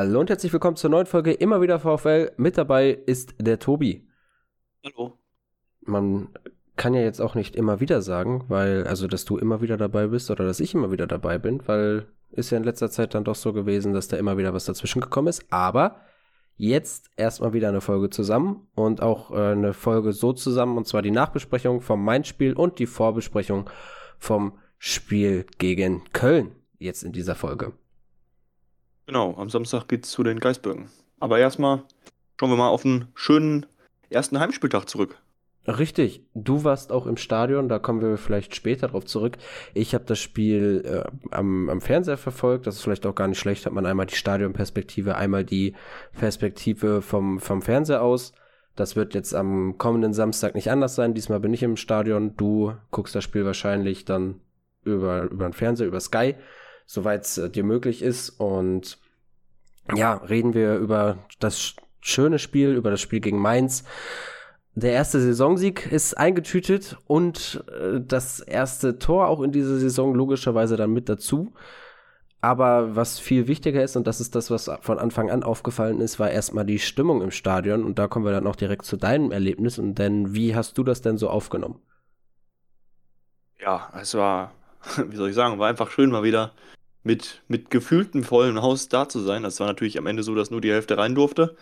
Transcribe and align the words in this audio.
Hallo 0.00 0.18
und 0.18 0.30
herzlich 0.30 0.50
willkommen 0.50 0.76
zur 0.76 0.88
neuen 0.88 1.04
Folge 1.04 1.30
Immer 1.30 1.60
wieder 1.60 1.78
VfL. 1.78 2.32
Mit 2.38 2.56
dabei 2.56 2.88
ist 3.04 3.34
der 3.38 3.58
Tobi. 3.58 4.08
Hallo. 4.82 5.18
Man 5.82 6.30
kann 6.74 6.94
ja 6.94 7.02
jetzt 7.02 7.20
auch 7.20 7.34
nicht 7.34 7.54
immer 7.54 7.80
wieder 7.80 8.00
sagen, 8.00 8.46
weil, 8.48 8.86
also, 8.86 9.06
dass 9.06 9.26
du 9.26 9.36
immer 9.36 9.60
wieder 9.60 9.76
dabei 9.76 10.06
bist 10.06 10.30
oder 10.30 10.46
dass 10.46 10.58
ich 10.58 10.72
immer 10.72 10.90
wieder 10.90 11.06
dabei 11.06 11.36
bin, 11.36 11.60
weil 11.68 12.06
ist 12.30 12.48
ja 12.48 12.56
in 12.56 12.64
letzter 12.64 12.90
Zeit 12.90 13.14
dann 13.14 13.24
doch 13.24 13.34
so 13.34 13.52
gewesen, 13.52 13.92
dass 13.92 14.08
da 14.08 14.16
immer 14.16 14.38
wieder 14.38 14.54
was 14.54 14.64
dazwischen 14.64 15.02
gekommen 15.02 15.28
ist. 15.28 15.44
Aber 15.52 16.00
jetzt 16.56 17.10
erstmal 17.18 17.52
wieder 17.52 17.68
eine 17.68 17.82
Folge 17.82 18.08
zusammen 18.08 18.68
und 18.74 19.02
auch 19.02 19.30
äh, 19.32 19.52
eine 19.52 19.74
Folge 19.74 20.14
so 20.14 20.32
zusammen, 20.32 20.78
und 20.78 20.86
zwar 20.86 21.02
die 21.02 21.10
Nachbesprechung 21.10 21.82
vom 21.82 22.02
Main-Spiel 22.02 22.54
und 22.54 22.78
die 22.78 22.86
Vorbesprechung 22.86 23.68
vom 24.18 24.56
Spiel 24.78 25.44
gegen 25.58 26.04
Köln 26.14 26.52
jetzt 26.78 27.02
in 27.02 27.12
dieser 27.12 27.34
Folge. 27.34 27.74
Genau, 29.10 29.34
am 29.38 29.50
Samstag 29.50 29.88
geht's 29.88 30.12
zu 30.12 30.22
den 30.22 30.38
Geisbögen. 30.38 30.88
Aber 31.18 31.40
erstmal 31.40 31.82
schauen 32.38 32.50
wir 32.50 32.56
mal 32.56 32.68
auf 32.68 32.84
einen 32.84 33.08
schönen 33.16 33.66
ersten 34.08 34.38
Heimspieltag 34.38 34.88
zurück. 34.88 35.20
Richtig, 35.66 36.24
du 36.34 36.62
warst 36.62 36.92
auch 36.92 37.08
im 37.08 37.16
Stadion, 37.16 37.68
da 37.68 37.80
kommen 37.80 38.02
wir 38.02 38.16
vielleicht 38.18 38.54
später 38.54 38.86
drauf 38.86 39.04
zurück. 39.06 39.36
Ich 39.74 39.94
habe 39.94 40.04
das 40.04 40.20
Spiel 40.20 40.84
äh, 40.84 41.34
am, 41.34 41.68
am 41.68 41.80
Fernseher 41.80 42.18
verfolgt, 42.18 42.68
das 42.68 42.76
ist 42.76 42.82
vielleicht 42.82 43.04
auch 43.04 43.16
gar 43.16 43.26
nicht 43.26 43.40
schlecht, 43.40 43.66
hat 43.66 43.72
man 43.72 43.84
einmal 43.84 44.06
die 44.06 44.14
Stadionperspektive, 44.14 45.16
einmal 45.16 45.42
die 45.42 45.74
Perspektive 46.12 47.02
vom, 47.02 47.40
vom 47.40 47.62
Fernseher 47.62 48.02
aus. 48.02 48.32
Das 48.76 48.94
wird 48.94 49.14
jetzt 49.14 49.34
am 49.34 49.76
kommenden 49.76 50.12
Samstag 50.12 50.54
nicht 50.54 50.70
anders 50.70 50.94
sein. 50.94 51.14
Diesmal 51.14 51.40
bin 51.40 51.52
ich 51.52 51.64
im 51.64 51.76
Stadion, 51.76 52.36
du 52.36 52.74
guckst 52.92 53.16
das 53.16 53.24
Spiel 53.24 53.44
wahrscheinlich 53.44 54.04
dann 54.04 54.40
über, 54.84 55.24
über 55.24 55.48
den 55.48 55.52
Fernseher, 55.52 55.88
über 55.88 55.98
Sky, 55.98 56.36
soweit 56.86 57.24
es 57.24 57.38
äh, 57.38 57.50
dir 57.50 57.64
möglich 57.64 58.02
ist. 58.02 58.30
Und 58.30 59.00
ja, 59.96 60.14
reden 60.14 60.54
wir 60.54 60.76
über 60.76 61.18
das 61.38 61.74
schöne 62.00 62.38
Spiel, 62.38 62.74
über 62.74 62.90
das 62.90 63.00
Spiel 63.00 63.20
gegen 63.20 63.38
Mainz. 63.38 63.84
Der 64.74 64.92
erste 64.92 65.20
Saisonsieg 65.20 65.90
ist 65.90 66.14
eingetütet 66.14 66.96
und 67.06 67.64
äh, 67.68 68.00
das 68.00 68.40
erste 68.40 68.98
Tor 68.98 69.28
auch 69.28 69.42
in 69.42 69.52
dieser 69.52 69.78
Saison 69.78 70.14
logischerweise 70.14 70.76
dann 70.76 70.92
mit 70.92 71.08
dazu. 71.08 71.52
Aber 72.40 72.96
was 72.96 73.18
viel 73.18 73.48
wichtiger 73.48 73.82
ist, 73.82 73.96
und 73.96 74.06
das 74.06 74.20
ist 74.20 74.34
das, 74.34 74.50
was 74.50 74.70
von 74.80 74.98
Anfang 74.98 75.30
an 75.30 75.42
aufgefallen 75.42 76.00
ist, 76.00 76.18
war 76.18 76.30
erstmal 76.30 76.64
die 76.64 76.78
Stimmung 76.78 77.20
im 77.20 77.30
Stadion. 77.30 77.84
Und 77.84 77.98
da 77.98 78.08
kommen 78.08 78.24
wir 78.24 78.32
dann 78.32 78.46
auch 78.46 78.56
direkt 78.56 78.86
zu 78.86 78.96
deinem 78.96 79.30
Erlebnis. 79.30 79.78
Und 79.78 79.96
denn, 79.96 80.32
wie 80.32 80.54
hast 80.54 80.78
du 80.78 80.84
das 80.84 81.02
denn 81.02 81.18
so 81.18 81.28
aufgenommen? 81.28 81.82
Ja, 83.60 83.92
es 84.00 84.14
war, 84.14 84.52
wie 85.08 85.16
soll 85.16 85.28
ich 85.28 85.34
sagen, 85.34 85.58
war 85.58 85.68
einfach 85.68 85.90
schön 85.90 86.10
mal 86.10 86.22
wieder 86.22 86.52
mit, 87.02 87.42
mit 87.48 87.70
gefühltem 87.70 88.24
vollen 88.24 88.60
Haus 88.62 88.88
da 88.88 89.08
zu 89.08 89.20
sein. 89.20 89.42
Das 89.42 89.60
war 89.60 89.66
natürlich 89.66 89.98
am 89.98 90.06
Ende 90.06 90.22
so, 90.22 90.34
dass 90.34 90.50
nur 90.50 90.60
die 90.60 90.70
Hälfte 90.70 90.98
rein 90.98 91.14
durfte. 91.14 91.56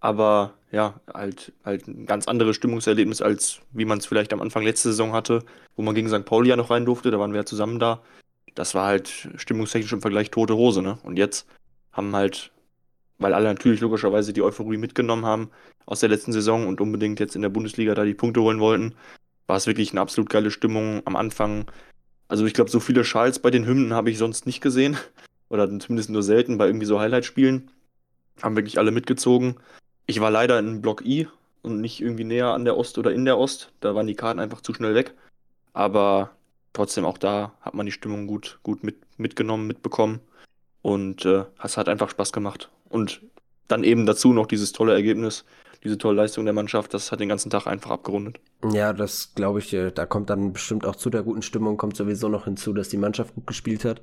Aber 0.00 0.52
ja, 0.70 1.00
halt, 1.12 1.52
halt 1.64 1.88
ein 1.88 2.04
ganz 2.04 2.28
anderes 2.28 2.56
Stimmungserlebnis, 2.56 3.22
als 3.22 3.60
wie 3.72 3.86
man 3.86 3.98
es 3.98 4.06
vielleicht 4.06 4.32
am 4.34 4.42
Anfang 4.42 4.62
letzte 4.62 4.90
Saison 4.90 5.12
hatte, 5.12 5.42
wo 5.76 5.82
man 5.82 5.94
gegen 5.94 6.08
St. 6.08 6.26
Pauli 6.26 6.50
ja 6.50 6.56
noch 6.56 6.70
rein 6.70 6.84
durfte. 6.84 7.10
Da 7.10 7.18
waren 7.18 7.32
wir 7.32 7.40
ja 7.40 7.46
zusammen 7.46 7.78
da. 7.78 8.02
Das 8.54 8.74
war 8.74 8.86
halt 8.86 9.30
stimmungstechnisch 9.36 9.92
im 9.92 10.02
Vergleich 10.02 10.30
tote 10.30 10.56
Hose, 10.56 10.82
ne? 10.82 10.98
Und 11.04 11.16
jetzt 11.16 11.46
haben 11.92 12.14
halt, 12.14 12.52
weil 13.18 13.32
alle 13.32 13.46
natürlich 13.46 13.80
logischerweise 13.80 14.32
die 14.32 14.42
Euphorie 14.42 14.76
mitgenommen 14.76 15.24
haben 15.24 15.50
aus 15.86 16.00
der 16.00 16.10
letzten 16.10 16.32
Saison 16.32 16.66
und 16.66 16.80
unbedingt 16.80 17.18
jetzt 17.18 17.34
in 17.34 17.42
der 17.42 17.48
Bundesliga 17.48 17.94
da 17.94 18.04
die 18.04 18.14
Punkte 18.14 18.42
holen 18.42 18.60
wollten, 18.60 18.94
war 19.46 19.56
es 19.56 19.66
wirklich 19.66 19.92
eine 19.92 20.00
absolut 20.02 20.28
geile 20.30 20.50
Stimmung 20.50 21.02
am 21.06 21.16
Anfang 21.16 21.66
also 22.28 22.46
ich 22.46 22.54
glaube, 22.54 22.70
so 22.70 22.80
viele 22.80 23.04
Schals 23.04 23.38
bei 23.38 23.50
den 23.50 23.66
Hymnen 23.66 23.92
habe 23.92 24.10
ich 24.10 24.18
sonst 24.18 24.46
nicht 24.46 24.60
gesehen. 24.60 24.96
Oder 25.48 25.66
zumindest 25.78 26.10
nur 26.10 26.22
selten 26.22 26.58
bei 26.58 26.66
irgendwie 26.66 26.86
so 26.86 27.00
Highlight-Spielen. 27.00 27.70
Haben 28.42 28.56
wirklich 28.56 28.78
alle 28.78 28.90
mitgezogen. 28.90 29.56
Ich 30.06 30.20
war 30.20 30.30
leider 30.30 30.58
in 30.58 30.82
Block 30.82 31.04
I 31.04 31.28
und 31.62 31.80
nicht 31.80 32.00
irgendwie 32.00 32.24
näher 32.24 32.48
an 32.48 32.64
der 32.64 32.76
Ost 32.76 32.98
oder 32.98 33.12
in 33.12 33.24
der 33.24 33.38
Ost. 33.38 33.72
Da 33.80 33.94
waren 33.94 34.06
die 34.06 34.14
Karten 34.14 34.40
einfach 34.40 34.60
zu 34.60 34.74
schnell 34.74 34.94
weg. 34.94 35.14
Aber 35.72 36.30
trotzdem 36.72 37.04
auch 37.04 37.18
da 37.18 37.52
hat 37.60 37.74
man 37.74 37.86
die 37.86 37.92
Stimmung 37.92 38.26
gut, 38.26 38.58
gut 38.62 38.82
mit, 38.82 38.96
mitgenommen, 39.18 39.66
mitbekommen. 39.66 40.20
Und 40.82 41.24
äh, 41.24 41.44
es 41.62 41.76
hat 41.76 41.88
einfach 41.88 42.10
Spaß 42.10 42.32
gemacht. 42.32 42.70
Und 42.88 43.22
dann 43.68 43.84
eben 43.84 44.06
dazu 44.06 44.32
noch 44.32 44.46
dieses 44.46 44.72
tolle 44.72 44.92
Ergebnis 44.92 45.44
diese 45.84 45.98
tolle 45.98 46.16
Leistung 46.16 46.44
der 46.44 46.54
Mannschaft, 46.54 46.94
das 46.94 47.12
hat 47.12 47.20
den 47.20 47.28
ganzen 47.28 47.50
Tag 47.50 47.66
einfach 47.66 47.90
abgerundet. 47.90 48.40
Ja, 48.72 48.92
das 48.92 49.34
glaube 49.34 49.58
ich, 49.58 49.72
äh, 49.74 49.90
da 49.90 50.06
kommt 50.06 50.30
dann 50.30 50.52
bestimmt 50.52 50.86
auch 50.86 50.96
zu 50.96 51.10
der 51.10 51.22
guten 51.22 51.42
Stimmung, 51.42 51.76
kommt 51.76 51.96
sowieso 51.96 52.28
noch 52.28 52.44
hinzu, 52.44 52.72
dass 52.72 52.88
die 52.88 52.96
Mannschaft 52.96 53.34
gut 53.34 53.46
gespielt 53.46 53.84
hat, 53.84 54.02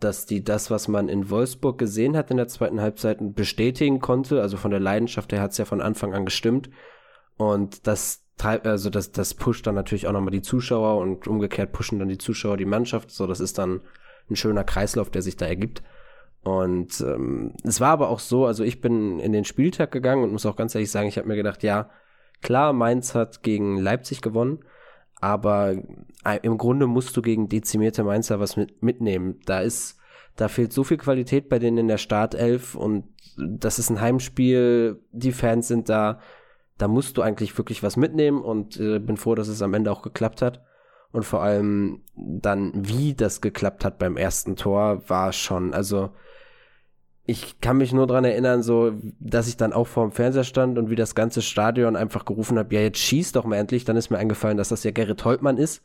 dass 0.00 0.26
die 0.26 0.44
das, 0.44 0.70
was 0.70 0.86
man 0.86 1.08
in 1.08 1.30
Wolfsburg 1.30 1.78
gesehen 1.78 2.16
hat 2.16 2.30
in 2.30 2.36
der 2.36 2.48
zweiten 2.48 2.80
Halbzeit, 2.80 3.18
bestätigen 3.34 4.00
konnte. 4.00 4.42
Also 4.42 4.58
von 4.58 4.70
der 4.70 4.80
Leidenschaft 4.80 5.32
her 5.32 5.40
hat 5.40 5.52
es 5.52 5.58
ja 5.58 5.64
von 5.64 5.80
Anfang 5.80 6.14
an 6.14 6.26
gestimmt. 6.26 6.68
Und 7.36 7.86
das 7.86 8.24
treibt, 8.36 8.66
also 8.66 8.90
das, 8.90 9.10
das 9.10 9.34
pusht 9.34 9.66
dann 9.66 9.74
natürlich 9.74 10.06
auch 10.06 10.12
nochmal 10.12 10.30
die 10.30 10.42
Zuschauer 10.42 11.00
und 11.00 11.26
umgekehrt 11.26 11.72
pushen 11.72 11.98
dann 11.98 12.08
die 12.08 12.18
Zuschauer 12.18 12.56
die 12.58 12.64
Mannschaft. 12.64 13.10
So, 13.10 13.26
das 13.26 13.40
ist 13.40 13.58
dann 13.58 13.80
ein 14.30 14.36
schöner 14.36 14.64
Kreislauf, 14.64 15.10
der 15.10 15.22
sich 15.22 15.36
da 15.36 15.46
ergibt. 15.46 15.82
Und 16.48 17.02
ähm, 17.02 17.52
es 17.62 17.78
war 17.78 17.90
aber 17.90 18.08
auch 18.08 18.20
so, 18.20 18.46
also 18.46 18.64
ich 18.64 18.80
bin 18.80 19.20
in 19.20 19.32
den 19.32 19.44
Spieltag 19.44 19.92
gegangen 19.92 20.24
und 20.24 20.32
muss 20.32 20.46
auch 20.46 20.56
ganz 20.56 20.74
ehrlich 20.74 20.90
sagen, 20.90 21.06
ich 21.06 21.18
habe 21.18 21.28
mir 21.28 21.36
gedacht, 21.36 21.62
ja, 21.62 21.90
klar, 22.40 22.72
Mainz 22.72 23.14
hat 23.14 23.42
gegen 23.42 23.76
Leipzig 23.76 24.22
gewonnen, 24.22 24.60
aber 25.20 25.74
äh, 26.24 26.38
im 26.40 26.56
Grunde 26.56 26.86
musst 26.86 27.14
du 27.18 27.20
gegen 27.20 27.50
dezimierte 27.50 28.02
Mainzer 28.02 28.40
was 28.40 28.56
mit, 28.56 28.82
mitnehmen. 28.82 29.40
Da 29.44 29.60
ist, 29.60 29.98
da 30.36 30.48
fehlt 30.48 30.72
so 30.72 30.84
viel 30.84 30.96
Qualität 30.96 31.50
bei 31.50 31.58
denen 31.58 31.76
in 31.76 31.88
der 31.88 31.98
Startelf 31.98 32.74
und 32.74 33.04
das 33.36 33.78
ist 33.78 33.90
ein 33.90 34.00
Heimspiel, 34.00 35.02
die 35.12 35.32
Fans 35.32 35.68
sind 35.68 35.90
da, 35.90 36.18
da 36.78 36.88
musst 36.88 37.18
du 37.18 37.22
eigentlich 37.22 37.58
wirklich 37.58 37.82
was 37.82 37.98
mitnehmen 37.98 38.40
und 38.40 38.80
äh, 38.80 39.00
bin 39.00 39.18
froh, 39.18 39.34
dass 39.34 39.48
es 39.48 39.60
am 39.60 39.74
Ende 39.74 39.92
auch 39.92 40.00
geklappt 40.00 40.40
hat. 40.40 40.64
Und 41.12 41.24
vor 41.24 41.42
allem 41.42 42.02
dann, 42.16 42.72
wie 42.74 43.14
das 43.14 43.42
geklappt 43.42 43.84
hat 43.84 43.98
beim 43.98 44.16
ersten 44.16 44.56
Tor, 44.56 45.02
war 45.08 45.32
schon, 45.32 45.74
also 45.74 46.10
ich 47.30 47.60
kann 47.60 47.76
mich 47.76 47.92
nur 47.92 48.06
dran 48.06 48.24
erinnern, 48.24 48.62
so, 48.62 48.94
dass 49.20 49.48
ich 49.48 49.58
dann 49.58 49.74
auch 49.74 49.86
vor 49.86 50.02
dem 50.02 50.12
Fernseher 50.12 50.44
stand 50.44 50.78
und 50.78 50.88
wie 50.88 50.96
das 50.96 51.14
ganze 51.14 51.42
Stadion 51.42 51.94
einfach 51.94 52.24
gerufen 52.24 52.58
hat, 52.58 52.72
ja, 52.72 52.80
jetzt 52.80 53.00
schießt 53.00 53.36
doch 53.36 53.44
mal 53.44 53.56
endlich. 53.56 53.84
Dann 53.84 53.98
ist 53.98 54.08
mir 54.08 54.16
eingefallen, 54.16 54.56
dass 54.56 54.70
das 54.70 54.82
ja 54.82 54.92
Gerrit 54.92 55.26
Holtmann 55.26 55.58
ist 55.58 55.82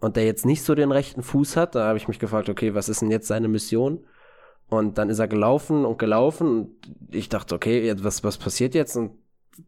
und 0.00 0.16
der 0.16 0.24
jetzt 0.24 0.46
nicht 0.46 0.62
so 0.62 0.74
den 0.74 0.90
rechten 0.90 1.22
Fuß 1.22 1.58
hat. 1.58 1.74
Da 1.74 1.86
habe 1.86 1.98
ich 1.98 2.08
mich 2.08 2.18
gefragt, 2.18 2.48
okay, 2.48 2.74
was 2.74 2.88
ist 2.88 3.02
denn 3.02 3.10
jetzt 3.10 3.26
seine 3.26 3.48
Mission? 3.48 4.02
Und 4.70 4.96
dann 4.96 5.10
ist 5.10 5.18
er 5.18 5.28
gelaufen 5.28 5.84
und 5.84 5.98
gelaufen 5.98 6.48
und 6.48 6.70
ich 7.10 7.28
dachte, 7.28 7.54
okay, 7.54 7.94
was, 7.98 8.24
was 8.24 8.38
passiert 8.38 8.74
jetzt? 8.74 8.96
Und 8.96 9.10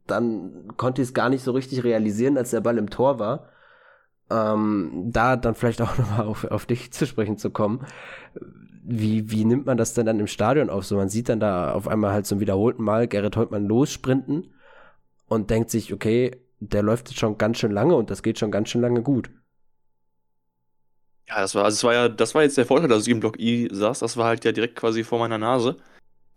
dann 0.07 0.73
konnte 0.79 1.03
ich 1.03 1.09
es 1.09 1.15
gar 1.15 1.29
nicht 1.29 1.45
so 1.45 1.53
richtig 1.53 1.85
realisieren, 1.85 2.39
als 2.39 2.49
der 2.49 2.63
Ball 2.63 2.79
im 2.79 2.89
Tor 2.89 3.19
war. 3.19 3.51
Ähm, 4.31 5.11
da 5.13 5.37
dann 5.37 5.55
vielleicht 5.55 5.83
auch 5.83 5.99
nochmal 5.99 6.27
auf, 6.27 6.45
auf 6.47 6.65
dich 6.65 6.95
zu 6.95 7.07
sprechen 7.07 7.37
zu 7.37 7.51
kommen 7.51 7.85
wie, 8.91 9.31
wie 9.31 9.45
nimmt 9.45 9.67
man 9.67 9.77
das 9.77 9.95
denn 9.95 10.07
dann 10.07 10.21
im 10.21 10.27
Stadion 10.27 10.71
auf? 10.71 10.85
So, 10.85 10.97
man 10.97 11.09
sieht 11.09 11.29
dann 11.29 11.41
da 11.41 11.73
auf 11.73 11.89
einmal 11.89 12.13
halt 12.13 12.27
zum 12.27 12.41
wiederholten 12.41 12.83
Mal 12.83 13.09
Gerrit 13.09 13.37
Holtmann 13.37 13.67
lossprinten 13.67 14.53
und 15.27 15.51
denkt 15.51 15.71
sich, 15.71 15.93
okay, 15.93 16.37
der 16.61 16.83
läuft 16.83 17.09
jetzt 17.09 17.19
schon 17.19 17.39
ganz 17.39 17.59
schön 17.59 17.73
lange 17.73 17.95
und 17.95 18.11
das 18.11 18.23
geht 18.23 18.39
schon 18.39 18.51
ganz 18.51 18.69
schön 18.69 18.81
lange 18.81 19.03
gut. 19.03 19.31
Ja, 21.29 21.41
das 21.41 21.55
war, 21.55 21.65
also 21.65 21.77
es 21.77 21.85
war 21.85 21.95
ja, 21.95 22.09
das 22.09 22.35
war 22.35 22.43
jetzt 22.43 22.59
der 22.59 22.67
Vorteil, 22.67 22.89
dass 22.89 23.07
ich 23.07 23.13
im 23.13 23.21
Block 23.21 23.39
I 23.39 23.69
saß, 23.71 24.01
das 24.01 24.17
war 24.17 24.27
halt 24.27 24.45
ja 24.45 24.53
direkt 24.53 24.77
quasi 24.77 25.05
vor 25.05 25.21
meiner 25.21 25.39
Nase. 25.39 25.77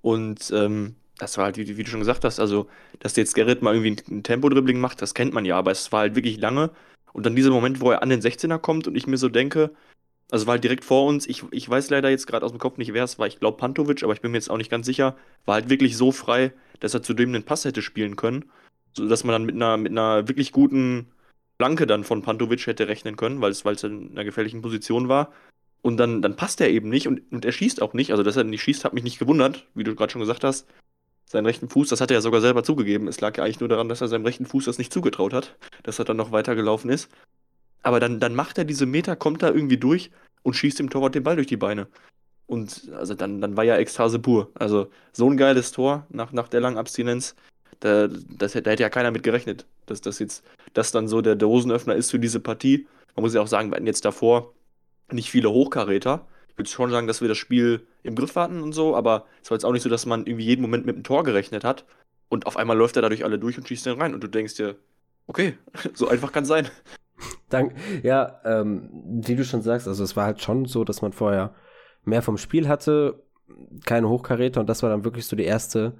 Und 0.01 0.51
ähm, 0.53 0.95
das 1.17 1.37
war 1.37 1.45
halt, 1.45 1.57
wie, 1.57 1.77
wie, 1.77 1.83
du 1.83 1.89
schon 1.89 1.99
gesagt 1.99 2.23
hast, 2.25 2.39
also, 2.39 2.67
dass 2.99 3.15
jetzt 3.15 3.33
Gerrit 3.33 3.61
mal 3.61 3.73
irgendwie 3.73 4.03
ein 4.13 4.23
Tempo-Dribbling 4.23 4.79
macht, 4.79 5.01
das 5.01 5.13
kennt 5.13 5.33
man 5.33 5.45
ja, 5.45 5.57
aber 5.57 5.71
es 5.71 5.91
war 5.91 6.01
halt 6.01 6.15
wirklich 6.15 6.37
lange. 6.37 6.71
Und 7.13 7.25
dann 7.25 7.35
dieser 7.35 7.51
Moment, 7.51 7.81
wo 7.81 7.91
er 7.91 8.03
an 8.03 8.09
den 8.09 8.21
16er 8.21 8.59
kommt 8.59 8.87
und 8.87 8.95
ich 8.95 9.07
mir 9.07 9.17
so 9.17 9.29
denke, 9.29 9.71
also 10.33 10.47
war 10.47 10.53
halt 10.53 10.63
direkt 10.63 10.83
vor 10.83 11.05
uns. 11.05 11.27
Ich, 11.27 11.43
ich 11.51 11.69
weiß 11.69 11.91
leider 11.91 12.09
jetzt 12.09 12.25
gerade 12.25 12.43
aus 12.43 12.51
dem 12.51 12.57
Kopf 12.57 12.79
nicht, 12.79 12.91
wer 12.91 13.03
es 13.03 13.19
war. 13.19 13.27
Ich 13.27 13.39
glaube 13.39 13.57
Pantovic, 13.57 14.01
aber 14.01 14.13
ich 14.13 14.21
bin 14.21 14.31
mir 14.31 14.37
jetzt 14.37 14.49
auch 14.49 14.57
nicht 14.57 14.71
ganz 14.71 14.87
sicher. 14.87 15.15
War 15.45 15.53
halt 15.53 15.69
wirklich 15.69 15.95
so 15.95 16.11
frei, 16.11 16.53
dass 16.79 16.95
er 16.95 17.03
zudem 17.03 17.31
den 17.33 17.43
Pass 17.43 17.65
hätte 17.65 17.83
spielen 17.83 18.15
können. 18.15 18.45
Sodass 18.93 19.23
man 19.23 19.33
dann 19.33 19.45
mit 19.45 19.53
einer, 19.53 19.77
mit 19.77 19.91
einer 19.91 20.27
wirklich 20.27 20.51
guten 20.51 21.11
Flanke 21.57 21.85
dann 21.85 22.03
von 22.03 22.23
Pantovic 22.23 22.65
hätte 22.65 22.87
rechnen 22.87 23.15
können, 23.15 23.41
weil 23.41 23.51
es, 23.51 23.61
in 23.83 24.09
einer 24.09 24.23
gefährlichen 24.23 24.63
Position 24.63 25.07
war. 25.07 25.31
Und 25.83 25.97
dann, 25.97 26.23
dann 26.23 26.35
passt 26.35 26.61
er 26.61 26.69
eben 26.71 26.89
nicht 26.89 27.07
und, 27.07 27.31
und 27.31 27.45
er 27.45 27.51
schießt 27.51 27.79
auch 27.83 27.93
nicht. 27.93 28.09
Also, 28.09 28.23
dass 28.23 28.35
er 28.35 28.43
nicht 28.43 28.63
schießt, 28.63 28.85
hat 28.85 28.95
mich 28.95 29.03
nicht 29.03 29.19
gewundert, 29.19 29.67
wie 29.75 29.83
du 29.83 29.93
gerade 29.93 30.11
schon 30.11 30.21
gesagt 30.21 30.43
hast. 30.43 30.67
Seinen 31.27 31.45
rechten 31.45 31.69
Fuß, 31.69 31.89
das 31.89 32.01
hat 32.01 32.09
er 32.09 32.15
ja 32.15 32.21
sogar 32.21 32.41
selber 32.41 32.63
zugegeben. 32.63 33.07
Es 33.07 33.21
lag 33.21 33.37
ja 33.37 33.43
eigentlich 33.43 33.59
nur 33.59 33.69
daran, 33.69 33.87
dass 33.87 34.01
er 34.01 34.07
seinem 34.07 34.25
rechten 34.25 34.47
Fuß 34.47 34.65
das 34.65 34.79
nicht 34.79 34.91
zugetraut 34.91 35.33
hat, 35.33 35.55
dass 35.83 35.99
er 35.99 36.05
dann 36.05 36.17
noch 36.17 36.31
weitergelaufen 36.31 36.89
ist. 36.89 37.11
Aber 37.83 37.99
dann, 37.99 38.19
dann 38.19 38.33
macht 38.33 38.57
er 38.57 38.65
diese 38.65 38.87
Meter, 38.87 39.15
kommt 39.15 39.43
da 39.43 39.49
irgendwie 39.49 39.77
durch 39.77 40.09
und 40.43 40.53
schießt 40.55 40.79
dem 40.79 40.89
Torwart 40.89 41.15
den 41.15 41.23
Ball 41.23 41.35
durch 41.35 41.47
die 41.47 41.57
Beine. 41.57 41.87
Und 42.45 42.91
also 42.93 43.13
dann, 43.13 43.41
dann 43.41 43.57
war 43.57 43.63
ja 43.63 43.77
Ekstase 43.77 44.19
pur. 44.19 44.51
Also 44.55 44.89
so 45.11 45.29
ein 45.29 45.37
geiles 45.37 45.71
Tor 45.71 46.05
nach, 46.09 46.31
nach 46.33 46.47
der 46.47 46.61
langen 46.61 46.77
Abstinenz, 46.77 47.35
da, 47.79 48.07
das, 48.07 48.53
da 48.53 48.59
hätte 48.59 48.83
ja 48.83 48.89
keiner 48.89 49.11
mit 49.11 49.23
gerechnet, 49.23 49.65
dass 49.85 50.01
das 50.01 50.19
jetzt, 50.19 50.43
das 50.73 50.91
dann 50.91 51.07
so 51.07 51.21
der 51.21 51.35
Dosenöffner 51.35 51.95
ist 51.95 52.11
für 52.11 52.19
diese 52.19 52.39
Partie. 52.39 52.87
Man 53.15 53.23
muss 53.23 53.33
ja 53.33 53.41
auch 53.41 53.47
sagen, 53.47 53.71
wir 53.71 53.75
hatten 53.75 53.87
jetzt 53.87 54.05
davor 54.05 54.53
nicht 55.11 55.29
viele 55.29 55.49
Hochkaräter. 55.49 56.27
Ich 56.49 56.57
würde 56.57 56.69
schon 56.69 56.91
sagen, 56.91 57.07
dass 57.07 57.21
wir 57.21 57.27
das 57.27 57.37
Spiel 57.37 57.85
im 58.03 58.15
Griff 58.15 58.35
hatten 58.35 58.61
und 58.61 58.73
so, 58.73 58.95
aber 58.95 59.25
es 59.41 59.49
war 59.49 59.55
jetzt 59.55 59.65
auch 59.65 59.71
nicht 59.71 59.81
so, 59.81 59.89
dass 59.89 60.05
man 60.05 60.25
irgendwie 60.25 60.45
jeden 60.45 60.61
Moment 60.61 60.85
mit 60.85 60.95
einem 60.95 61.03
Tor 61.03 61.23
gerechnet 61.23 61.63
hat 61.63 61.85
und 62.29 62.45
auf 62.45 62.57
einmal 62.57 62.77
läuft 62.77 62.95
er 62.95 63.01
dadurch 63.01 63.23
alle 63.23 63.39
durch 63.39 63.57
und 63.57 63.67
schießt 63.67 63.85
den 63.85 63.99
rein 63.99 64.13
und 64.13 64.23
du 64.23 64.27
denkst 64.27 64.55
dir, 64.55 64.75
okay, 65.27 65.57
so 65.93 66.07
einfach 66.07 66.31
kann 66.31 66.45
sein. 66.45 66.69
Dank, 67.53 67.73
ja, 68.03 68.39
ähm, 68.45 68.89
wie 69.25 69.35
du 69.35 69.43
schon 69.43 69.61
sagst, 69.61 69.87
also 69.87 70.03
es 70.03 70.15
war 70.15 70.25
halt 70.25 70.41
schon 70.41 70.65
so, 70.65 70.83
dass 70.83 71.01
man 71.01 71.13
vorher 71.13 71.53
mehr 72.03 72.21
vom 72.21 72.37
Spiel 72.37 72.67
hatte, 72.67 73.23
keine 73.85 74.09
Hochkaräter 74.09 74.59
und 74.59 74.67
das 74.67 74.83
war 74.83 74.89
dann 74.89 75.03
wirklich 75.03 75.25
so 75.25 75.35
die 75.35 75.45
erste 75.45 75.93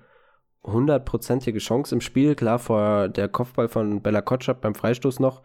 hundertprozentige 0.63 1.59
Chance 1.59 1.95
im 1.95 2.01
Spiel. 2.01 2.35
Klar, 2.35 2.59
vor 2.59 3.09
der 3.09 3.27
Kopfball 3.27 3.67
von 3.67 4.01
Bella 4.01 4.21
Kotschap 4.21 4.61
beim 4.61 4.75
Freistoß 4.75 5.19
noch. 5.19 5.41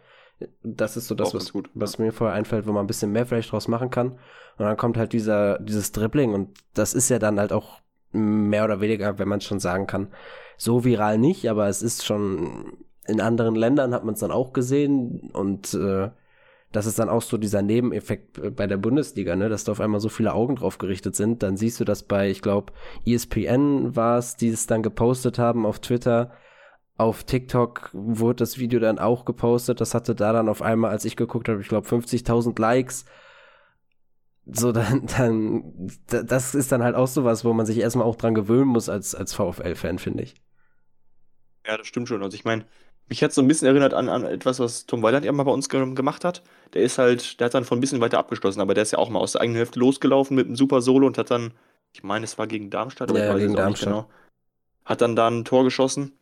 Das 0.62 0.96
ist 0.96 1.08
so 1.08 1.16
das, 1.16 1.34
was, 1.34 1.52
gut, 1.52 1.68
was 1.74 1.98
ja. 1.98 2.04
mir 2.04 2.12
vorher 2.12 2.36
einfällt, 2.36 2.66
wo 2.66 2.72
man 2.72 2.84
ein 2.84 2.86
bisschen 2.86 3.10
mehr 3.10 3.26
vielleicht 3.26 3.50
draus 3.50 3.66
machen 3.66 3.90
kann. 3.90 4.12
Und 4.12 4.64
dann 4.64 4.76
kommt 4.76 4.96
halt 4.96 5.12
dieser, 5.12 5.58
dieses 5.58 5.90
Dribbling 5.90 6.32
und 6.32 6.58
das 6.74 6.94
ist 6.94 7.08
ja 7.08 7.18
dann 7.18 7.40
halt 7.40 7.52
auch 7.52 7.80
mehr 8.12 8.64
oder 8.64 8.80
weniger, 8.80 9.18
wenn 9.18 9.28
man 9.28 9.40
schon 9.40 9.58
sagen 9.58 9.86
kann, 9.86 10.08
so 10.56 10.84
viral 10.84 11.18
nicht, 11.18 11.50
aber 11.50 11.68
es 11.68 11.82
ist 11.82 12.04
schon 12.04 12.72
in 13.08 13.20
anderen 13.20 13.54
Ländern 13.54 13.94
hat 13.94 14.04
man 14.04 14.14
es 14.14 14.20
dann 14.20 14.30
auch 14.30 14.52
gesehen 14.52 15.30
und 15.32 15.74
äh, 15.74 16.10
das 16.72 16.84
ist 16.84 16.98
dann 16.98 17.08
auch 17.08 17.22
so 17.22 17.38
dieser 17.38 17.62
Nebeneffekt 17.62 18.54
bei 18.54 18.66
der 18.66 18.76
Bundesliga, 18.76 19.34
ne, 19.36 19.48
dass 19.48 19.64
da 19.64 19.72
auf 19.72 19.80
einmal 19.80 20.00
so 20.00 20.10
viele 20.10 20.34
Augen 20.34 20.56
drauf 20.56 20.76
gerichtet 20.76 21.16
sind. 21.16 21.42
Dann 21.42 21.56
siehst 21.56 21.80
du 21.80 21.84
das 21.84 22.02
bei, 22.02 22.28
ich 22.30 22.42
glaube, 22.42 22.72
ESPN 23.06 23.96
war 23.96 24.18
es, 24.18 24.36
die 24.36 24.48
es 24.48 24.66
dann 24.66 24.82
gepostet 24.82 25.38
haben 25.38 25.64
auf 25.64 25.78
Twitter. 25.78 26.32
Auf 26.98 27.24
TikTok 27.24 27.90
wurde 27.94 28.36
das 28.36 28.58
Video 28.58 28.80
dann 28.80 28.98
auch 28.98 29.24
gepostet. 29.24 29.80
Das 29.80 29.94
hatte 29.94 30.14
da 30.14 30.32
dann 30.34 30.48
auf 30.48 30.60
einmal, 30.60 30.90
als 30.90 31.06
ich 31.06 31.16
geguckt 31.16 31.48
habe, 31.48 31.60
ich 31.62 31.68
glaube 31.68 31.88
50.000 31.88 32.60
Likes. 32.60 33.06
So, 34.44 34.72
dann, 34.72 35.06
dann, 35.06 35.88
das 36.06 36.54
ist 36.54 36.70
dann 36.70 36.82
halt 36.82 36.96
auch 36.96 37.08
sowas, 37.08 37.46
wo 37.46 37.54
man 37.54 37.64
sich 37.64 37.78
erstmal 37.78 38.06
auch 38.06 38.16
dran 38.16 38.34
gewöhnen 38.34 38.68
muss 38.68 38.90
als, 38.90 39.14
als 39.14 39.32
VfL-Fan, 39.32 39.98
finde 39.98 40.24
ich. 40.24 40.34
Ja, 41.66 41.78
das 41.78 41.86
stimmt 41.86 42.08
schon. 42.08 42.22
Also 42.22 42.34
ich 42.34 42.44
meine, 42.44 42.66
mich 43.08 43.22
hat 43.22 43.32
so 43.32 43.40
ein 43.40 43.48
bisschen 43.48 43.66
erinnert 43.66 43.94
an, 43.94 44.08
an 44.08 44.24
etwas, 44.24 44.60
was 44.60 44.86
Tom 44.86 45.02
Weiland 45.02 45.24
ja 45.24 45.32
mal 45.32 45.44
bei 45.44 45.50
uns 45.50 45.68
ge 45.68 45.94
gemacht 45.94 46.24
hat. 46.24 46.42
Der 46.74 46.82
ist 46.82 46.98
halt, 46.98 47.40
der 47.40 47.46
hat 47.46 47.54
dann 47.54 47.64
von 47.64 47.78
ein 47.78 47.80
bisschen 47.80 48.00
weiter 48.00 48.18
abgeschlossen, 48.18 48.60
aber 48.60 48.74
der 48.74 48.82
ist 48.82 48.92
ja 48.92 48.98
auch 48.98 49.08
mal 49.08 49.20
aus 49.20 49.32
der 49.32 49.40
eigenen 49.40 49.56
Hälfte 49.56 49.78
losgelaufen 49.78 50.36
mit 50.36 50.46
einem 50.46 50.56
super 50.56 50.82
Solo 50.82 51.06
und 51.06 51.16
hat 51.18 51.30
dann, 51.30 51.52
ich 51.92 52.02
meine, 52.02 52.24
es 52.24 52.36
war 52.36 52.46
gegen 52.46 52.70
Darmstadt 52.70 53.10
oder 53.10 53.24
ja, 53.24 53.38
gegen 53.38 53.54
Darmstadt. 53.54 53.88
Genau, 53.88 54.10
hat 54.84 55.00
dann 55.00 55.16
da 55.16 55.28
ein 55.28 55.44
Tor 55.44 55.64
geschossen. 55.64 56.12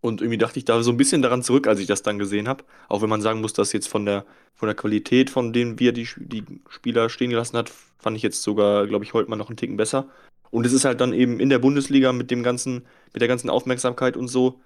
Und 0.00 0.20
irgendwie 0.20 0.38
dachte 0.38 0.58
ich 0.60 0.64
da 0.64 0.80
so 0.82 0.92
ein 0.92 0.96
bisschen 0.96 1.22
daran 1.22 1.42
zurück, 1.42 1.66
als 1.66 1.80
ich 1.80 1.88
das 1.88 2.02
dann 2.02 2.20
gesehen 2.20 2.46
habe. 2.46 2.62
Auch 2.88 3.02
wenn 3.02 3.08
man 3.08 3.20
sagen 3.20 3.40
muss, 3.40 3.52
dass 3.52 3.72
jetzt 3.72 3.88
von 3.88 4.06
der, 4.06 4.24
von 4.54 4.68
der 4.68 4.76
Qualität, 4.76 5.28
von 5.28 5.52
denen 5.52 5.80
wir 5.80 5.92
die, 5.92 6.08
die 6.18 6.44
Spieler 6.68 7.08
stehen 7.08 7.30
gelassen 7.30 7.56
hat, 7.56 7.72
fand 7.98 8.16
ich 8.16 8.22
jetzt 8.22 8.42
sogar, 8.42 8.86
glaube 8.86 9.04
ich, 9.04 9.12
heute 9.12 9.28
mal 9.28 9.36
noch 9.36 9.48
einen 9.48 9.56
Ticken 9.56 9.76
besser. 9.76 10.06
Und 10.50 10.64
es 10.66 10.72
ist 10.72 10.84
halt 10.84 11.00
dann 11.00 11.12
eben 11.12 11.40
in 11.40 11.48
der 11.48 11.58
Bundesliga 11.58 12.12
mit 12.12 12.30
dem 12.30 12.44
ganzen, 12.44 12.86
mit 13.12 13.20
der 13.20 13.28
ganzen 13.28 13.50
Aufmerksamkeit 13.50 14.16
und 14.16 14.28
so, 14.28 14.60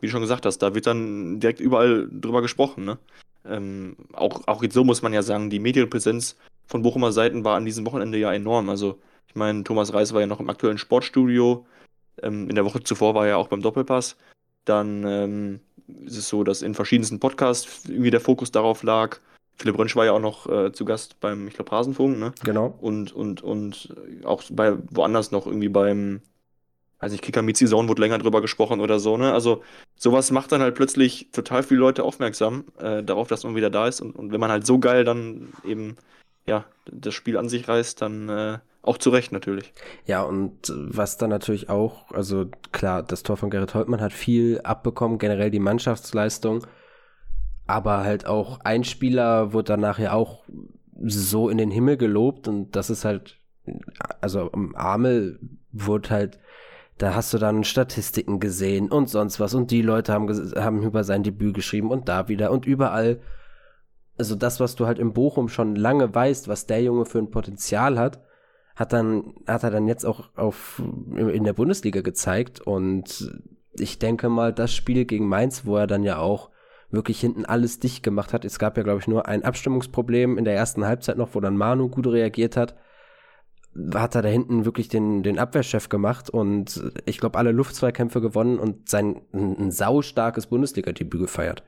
wie 0.00 0.06
du 0.06 0.12
schon 0.12 0.20
gesagt 0.20 0.46
hast, 0.46 0.58
da 0.58 0.74
wird 0.74 0.86
dann 0.86 1.40
direkt 1.40 1.60
überall 1.60 2.08
drüber 2.10 2.42
gesprochen. 2.42 2.84
Ne? 2.84 2.98
Ähm, 3.46 3.96
auch, 4.12 4.46
auch 4.46 4.62
jetzt 4.62 4.74
so 4.74 4.84
muss 4.84 5.02
man 5.02 5.12
ja 5.12 5.22
sagen, 5.22 5.50
die 5.50 5.58
Medienpräsenz 5.58 6.36
von 6.66 6.82
Bochumer 6.82 7.12
Seiten 7.12 7.44
war 7.44 7.56
an 7.56 7.64
diesem 7.64 7.86
Wochenende 7.86 8.18
ja 8.18 8.32
enorm. 8.32 8.68
Also, 8.68 8.98
ich 9.26 9.34
meine, 9.34 9.64
Thomas 9.64 9.92
Reis 9.92 10.12
war 10.12 10.20
ja 10.20 10.26
noch 10.26 10.40
im 10.40 10.50
aktuellen 10.50 10.78
Sportstudio. 10.78 11.66
Ähm, 12.22 12.48
in 12.48 12.54
der 12.54 12.64
Woche 12.64 12.82
zuvor 12.82 13.14
war 13.14 13.26
er 13.26 13.38
auch 13.38 13.48
beim 13.48 13.62
Doppelpass. 13.62 14.16
Dann 14.64 15.04
ähm, 15.06 15.60
ist 16.04 16.18
es 16.18 16.28
so, 16.28 16.44
dass 16.44 16.62
in 16.62 16.74
verschiedensten 16.74 17.20
Podcasts 17.20 17.88
irgendwie 17.88 18.10
der 18.10 18.20
Fokus 18.20 18.50
darauf 18.50 18.82
lag. 18.82 19.18
Philipp 19.56 19.78
Rönsch 19.78 19.96
war 19.96 20.04
ja 20.04 20.12
auch 20.12 20.20
noch 20.20 20.46
äh, 20.48 20.72
zu 20.72 20.84
Gast 20.84 21.18
beim, 21.20 21.48
ich 21.48 21.54
glaube, 21.54 21.72
Rasenfunk, 21.72 22.18
ne? 22.18 22.32
Genau. 22.44 22.76
Und, 22.80 23.12
und, 23.12 23.42
und 23.42 23.94
auch 24.24 24.42
bei 24.50 24.74
woanders 24.90 25.32
noch 25.32 25.46
irgendwie 25.46 25.68
beim 25.68 26.20
also 26.98 27.14
ich 27.14 27.42
Meets 27.42 27.60
Zone 27.60 27.88
wurde 27.88 28.02
länger 28.02 28.18
drüber 28.18 28.40
gesprochen 28.40 28.80
oder 28.80 28.98
so, 28.98 29.16
ne? 29.16 29.32
Also 29.32 29.62
sowas 29.96 30.30
macht 30.30 30.50
dann 30.50 30.60
halt 30.60 30.74
plötzlich 30.74 31.28
total 31.32 31.62
viele 31.62 31.80
Leute 31.80 32.02
aufmerksam 32.02 32.64
äh, 32.78 33.02
darauf, 33.02 33.28
dass 33.28 33.44
man 33.44 33.54
wieder 33.54 33.70
da 33.70 33.86
ist. 33.86 34.00
Und, 34.00 34.16
und 34.16 34.32
wenn 34.32 34.40
man 34.40 34.50
halt 34.50 34.66
so 34.66 34.78
geil 34.78 35.04
dann 35.04 35.52
eben, 35.64 35.96
ja, 36.46 36.64
das 36.90 37.14
Spiel 37.14 37.36
an 37.36 37.48
sich 37.48 37.68
reißt, 37.68 38.02
dann 38.02 38.28
äh, 38.28 38.58
auch 38.82 38.98
zu 38.98 39.10
Recht 39.10 39.30
natürlich. 39.30 39.72
Ja, 40.06 40.22
und 40.22 40.72
was 40.74 41.18
dann 41.18 41.30
natürlich 41.30 41.68
auch, 41.68 42.10
also 42.10 42.46
klar, 42.72 43.02
das 43.04 43.22
Tor 43.22 43.36
von 43.36 43.50
Gerrit 43.50 43.74
Holtmann 43.74 44.00
hat 44.00 44.12
viel 44.12 44.60
abbekommen, 44.64 45.18
generell 45.18 45.50
die 45.50 45.60
Mannschaftsleistung. 45.60 46.66
Aber 47.66 47.98
halt 47.98 48.26
auch 48.26 48.60
ein 48.60 48.82
Spieler 48.82 49.52
wurde 49.52 49.72
dann 49.74 49.80
nachher 49.80 50.14
auch 50.14 50.44
so 51.00 51.48
in 51.48 51.58
den 51.58 51.70
Himmel 51.70 51.96
gelobt 51.96 52.48
und 52.48 52.74
das 52.74 52.90
ist 52.90 53.04
halt, 53.04 53.38
also 54.20 54.50
Amel 54.74 55.38
wurde 55.70 56.10
halt 56.10 56.38
da 56.98 57.14
hast 57.14 57.32
du 57.32 57.38
dann 57.38 57.64
Statistiken 57.64 58.40
gesehen 58.40 58.90
und 58.90 59.08
sonst 59.08 59.38
was 59.38 59.54
und 59.54 59.70
die 59.70 59.82
Leute 59.82 60.12
haben, 60.12 60.28
haben 60.56 60.82
über 60.82 61.04
sein 61.04 61.22
Debüt 61.22 61.54
geschrieben 61.54 61.90
und 61.90 62.08
da 62.08 62.28
wieder 62.28 62.50
und 62.50 62.66
überall. 62.66 63.20
Also 64.18 64.34
das, 64.34 64.58
was 64.58 64.74
du 64.74 64.86
halt 64.86 64.98
im 64.98 65.12
Bochum 65.12 65.48
schon 65.48 65.76
lange 65.76 66.12
weißt, 66.12 66.48
was 66.48 66.66
der 66.66 66.82
Junge 66.82 67.06
für 67.06 67.18
ein 67.18 67.30
Potenzial 67.30 67.98
hat, 67.98 68.20
hat 68.74 68.92
dann, 68.92 69.34
hat 69.46 69.62
er 69.62 69.70
dann 69.70 69.86
jetzt 69.86 70.04
auch 70.04 70.30
auf, 70.36 70.82
in 71.16 71.44
der 71.44 71.52
Bundesliga 71.52 72.00
gezeigt 72.00 72.60
und 72.60 73.32
ich 73.74 74.00
denke 74.00 74.28
mal, 74.28 74.52
das 74.52 74.74
Spiel 74.74 75.04
gegen 75.04 75.28
Mainz, 75.28 75.64
wo 75.64 75.76
er 75.76 75.86
dann 75.86 76.02
ja 76.02 76.18
auch 76.18 76.50
wirklich 76.90 77.20
hinten 77.20 77.44
alles 77.44 77.78
dicht 77.78 78.02
gemacht 78.02 78.32
hat. 78.32 78.44
Es 78.44 78.58
gab 78.58 78.76
ja, 78.76 78.82
glaube 78.82 78.98
ich, 78.98 79.06
nur 79.06 79.28
ein 79.28 79.44
Abstimmungsproblem 79.44 80.36
in 80.36 80.44
der 80.44 80.54
ersten 80.54 80.84
Halbzeit 80.84 81.16
noch, 81.16 81.34
wo 81.34 81.40
dann 81.40 81.56
Manu 81.56 81.88
gut 81.88 82.08
reagiert 82.08 82.56
hat 82.56 82.74
hat 83.94 84.14
er 84.14 84.22
da 84.22 84.28
hinten 84.28 84.64
wirklich 84.64 84.88
den, 84.88 85.22
den 85.22 85.38
Abwehrchef 85.38 85.88
gemacht 85.88 86.30
und 86.30 86.82
ich 87.04 87.18
glaube, 87.18 87.38
alle 87.38 87.52
Luftzweikämpfe 87.52 88.20
gewonnen 88.20 88.58
und 88.58 88.88
sein 88.88 89.22
ein, 89.32 89.56
ein 89.58 89.70
saustarkes 89.70 90.46
Bundesliga-Debüt 90.46 91.20
gefeiert. 91.20 91.62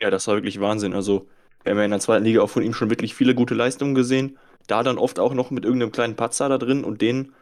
Ja, 0.00 0.10
das 0.10 0.26
war 0.26 0.34
wirklich 0.34 0.60
Wahnsinn. 0.60 0.92
Also, 0.92 1.28
wir 1.62 1.70
haben 1.70 1.78
ja 1.78 1.84
in 1.84 1.90
der 1.90 2.00
zweiten 2.00 2.24
Liga 2.24 2.42
auch 2.42 2.50
von 2.50 2.62
ihm 2.62 2.74
schon 2.74 2.90
wirklich 2.90 3.14
viele 3.14 3.34
gute 3.34 3.54
Leistungen 3.54 3.94
gesehen. 3.94 4.38
Da 4.66 4.82
dann 4.82 4.98
oft 4.98 5.18
auch 5.18 5.34
noch 5.34 5.50
mit 5.50 5.64
irgendeinem 5.64 5.92
kleinen 5.92 6.16
Patzer 6.16 6.48
da 6.48 6.58
drin 6.58 6.84
und 6.84 7.00
den, 7.00 7.32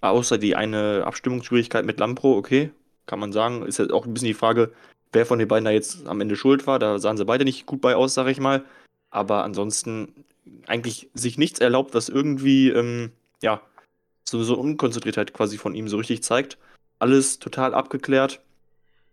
außer 0.00 0.38
die 0.38 0.56
eine 0.56 1.04
Abstimmungsschwierigkeit 1.04 1.84
mit 1.84 1.98
Lampro, 1.98 2.36
okay, 2.36 2.70
kann 3.06 3.18
man 3.18 3.32
sagen, 3.32 3.64
ist 3.64 3.78
ja 3.78 3.90
auch 3.90 4.06
ein 4.06 4.14
bisschen 4.14 4.28
die 4.28 4.34
Frage, 4.34 4.72
wer 5.12 5.26
von 5.26 5.38
den 5.38 5.48
beiden 5.48 5.64
da 5.64 5.70
jetzt 5.70 6.06
am 6.06 6.20
Ende 6.20 6.36
schuld 6.36 6.66
war. 6.66 6.78
Da 6.78 6.98
sahen 6.98 7.16
sie 7.16 7.24
beide 7.24 7.44
nicht 7.44 7.66
gut 7.66 7.80
bei 7.80 7.96
aus, 7.96 8.14
sage 8.14 8.30
ich 8.30 8.40
mal. 8.40 8.64
Aber 9.10 9.44
ansonsten 9.44 10.24
eigentlich 10.66 11.10
sich 11.14 11.38
nichts 11.38 11.60
erlaubt, 11.60 11.94
was 11.94 12.08
irgendwie, 12.08 12.70
ähm, 12.70 13.12
ja, 13.42 13.60
so, 14.24 14.42
so 14.42 14.56
Unkonzentriertheit 14.58 15.32
quasi 15.32 15.58
von 15.58 15.74
ihm 15.74 15.88
so 15.88 15.96
richtig 15.96 16.22
zeigt. 16.22 16.58
Alles 16.98 17.38
total 17.38 17.74
abgeklärt 17.74 18.40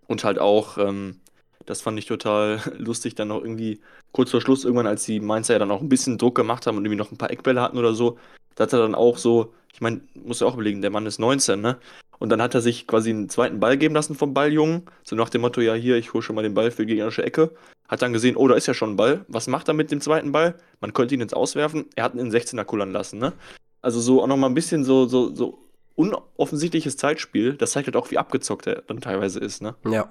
und 0.08 0.24
halt 0.24 0.40
auch, 0.40 0.78
ähm, 0.78 1.20
das 1.66 1.82
fand 1.82 2.00
ich 2.00 2.06
total 2.06 2.62
lustig, 2.78 3.16
dann 3.16 3.30
noch 3.30 3.42
irgendwie 3.42 3.82
kurz 4.12 4.32
vor 4.32 4.42
Schluss 4.42 4.66
irgendwann, 4.66 4.88
als 4.88 5.06
die 5.06 5.20
Mainzer 5.20 5.54
ja 5.54 5.60
dann 5.60 5.72
auch 5.72 5.82
ein 5.82 5.90
bisschen 5.90 6.18
Druck 6.18 6.36
gemacht 6.36 6.68
haben 6.68 6.78
und 6.78 6.86
irgendwie 6.86 7.00
noch 7.00 7.12
ein 7.12 7.18
paar 7.18 7.32
Eckbälle 7.32 7.62
hatten 7.62 7.78
oder 7.78 7.94
so, 7.94 8.18
da 8.56 8.64
hat 8.64 8.74
er 8.74 8.80
dann 8.80 8.96
auch 8.96 9.18
so, 9.18 9.54
ich 9.74 9.82
meine, 9.82 10.02
muss 10.14 10.40
ja 10.40 10.48
auch 10.48 10.54
überlegen, 10.54 10.82
der 10.82 10.92
Mann 10.92 11.06
ist 11.06 11.20
19, 11.20 11.62
ne? 11.62 11.78
Und 12.20 12.30
dann 12.30 12.42
hat 12.42 12.56
er 12.56 12.62
sich 12.62 12.88
quasi 12.88 13.10
einen 13.10 13.28
zweiten 13.28 13.60
Ball 13.60 13.78
geben 13.78 13.96
lassen 13.96 14.16
vom 14.16 14.34
Balljungen, 14.34 14.84
so 15.04 15.16
nach 15.16 15.30
dem 15.30 15.42
Motto, 15.42 15.62
ja 15.62 15.74
hier, 15.74 15.98
ich 15.98 16.14
hole 16.14 16.24
schon 16.24 16.36
mal 16.36 16.44
den 16.44 16.54
Ball 16.54 16.72
für 16.72 16.86
die 16.86 16.94
gegnerische 16.94 17.24
Ecke 17.24 17.52
hat 17.94 18.02
dann 18.02 18.14
gesehen, 18.14 18.36
oh, 18.36 18.48
da 18.48 18.56
ist 18.56 18.68
ja 18.68 18.74
schon 18.74 18.92
ein 18.92 18.96
Ball. 18.96 19.26
Was 19.28 19.48
macht 19.48 19.68
er 19.68 19.74
mit 19.74 19.92
dem 19.92 20.02
zweiten 20.02 20.32
Ball? 20.32 20.56
Man 20.82 20.94
könnte 20.94 21.16
ihn 21.16 21.22
jetzt 21.22 21.36
auswerfen. 21.36 21.86
Er 21.96 22.04
hat 22.04 22.14
ihn 22.14 22.20
in 22.20 22.30
den 22.30 22.42
16er 22.42 22.64
kullern 22.66 22.92
lassen, 22.92 23.20
ne? 23.20 23.34
Also 23.82 24.00
so 24.00 24.22
auch 24.22 24.28
nochmal 24.28 24.50
ein 24.50 24.54
bisschen 24.54 24.84
so, 24.84 25.06
so, 25.06 25.34
so 25.34 25.60
unoffensichtliches 25.96 26.98
Zeitspiel. 26.98 27.54
Das 27.54 27.72
zeigt 27.72 27.88
halt 27.88 27.96
auch, 27.96 28.12
wie 28.12 28.18
abgezockt 28.18 28.68
er 28.68 28.82
dann 28.88 29.02
teilweise 29.02 29.40
ist, 29.40 29.62
ne? 29.62 29.76
Ja, 29.88 30.10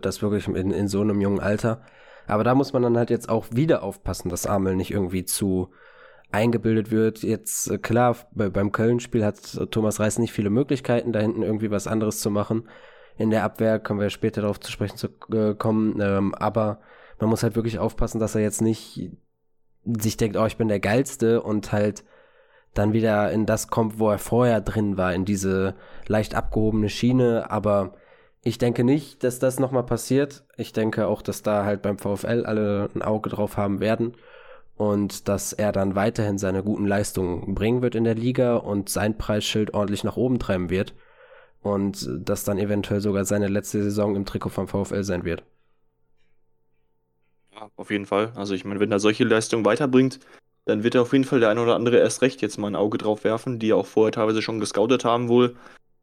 das 0.00 0.22
wirklich 0.22 0.46
in, 0.48 0.70
in 0.70 0.88
so 0.88 1.00
einem 1.00 1.20
jungen 1.20 1.40
Alter. 1.40 1.82
Aber 2.26 2.44
da 2.44 2.54
muss 2.54 2.72
man 2.72 2.82
dann 2.82 2.96
halt 2.96 3.10
jetzt 3.10 3.28
auch 3.28 3.46
wieder 3.50 3.82
aufpassen, 3.82 4.28
dass 4.28 4.46
Amel 4.46 4.76
nicht 4.76 4.90
irgendwie 4.90 5.24
zu 5.24 5.70
eingebildet 6.30 6.90
wird. 6.90 7.22
Jetzt, 7.22 7.70
äh, 7.70 7.78
klar, 7.78 8.16
bei, 8.32 8.50
beim 8.50 8.70
Köln-Spiel 8.70 9.24
hat 9.24 9.58
Thomas 9.70 9.98
Reis 9.98 10.18
nicht 10.18 10.32
viele 10.32 10.50
Möglichkeiten, 10.50 11.12
da 11.12 11.20
hinten 11.20 11.42
irgendwie 11.42 11.70
was 11.70 11.86
anderes 11.86 12.20
zu 12.20 12.30
machen. 12.30 12.68
In 13.16 13.30
der 13.30 13.44
Abwehr 13.44 13.78
kommen 13.80 14.00
wir 14.00 14.10
später 14.10 14.42
darauf 14.42 14.60
zu 14.60 14.70
sprechen 14.70 14.96
zu 14.96 15.08
äh, 15.32 15.54
kommen. 15.54 15.98
Ähm, 16.00 16.34
aber 16.34 16.80
man 17.18 17.30
muss 17.30 17.42
halt 17.42 17.56
wirklich 17.56 17.78
aufpassen, 17.78 18.20
dass 18.20 18.34
er 18.34 18.42
jetzt 18.42 18.62
nicht 18.62 19.10
sich 19.84 20.16
denkt, 20.16 20.36
oh, 20.36 20.46
ich 20.46 20.56
bin 20.56 20.68
der 20.68 20.80
Geilste 20.80 21.42
und 21.42 21.72
halt 21.72 22.04
dann 22.74 22.92
wieder 22.92 23.30
in 23.32 23.46
das 23.46 23.68
kommt, 23.68 23.98
wo 23.98 24.10
er 24.10 24.18
vorher 24.18 24.60
drin 24.60 24.96
war, 24.96 25.14
in 25.14 25.24
diese 25.24 25.74
leicht 26.06 26.34
abgehobene 26.34 26.88
Schiene. 26.88 27.50
Aber 27.50 27.94
ich 28.42 28.58
denke 28.58 28.84
nicht, 28.84 29.24
dass 29.24 29.38
das 29.38 29.58
nochmal 29.58 29.84
passiert. 29.84 30.44
Ich 30.56 30.72
denke 30.72 31.06
auch, 31.06 31.22
dass 31.22 31.42
da 31.42 31.64
halt 31.64 31.82
beim 31.82 31.98
VfL 31.98 32.44
alle 32.46 32.88
ein 32.94 33.02
Auge 33.02 33.30
drauf 33.30 33.56
haben 33.56 33.80
werden 33.80 34.16
und 34.76 35.28
dass 35.28 35.52
er 35.52 35.72
dann 35.72 35.96
weiterhin 35.96 36.38
seine 36.38 36.62
guten 36.62 36.86
Leistungen 36.86 37.54
bringen 37.54 37.82
wird 37.82 37.94
in 37.94 38.04
der 38.04 38.14
Liga 38.14 38.56
und 38.56 38.88
sein 38.88 39.18
Preisschild 39.18 39.74
ordentlich 39.74 40.04
nach 40.04 40.16
oben 40.16 40.38
treiben 40.38 40.70
wird 40.70 40.94
und 41.62 42.08
das 42.20 42.44
dann 42.44 42.58
eventuell 42.58 43.00
sogar 43.00 43.24
seine 43.24 43.48
letzte 43.48 43.82
Saison 43.82 44.14
im 44.14 44.24
Trikot 44.24 44.50
vom 44.50 44.68
VfL 44.68 45.02
sein 45.02 45.24
wird. 45.24 45.42
Ja, 47.58 47.70
auf 47.76 47.90
jeden 47.90 48.06
Fall. 48.06 48.32
Also 48.36 48.54
ich 48.54 48.64
meine, 48.64 48.80
wenn 48.80 48.92
er 48.92 49.00
solche 49.00 49.24
Leistungen 49.24 49.64
weiterbringt 49.64 50.20
dann 50.68 50.84
wird 50.84 50.94
er 50.94 51.02
auf 51.02 51.12
jeden 51.12 51.24
Fall 51.24 51.40
der 51.40 51.48
eine 51.48 51.62
oder 51.62 51.74
andere 51.74 51.96
erst 51.96 52.20
recht 52.20 52.42
jetzt 52.42 52.58
mal 52.58 52.66
ein 52.66 52.76
Auge 52.76 52.98
drauf 52.98 53.24
werfen, 53.24 53.58
die 53.58 53.72
auch 53.72 53.86
vorher 53.86 54.12
teilweise 54.12 54.42
schon 54.42 54.60
gescoutet 54.60 55.02
haben 55.02 55.28
wohl. 55.28 55.56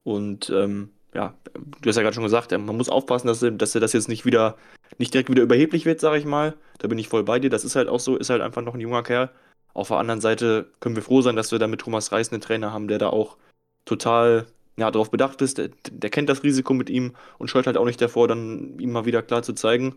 Und 0.03 0.49
ähm, 0.49 0.89
ja, 1.13 1.35
du 1.53 1.87
hast 1.87 1.97
ja 1.97 2.01
gerade 2.01 2.15
schon 2.15 2.23
gesagt, 2.23 2.49
man 2.51 2.75
muss 2.75 2.89
aufpassen, 2.89 3.27
dass 3.27 3.43
er, 3.43 3.51
dass 3.51 3.75
er 3.75 3.81
das 3.81 3.93
jetzt 3.93 4.09
nicht 4.09 4.25
wieder, 4.25 4.57
nicht 4.97 5.13
direkt 5.13 5.29
wieder 5.29 5.43
überheblich 5.43 5.85
wird, 5.85 5.99
sage 5.99 6.17
ich 6.17 6.25
mal. 6.25 6.55
Da 6.79 6.87
bin 6.87 6.97
ich 6.97 7.09
voll 7.09 7.23
bei 7.23 7.37
dir. 7.37 7.51
Das 7.51 7.63
ist 7.63 7.75
halt 7.75 7.87
auch 7.87 7.99
so, 7.99 8.17
ist 8.17 8.31
halt 8.31 8.41
einfach 8.41 8.63
noch 8.63 8.73
ein 8.73 8.79
junger 8.79 9.03
Kerl. 9.03 9.29
Auf 9.75 9.89
der 9.89 9.97
anderen 9.97 10.19
Seite 10.21 10.71
können 10.79 10.95
wir 10.95 11.03
froh 11.03 11.21
sein, 11.21 11.35
dass 11.35 11.51
wir 11.51 11.59
da 11.59 11.67
mit 11.67 11.81
Thomas 11.81 12.11
Reis 12.11 12.31
einen 12.31 12.41
Trainer 12.41 12.73
haben, 12.73 12.87
der 12.87 12.97
da 12.97 13.09
auch 13.09 13.37
total 13.85 14.47
ja, 14.77 14.89
darauf 14.89 15.11
bedacht 15.11 15.43
ist. 15.43 15.59
Der, 15.59 15.69
der 15.91 16.09
kennt 16.09 16.27
das 16.27 16.41
Risiko 16.41 16.73
mit 16.73 16.89
ihm 16.89 17.13
und 17.37 17.51
scheut 17.51 17.67
halt 17.67 17.77
auch 17.77 17.85
nicht 17.85 18.01
davor, 18.01 18.27
dann 18.27 18.79
ihm 18.79 18.91
mal 18.91 19.05
wieder 19.05 19.21
klar 19.21 19.43
zu 19.43 19.53
zeigen, 19.53 19.95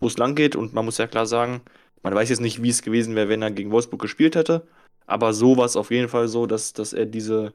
wo 0.00 0.06
es 0.06 0.18
lang 0.18 0.34
geht. 0.34 0.56
Und 0.56 0.74
man 0.74 0.84
muss 0.84 0.98
ja 0.98 1.06
klar 1.06 1.26
sagen, 1.26 1.60
man 2.02 2.14
weiß 2.14 2.30
jetzt 2.30 2.40
nicht, 2.40 2.62
wie 2.62 2.70
es 2.70 2.82
gewesen 2.82 3.14
wäre, 3.14 3.28
wenn 3.28 3.42
er 3.42 3.50
gegen 3.50 3.70
Wolfsburg 3.70 4.00
gespielt 4.00 4.34
hätte. 4.34 4.66
Aber 5.06 5.32
so 5.32 5.56
war 5.56 5.64
es 5.64 5.76
auf 5.76 5.90
jeden 5.90 6.08
Fall 6.08 6.28
so, 6.28 6.46
dass, 6.46 6.72
dass 6.72 6.92
er 6.92 7.06
diese, 7.06 7.52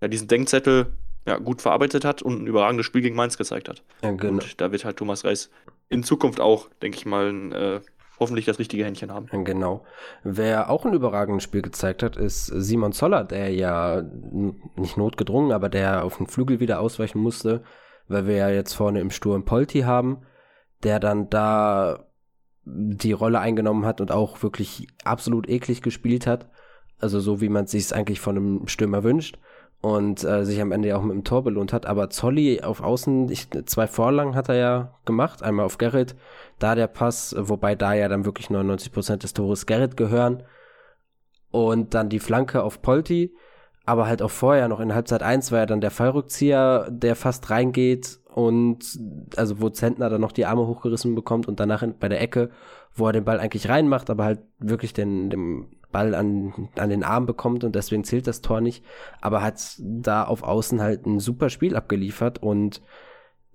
ja, 0.00 0.08
diesen 0.08 0.28
Denkzettel 0.28 0.92
ja, 1.26 1.38
gut 1.38 1.60
verarbeitet 1.60 2.04
hat 2.04 2.22
und 2.22 2.42
ein 2.42 2.46
überragendes 2.46 2.86
Spiel 2.86 3.02
gegen 3.02 3.16
Mainz 3.16 3.36
gezeigt 3.36 3.68
hat. 3.68 3.82
Ja, 4.02 4.12
genau. 4.12 4.34
Und 4.34 4.60
da 4.60 4.70
wird 4.72 4.84
halt 4.84 4.96
Thomas 4.96 5.24
Reis 5.24 5.50
in 5.88 6.02
Zukunft 6.02 6.40
auch, 6.40 6.68
denke 6.82 6.98
ich 6.98 7.06
mal, 7.06 7.32
äh, 7.52 7.80
hoffentlich 8.18 8.46
das 8.46 8.58
richtige 8.58 8.84
Händchen 8.84 9.12
haben. 9.12 9.26
Genau. 9.44 9.84
Wer 10.24 10.70
auch 10.70 10.84
ein 10.84 10.94
überragendes 10.94 11.44
Spiel 11.44 11.62
gezeigt 11.62 12.02
hat, 12.02 12.16
ist 12.16 12.46
Simon 12.46 12.92
Zoller, 12.92 13.24
der 13.24 13.52
ja 13.52 14.02
nicht 14.76 14.96
notgedrungen, 14.96 15.52
aber 15.52 15.68
der 15.68 16.04
auf 16.04 16.16
den 16.16 16.26
Flügel 16.26 16.60
wieder 16.60 16.80
ausweichen 16.80 17.18
musste, 17.18 17.62
weil 18.08 18.26
wir 18.26 18.36
ja 18.36 18.48
jetzt 18.48 18.72
vorne 18.72 19.00
im 19.00 19.10
Sturm 19.10 19.44
Polti 19.44 19.80
haben, 19.80 20.22
der 20.82 21.00
dann 21.00 21.30
da 21.30 22.06
die 22.64 23.12
Rolle 23.12 23.38
eingenommen 23.38 23.86
hat 23.86 24.00
und 24.00 24.10
auch 24.10 24.42
wirklich 24.42 24.88
absolut 25.04 25.48
eklig 25.48 25.82
gespielt 25.82 26.26
hat. 26.26 26.50
Also 26.98 27.20
so, 27.20 27.40
wie 27.40 27.48
man 27.48 27.64
es 27.64 27.70
sich 27.70 27.94
eigentlich 27.94 28.20
von 28.20 28.36
einem 28.36 28.68
Stürmer 28.68 29.04
wünscht 29.04 29.38
und 29.80 30.24
äh, 30.24 30.44
sich 30.44 30.60
am 30.60 30.72
Ende 30.72 30.96
auch 30.96 31.02
mit 31.02 31.14
dem 31.14 31.24
Tor 31.24 31.44
belohnt 31.44 31.72
hat. 31.72 31.86
Aber 31.86 32.10
Zolli 32.10 32.62
auf 32.62 32.82
Außen, 32.82 33.30
ich, 33.30 33.48
zwei 33.66 33.86
Vorlagen 33.86 34.34
hat 34.34 34.48
er 34.48 34.56
ja 34.56 34.94
gemacht. 35.04 35.42
Einmal 35.42 35.66
auf 35.66 35.78
Gerrit, 35.78 36.16
da 36.58 36.74
der 36.74 36.88
Pass, 36.88 37.34
wobei 37.38 37.76
da 37.76 37.94
ja 37.94 38.08
dann 38.08 38.24
wirklich 38.24 38.48
99% 38.48 39.18
des 39.18 39.34
Tores 39.34 39.66
Gerrit 39.66 39.96
gehören. 39.96 40.42
Und 41.50 41.94
dann 41.94 42.08
die 42.08 42.18
Flanke 42.18 42.62
auf 42.62 42.82
Polti. 42.82 43.34
Aber 43.84 44.08
halt 44.08 44.22
auch 44.22 44.30
vorher 44.30 44.66
noch 44.66 44.80
in 44.80 44.92
Halbzeit 44.92 45.22
1 45.22 45.52
war 45.52 45.60
ja 45.60 45.66
dann 45.66 45.80
der 45.80 45.92
Fallrückzieher, 45.92 46.88
der 46.90 47.14
fast 47.14 47.50
reingeht 47.50 48.18
und 48.36 49.00
also 49.36 49.62
wo 49.62 49.70
Zentner 49.70 50.10
dann 50.10 50.20
noch 50.20 50.30
die 50.30 50.44
Arme 50.44 50.66
hochgerissen 50.66 51.14
bekommt 51.14 51.48
und 51.48 51.58
danach 51.58 51.82
in, 51.82 51.96
bei 51.98 52.10
der 52.10 52.20
Ecke, 52.20 52.50
wo 52.94 53.06
er 53.06 53.14
den 53.14 53.24
Ball 53.24 53.40
eigentlich 53.40 53.70
reinmacht, 53.70 54.10
aber 54.10 54.24
halt 54.24 54.40
wirklich 54.58 54.92
den, 54.92 55.30
den 55.30 55.68
Ball 55.90 56.14
an, 56.14 56.68
an 56.76 56.90
den 56.90 57.02
Arm 57.02 57.24
bekommt 57.24 57.64
und 57.64 57.74
deswegen 57.74 58.04
zählt 58.04 58.26
das 58.26 58.42
Tor 58.42 58.60
nicht, 58.60 58.84
aber 59.22 59.42
hat 59.42 59.76
da 59.78 60.24
auf 60.24 60.42
Außen 60.42 60.82
halt 60.82 61.06
ein 61.06 61.18
super 61.18 61.48
Spiel 61.48 61.74
abgeliefert 61.74 62.42
und 62.42 62.82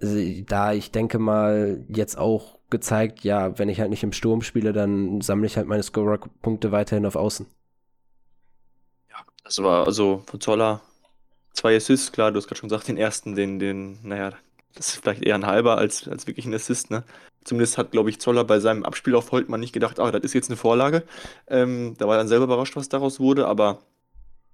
äh, 0.02 0.42
da 0.48 0.74
ich 0.74 0.90
denke 0.90 1.20
mal 1.20 1.86
jetzt 1.88 2.18
auch 2.18 2.58
gezeigt, 2.72 3.24
ja, 3.24 3.60
wenn 3.60 3.70
ich 3.70 3.80
halt 3.80 3.92
nicht 3.92 4.02
im 4.02 4.14
Sturm 4.14 4.42
spiele, 4.42 4.74
dann 4.74 5.22
sammle 5.22 5.46
ich 5.46 5.58
halt 5.58 5.68
meine 5.68 5.84
Scorer-Punkte 5.84 6.72
weiterhin 6.72 7.06
auf 7.06 7.16
Außen. 7.16 7.46
Ja, 9.12 9.18
das 9.44 9.62
war 9.62 9.86
also 9.86 10.24
von 10.26 10.42
Zoller 10.42 10.82
zwei 11.54 11.76
Assists, 11.76 12.12
klar, 12.12 12.32
du 12.32 12.38
hast 12.38 12.48
gerade 12.48 12.60
schon 12.60 12.70
gesagt, 12.70 12.88
den 12.88 12.98
ersten, 12.98 13.36
den, 13.36 13.60
den, 13.60 14.00
naja, 14.02 14.32
das 14.76 14.90
ist 14.90 15.02
vielleicht 15.02 15.24
eher 15.24 15.36
ein 15.36 15.46
halber 15.46 15.78
als, 15.78 16.08
als 16.08 16.28
wirklich 16.28 16.46
ein 16.46 16.54
Assist, 16.54 16.92
ne? 16.92 17.04
Zumindest 17.44 17.78
hat, 17.78 17.92
glaube 17.92 18.10
ich, 18.10 18.20
Zoller 18.20 18.44
bei 18.44 18.60
seinem 18.60 18.86
Abspiel 18.86 19.16
auf 19.16 19.32
Holtmann 19.32 19.60
nicht 19.60 19.74
gedacht, 19.74 20.00
ah, 20.00 20.12
das 20.12 20.22
ist 20.22 20.34
jetzt 20.34 20.50
eine 20.50 20.58
Vorlage. 20.58 21.04
Ähm, 21.48 21.96
da 21.98 22.08
war 22.08 22.16
er 22.16 22.20
dann 22.20 22.28
selber 22.28 22.46
überrascht, 22.46 22.76
was 22.76 22.90
daraus 22.90 23.20
wurde, 23.20 23.48
aber 23.48 23.80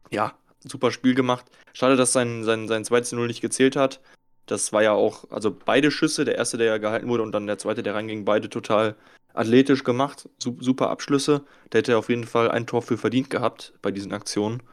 ja, 0.09 0.33
super 0.65 0.91
Spiel 0.91 1.13
gemacht. 1.13 1.45
Schade, 1.74 1.97
dass 1.97 2.13
sein, 2.13 2.43
sein, 2.43 2.67
sein 2.67 2.86
2 2.86 3.03
0 3.12 3.27
nicht 3.27 3.41
gezählt 3.41 3.75
hat. 3.75 4.00
Das 4.45 4.71
war 4.71 4.81
ja 4.81 4.93
auch, 4.93 5.29
also 5.31 5.53
beide 5.53 5.91
Schüsse, 5.91 6.24
der 6.24 6.36
erste, 6.36 6.57
der 6.57 6.67
ja 6.67 6.77
gehalten 6.77 7.09
wurde 7.09 7.24
und 7.24 7.33
dann 7.33 7.47
der 7.47 7.57
zweite, 7.57 7.83
der 7.83 7.93
reinging, 7.93 8.24
beide 8.24 8.50
total 8.50 8.95
athletisch 9.33 9.83
gemacht. 9.83 10.29
Super 10.39 10.89
Abschlüsse. 10.89 11.43
Der 11.71 11.79
hätte 11.79 11.97
auf 11.97 12.09
jeden 12.09 12.25
Fall 12.25 12.50
ein 12.50 12.65
Tor 12.65 12.81
für 12.81 12.97
verdient 12.97 13.29
gehabt 13.29 13.74
bei 13.81 13.91
diesen 13.91 14.13
Aktionen. 14.13 14.63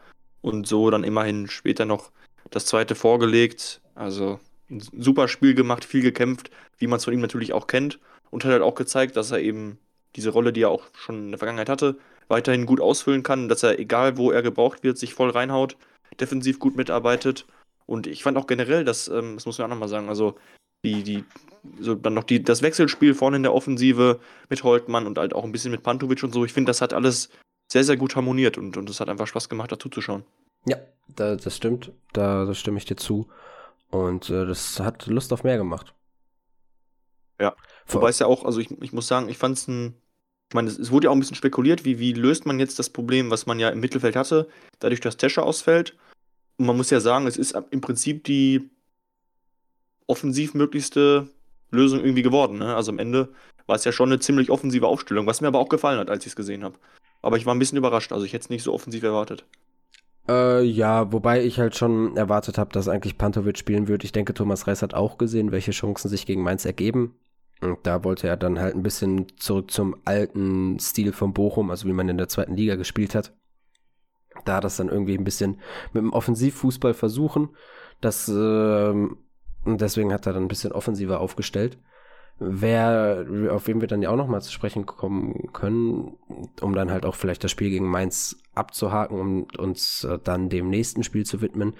Und 0.40 0.68
so 0.68 0.90
dann 0.90 1.04
immerhin 1.04 1.48
später 1.48 1.84
noch 1.84 2.12
das 2.50 2.66
zweite 2.66 2.94
vorgelegt. 2.94 3.80
Also 3.94 4.38
ein 4.70 4.80
super 4.80 5.28
Spiel 5.28 5.54
gemacht, 5.54 5.84
viel 5.84 6.02
gekämpft, 6.02 6.50
wie 6.78 6.86
man 6.86 6.98
es 6.98 7.04
von 7.04 7.14
ihm 7.14 7.20
natürlich 7.20 7.52
auch 7.52 7.66
kennt. 7.66 7.98
Und 8.30 8.44
hat 8.44 8.52
halt 8.52 8.62
auch 8.62 8.74
gezeigt, 8.74 9.16
dass 9.16 9.30
er 9.30 9.40
eben 9.40 9.78
diese 10.16 10.30
Rolle, 10.30 10.52
die 10.52 10.62
er 10.62 10.70
auch 10.70 10.84
schon 10.94 11.26
in 11.26 11.30
der 11.30 11.38
Vergangenheit 11.38 11.68
hatte, 11.68 11.98
weiterhin 12.28 12.66
gut 12.66 12.80
ausfüllen 12.80 13.22
kann, 13.22 13.48
dass 13.48 13.62
er, 13.62 13.78
egal 13.78 14.16
wo 14.16 14.30
er 14.30 14.42
gebraucht 14.42 14.82
wird, 14.82 14.98
sich 14.98 15.14
voll 15.14 15.30
reinhaut, 15.30 15.76
defensiv 16.20 16.58
gut 16.58 16.76
mitarbeitet. 16.76 17.46
Und 17.86 18.06
ich 18.06 18.22
fand 18.22 18.36
auch 18.38 18.46
generell, 18.46 18.84
dass, 18.84 19.08
ähm, 19.08 19.34
das 19.34 19.46
muss 19.46 19.58
man 19.58 19.66
auch 19.66 19.74
nochmal 19.74 19.88
sagen, 19.88 20.08
also 20.08 20.36
die, 20.84 21.02
die, 21.02 21.24
so 21.80 21.94
dann 21.94 22.14
noch 22.14 22.24
die, 22.24 22.42
das 22.42 22.62
Wechselspiel 22.62 23.14
vorne 23.14 23.36
in 23.36 23.42
der 23.42 23.54
Offensive 23.54 24.20
mit 24.48 24.62
Holtmann 24.62 25.06
und 25.06 25.18
halt 25.18 25.34
auch 25.34 25.44
ein 25.44 25.52
bisschen 25.52 25.70
mit 25.70 25.82
Pantovic 25.82 26.22
und 26.22 26.32
so, 26.32 26.44
ich 26.44 26.52
finde, 26.52 26.70
das 26.70 26.80
hat 26.80 26.92
alles 26.92 27.30
sehr, 27.70 27.84
sehr 27.84 27.96
gut 27.96 28.16
harmoniert 28.16 28.58
und, 28.58 28.76
es 28.88 29.00
hat 29.00 29.08
einfach 29.08 29.26
Spaß 29.26 29.48
gemacht, 29.48 29.72
dazu 29.72 29.88
zu 29.88 30.00
schauen. 30.00 30.24
Ja, 30.66 30.76
da, 31.16 31.36
das 31.36 31.56
stimmt, 31.56 31.92
da, 32.12 32.44
da 32.44 32.54
stimme 32.54 32.78
ich 32.78 32.84
dir 32.84 32.96
zu. 32.96 33.28
Und 33.94 34.28
äh, 34.28 34.44
das 34.44 34.80
hat 34.80 35.06
Lust 35.06 35.32
auf 35.32 35.44
mehr 35.44 35.56
gemacht. 35.56 35.94
Ja. 37.40 37.54
Wobei 37.86 38.08
es 38.08 38.18
ja 38.18 38.26
auch, 38.26 38.44
also 38.44 38.58
ich, 38.58 38.68
ich 38.82 38.92
muss 38.92 39.06
sagen, 39.06 39.28
ich 39.28 39.38
fand 39.38 39.56
es 39.56 39.68
ein. 39.68 39.94
Ich 40.50 40.54
meine, 40.54 40.68
es, 40.68 40.90
wurde 40.90 41.04
ja 41.04 41.10
auch 41.10 41.14
ein 41.14 41.20
bisschen 41.20 41.36
spekuliert, 41.36 41.84
wie, 41.84 42.00
wie 42.00 42.12
löst 42.12 42.44
man 42.44 42.58
jetzt 42.58 42.78
das 42.80 42.90
Problem, 42.90 43.30
was 43.30 43.46
man 43.46 43.60
ja 43.60 43.68
im 43.68 43.78
Mittelfeld 43.78 44.16
hatte, 44.16 44.48
dadurch, 44.80 45.00
dass 45.00 45.16
Tescher 45.16 45.44
ausfällt. 45.44 45.96
Und 46.58 46.66
man 46.66 46.76
muss 46.76 46.90
ja 46.90 46.98
sagen, 46.98 47.26
es 47.28 47.36
ist 47.36 47.56
im 47.70 47.80
Prinzip 47.80 48.24
die 48.24 48.68
offensiv 50.08 50.54
möglichste 50.54 51.28
Lösung 51.70 52.00
irgendwie 52.00 52.22
geworden. 52.22 52.58
Ne? 52.58 52.74
Also 52.74 52.90
am 52.90 52.98
Ende 52.98 53.32
war 53.66 53.76
es 53.76 53.84
ja 53.84 53.92
schon 53.92 54.10
eine 54.10 54.20
ziemlich 54.20 54.50
offensive 54.50 54.86
Aufstellung, 54.86 55.26
was 55.26 55.40
mir 55.40 55.48
aber 55.48 55.60
auch 55.60 55.68
gefallen 55.68 55.98
hat, 55.98 56.10
als 56.10 56.24
ich 56.24 56.32
es 56.32 56.36
gesehen 56.36 56.64
habe. 56.64 56.78
Aber 57.22 57.36
ich 57.36 57.46
war 57.46 57.54
ein 57.54 57.58
bisschen 57.60 57.78
überrascht, 57.78 58.12
also 58.12 58.24
ich 58.24 58.32
hätte 58.32 58.44
es 58.44 58.50
nicht 58.50 58.64
so 58.64 58.74
offensiv 58.74 59.02
erwartet. 59.02 59.44
Äh, 60.28 60.62
ja, 60.62 61.12
wobei 61.12 61.44
ich 61.44 61.58
halt 61.58 61.76
schon 61.76 62.16
erwartet 62.16 62.56
habe, 62.56 62.72
dass 62.72 62.88
eigentlich 62.88 63.18
Pantovic 63.18 63.58
spielen 63.58 63.88
wird. 63.88 64.04
Ich 64.04 64.12
denke, 64.12 64.32
Thomas 64.32 64.66
Reis 64.66 64.82
hat 64.82 64.94
auch 64.94 65.18
gesehen, 65.18 65.52
welche 65.52 65.72
Chancen 65.72 66.08
sich 66.08 66.26
gegen 66.26 66.42
Mainz 66.42 66.64
ergeben. 66.64 67.14
Und 67.60 67.78
da 67.84 68.04
wollte 68.04 68.28
er 68.28 68.36
dann 68.36 68.58
halt 68.58 68.74
ein 68.74 68.82
bisschen 68.82 69.26
zurück 69.38 69.70
zum 69.70 69.96
alten 70.04 70.78
Stil 70.78 71.12
von 71.12 71.32
Bochum, 71.32 71.70
also 71.70 71.86
wie 71.86 71.92
man 71.92 72.08
in 72.08 72.18
der 72.18 72.28
zweiten 72.28 72.54
Liga 72.54 72.76
gespielt 72.76 73.14
hat. 73.14 73.34
Da 74.44 74.60
das 74.60 74.76
dann 74.76 74.88
irgendwie 74.88 75.16
ein 75.16 75.24
bisschen 75.24 75.60
mit 75.92 76.02
dem 76.02 76.12
Offensivfußball 76.12 76.94
versuchen. 76.94 77.50
Das, 78.00 78.28
äh, 78.28 78.32
und 78.32 79.80
deswegen 79.80 80.12
hat 80.12 80.26
er 80.26 80.32
dann 80.32 80.44
ein 80.44 80.48
bisschen 80.48 80.72
offensiver 80.72 81.20
aufgestellt. 81.20 81.78
Wer, 82.38 83.26
auf 83.50 83.68
wen 83.68 83.80
wir 83.80 83.88
dann 83.88 84.02
ja 84.02 84.10
auch 84.10 84.16
nochmal 84.16 84.42
zu 84.42 84.52
sprechen 84.52 84.86
kommen 84.86 85.52
können, 85.52 86.16
um 86.60 86.74
dann 86.74 86.90
halt 86.90 87.06
auch 87.06 87.14
vielleicht 87.14 87.44
das 87.44 87.52
Spiel 87.52 87.70
gegen 87.70 87.88
Mainz 87.88 88.36
abzuhaken, 88.54 89.18
um 89.18 89.46
uns 89.56 90.04
äh, 90.04 90.18
dann 90.22 90.48
dem 90.48 90.68
nächsten 90.68 91.04
Spiel 91.04 91.24
zu 91.24 91.40
widmen, 91.40 91.74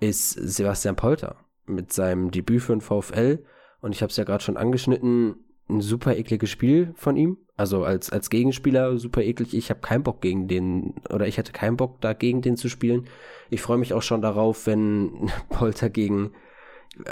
ist 0.00 0.32
Sebastian 0.32 0.96
Polter 0.96 1.36
mit 1.66 1.92
seinem 1.92 2.30
Debüt 2.30 2.62
für 2.62 2.72
den 2.72 2.80
VfL. 2.80 3.44
Und 3.80 3.92
ich 3.94 4.02
habe 4.02 4.10
es 4.10 4.16
ja 4.16 4.24
gerade 4.24 4.42
schon 4.42 4.56
angeschnitten, 4.56 5.36
ein 5.68 5.80
super 5.80 6.16
ekliges 6.16 6.50
Spiel 6.50 6.92
von 6.96 7.16
ihm. 7.16 7.38
Also 7.56 7.84
als, 7.84 8.10
als 8.10 8.30
Gegenspieler 8.30 8.98
super 8.98 9.22
eklig. 9.22 9.54
Ich 9.54 9.70
habe 9.70 9.80
keinen 9.80 10.02
Bock 10.02 10.20
gegen 10.20 10.48
den, 10.48 10.94
oder 11.08 11.28
ich 11.28 11.38
hätte 11.38 11.52
keinen 11.52 11.76
Bock 11.76 12.00
da 12.00 12.12
gegen 12.12 12.42
den 12.42 12.56
zu 12.56 12.68
spielen. 12.68 13.06
Ich 13.50 13.62
freue 13.62 13.78
mich 13.78 13.94
auch 13.94 14.02
schon 14.02 14.22
darauf, 14.22 14.66
wenn 14.66 15.30
Polter 15.50 15.88
gegen 15.88 16.32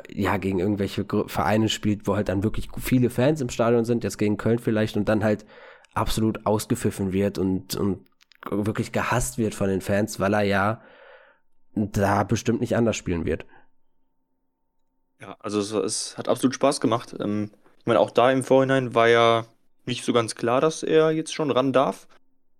ja, 0.09 0.37
gegen 0.37 0.59
irgendwelche 0.59 1.05
Vereine 1.27 1.69
spielt, 1.69 2.07
wo 2.07 2.17
halt 2.17 2.29
dann 2.29 2.43
wirklich 2.43 2.69
viele 2.79 3.11
Fans 3.11 3.41
im 3.41 3.49
Stadion 3.49 3.85
sind, 3.85 4.05
jetzt 4.05 4.19
gegen 4.19 4.37
Köln 4.37 4.59
vielleicht, 4.59 4.97
und 4.97 5.09
dann 5.09 5.25
halt 5.25 5.45
absolut 5.95 6.47
ausgepfiffen 6.47 7.13
wird 7.13 7.39
und, 7.39 7.77
und 7.77 8.07
wirklich 8.51 8.93
gehasst 8.93 9.39
wird 9.39 9.55
von 9.55 9.69
den 9.69 9.81
Fans, 9.81 10.21
weil 10.21 10.35
er 10.35 10.43
ja 10.43 10.83
da 11.75 12.25
bestimmt 12.25 12.61
nicht 12.61 12.77
anders 12.77 12.97
spielen 12.97 13.25
wird. 13.25 13.47
Ja, 15.21 15.37
also 15.39 15.61
es, 15.61 15.73
es 15.73 16.19
hat 16.19 16.29
absolut 16.29 16.55
Spaß 16.55 16.81
gemacht. 16.81 17.15
Ähm, 17.21 17.51
ich 17.79 17.87
meine, 17.87 18.01
auch 18.01 18.11
da 18.11 18.31
im 18.31 18.43
Vorhinein 18.43 18.95
war 18.95 19.09
ja 19.09 19.47
nicht 19.87 20.05
so 20.05 20.13
ganz 20.13 20.35
klar, 20.35 20.61
dass 20.61 20.83
er 20.83 21.11
jetzt 21.11 21.33
schon 21.33 21.51
ran 21.51 21.73
darf. 21.73 22.07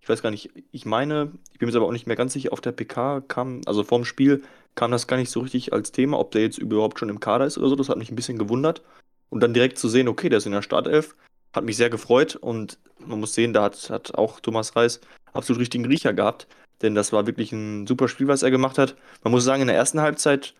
Ich 0.03 0.09
weiß 0.09 0.21
gar 0.21 0.31
nicht, 0.31 0.49
ich 0.73 0.85
meine, 0.85 1.31
ich 1.53 1.59
bin 1.59 1.69
mir 1.69 1.75
aber 1.77 1.85
auch 1.85 1.93
nicht 1.93 2.07
mehr 2.07 2.17
ganz 2.17 2.33
sicher, 2.33 2.51
auf 2.51 2.59
der 2.59 2.73
PK 2.73 3.21
kam, 3.21 3.61
also 3.65 3.85
vorm 3.85 4.03
Spiel 4.03 4.43
kam 4.75 4.91
das 4.91 5.07
gar 5.07 5.15
nicht 5.15 5.31
so 5.31 5.39
richtig 5.39 5.71
als 5.71 5.93
Thema, 5.93 6.19
ob 6.19 6.31
der 6.31 6.41
jetzt 6.41 6.57
überhaupt 6.57 6.99
schon 6.99 7.07
im 7.07 7.21
Kader 7.21 7.45
ist 7.45 7.57
oder 7.57 7.69
so. 7.69 7.77
Das 7.77 7.87
hat 7.87 7.97
mich 7.97 8.11
ein 8.11 8.15
bisschen 8.17 8.37
gewundert. 8.37 8.81
Und 9.29 9.39
dann 9.39 9.53
direkt 9.53 9.77
zu 9.77 9.87
sehen, 9.87 10.09
okay, 10.09 10.27
der 10.27 10.39
ist 10.39 10.45
in 10.45 10.51
der 10.51 10.61
Startelf, 10.61 11.15
hat 11.53 11.63
mich 11.63 11.77
sehr 11.77 11.89
gefreut. 11.89 12.35
Und 12.35 12.79
man 12.99 13.21
muss 13.21 13.33
sehen, 13.33 13.53
da 13.53 13.63
hat, 13.63 13.89
hat 13.89 14.13
auch 14.15 14.41
Thomas 14.41 14.75
Reis 14.75 14.99
absolut 15.31 15.61
richtigen 15.61 15.85
Riecher 15.85 16.13
gehabt. 16.13 16.47
Denn 16.81 16.95
das 16.95 17.13
war 17.13 17.25
wirklich 17.25 17.53
ein 17.53 17.87
super 17.87 18.09
Spiel, 18.09 18.27
was 18.27 18.43
er 18.43 18.51
gemacht 18.51 18.77
hat. 18.77 18.97
Man 19.23 19.31
muss 19.31 19.45
sagen, 19.45 19.61
in 19.61 19.67
der 19.67 19.77
ersten 19.77 20.01
Halbzeit 20.01 20.53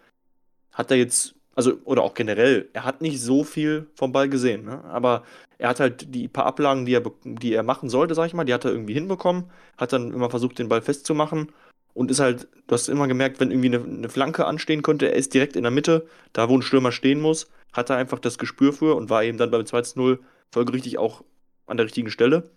hat 0.72 0.90
er 0.90 0.96
jetzt 0.96 1.36
also, 1.56 1.74
oder 1.86 2.04
auch 2.04 2.14
generell, 2.14 2.70
er 2.74 2.84
hat 2.84 3.02
nicht 3.02 3.22
so 3.22 3.44
viel 3.44 3.88
vom 3.96 4.12
Ball 4.12 4.30
gesehen, 4.30 4.66
ne? 4.66 4.84
aber 4.86 5.24
er 5.58 5.70
hat 5.70 5.80
halt 5.80 6.14
die 6.14 6.28
paar 6.28 6.46
Ablagen, 6.46 6.86
die 6.86 6.94
er, 6.94 7.04
die 7.24 7.54
er 7.54 7.64
machen 7.64 7.90
sollte, 7.90 8.16
sag 8.16 8.26
ich 8.26 8.34
mal, 8.34 8.44
die 8.44 8.54
hat 8.54 8.66
er 8.66 8.72
irgendwie 8.72 8.94
hinbekommen, 8.94 9.46
hat 9.78 9.94
dann 9.94 10.12
immer 10.12 10.30
versucht, 10.30 10.60
den 10.60 10.70
Ball 10.70 10.82
festzumachen 10.82 11.52
und 11.94 12.10
ist 12.10 12.20
halt, 12.20 12.48
du 12.68 12.74
hast 12.74 12.90
immer 12.90 13.08
gemerkt, 13.08 13.40
wenn 13.40 13.52
irgendwie 13.52 13.76
eine, 13.76 13.84
eine 13.84 14.10
Flanke 14.10 14.46
anstehen 14.46 14.82
konnte, 14.82 15.08
er 15.08 15.16
ist 15.16 15.34
direkt 15.34 15.56
in 15.56 15.64
der 15.64 15.72
Mitte, 15.72 16.08
da 16.34 16.50
wo 16.50 16.58
ein 16.58 16.64
Stürmer 16.64 16.92
stehen 16.92 17.22
muss, 17.22 17.50
hat 17.72 17.90
er 17.90 17.98
einfach 17.98 18.20
das 18.20 18.38
Gespür 18.38 18.74
für 18.74 18.96
und 18.96 19.10
war 19.10 19.24
eben 19.24 19.38
dann 19.38 19.52
beim 19.52 19.62
2-0 19.62 20.20
folgerichtig 20.52 20.98
auch 20.98 21.24
an 21.68 21.78
der 21.78 21.86
richtigen 21.86 22.10
Stelle 22.10 22.50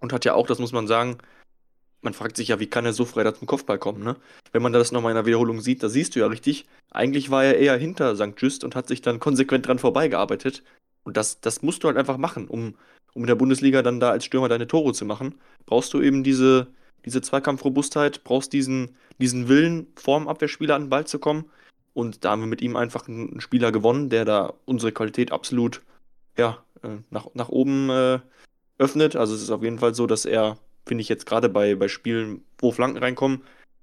und 0.00 0.12
hat 0.12 0.24
ja 0.24 0.34
auch, 0.34 0.46
das 0.46 0.58
muss 0.58 0.72
man 0.72 0.86
sagen, 0.86 1.18
man 2.02 2.14
fragt 2.14 2.36
sich 2.36 2.48
ja, 2.48 2.60
wie 2.60 2.66
kann 2.66 2.84
er 2.84 2.92
so 2.92 3.04
frei 3.04 3.22
da 3.22 3.34
zum 3.34 3.46
Kopfball 3.46 3.78
kommen, 3.78 4.02
ne? 4.02 4.16
Wenn 4.50 4.62
man 4.62 4.72
das 4.72 4.92
nochmal 4.92 5.12
in 5.12 5.16
der 5.16 5.26
Wiederholung 5.26 5.60
sieht, 5.60 5.82
da 5.82 5.88
siehst 5.88 6.14
du 6.14 6.20
ja 6.20 6.26
richtig, 6.26 6.66
eigentlich 6.90 7.30
war 7.30 7.44
er 7.44 7.58
eher 7.58 7.76
hinter 7.76 8.16
St. 8.16 8.34
Just 8.36 8.64
und 8.64 8.74
hat 8.74 8.88
sich 8.88 9.00
dann 9.00 9.20
konsequent 9.20 9.66
dran 9.66 9.78
vorbeigearbeitet. 9.78 10.62
Und 11.04 11.16
das, 11.16 11.40
das 11.40 11.62
musst 11.62 11.82
du 11.82 11.88
halt 11.88 11.96
einfach 11.96 12.18
machen, 12.18 12.48
um, 12.48 12.74
um 13.14 13.22
in 13.22 13.28
der 13.28 13.34
Bundesliga 13.36 13.82
dann 13.82 14.00
da 14.00 14.10
als 14.10 14.24
Stürmer 14.24 14.48
deine 14.48 14.66
Tore 14.66 14.92
zu 14.92 15.04
machen. 15.04 15.36
Brauchst 15.66 15.94
du 15.94 16.00
eben 16.00 16.24
diese, 16.24 16.66
diese 17.04 17.22
Zweikampfrobustheit, 17.22 18.24
brauchst 18.24 18.52
diesen, 18.52 18.96
diesen 19.18 19.48
Willen, 19.48 19.86
vorm 19.96 20.28
Abwehrspieler 20.28 20.74
an 20.74 20.84
den 20.84 20.90
Ball 20.90 21.06
zu 21.06 21.18
kommen. 21.18 21.50
Und 21.94 22.24
da 22.24 22.30
haben 22.30 22.40
wir 22.40 22.46
mit 22.46 22.62
ihm 22.62 22.76
einfach 22.76 23.08
einen 23.08 23.40
Spieler 23.40 23.70
gewonnen, 23.70 24.10
der 24.10 24.24
da 24.24 24.54
unsere 24.64 24.92
Qualität 24.92 25.30
absolut 25.30 25.82
ja, 26.36 26.62
äh, 26.82 26.88
nach, 27.10 27.28
nach 27.34 27.48
oben 27.48 27.90
äh, 27.90 28.18
öffnet. 28.78 29.16
Also 29.16 29.34
es 29.34 29.42
ist 29.42 29.50
auf 29.50 29.62
jeden 29.62 29.78
Fall 29.78 29.94
so, 29.94 30.06
dass 30.06 30.24
er 30.24 30.58
finde 30.86 31.02
ich 31.02 31.08
jetzt 31.08 31.26
gerade 31.26 31.48
bei, 31.48 31.74
bei 31.74 31.88
Spielen, 31.88 32.44
wo 32.58 32.72
Flanken 32.72 32.98
reinkommen, 32.98 33.42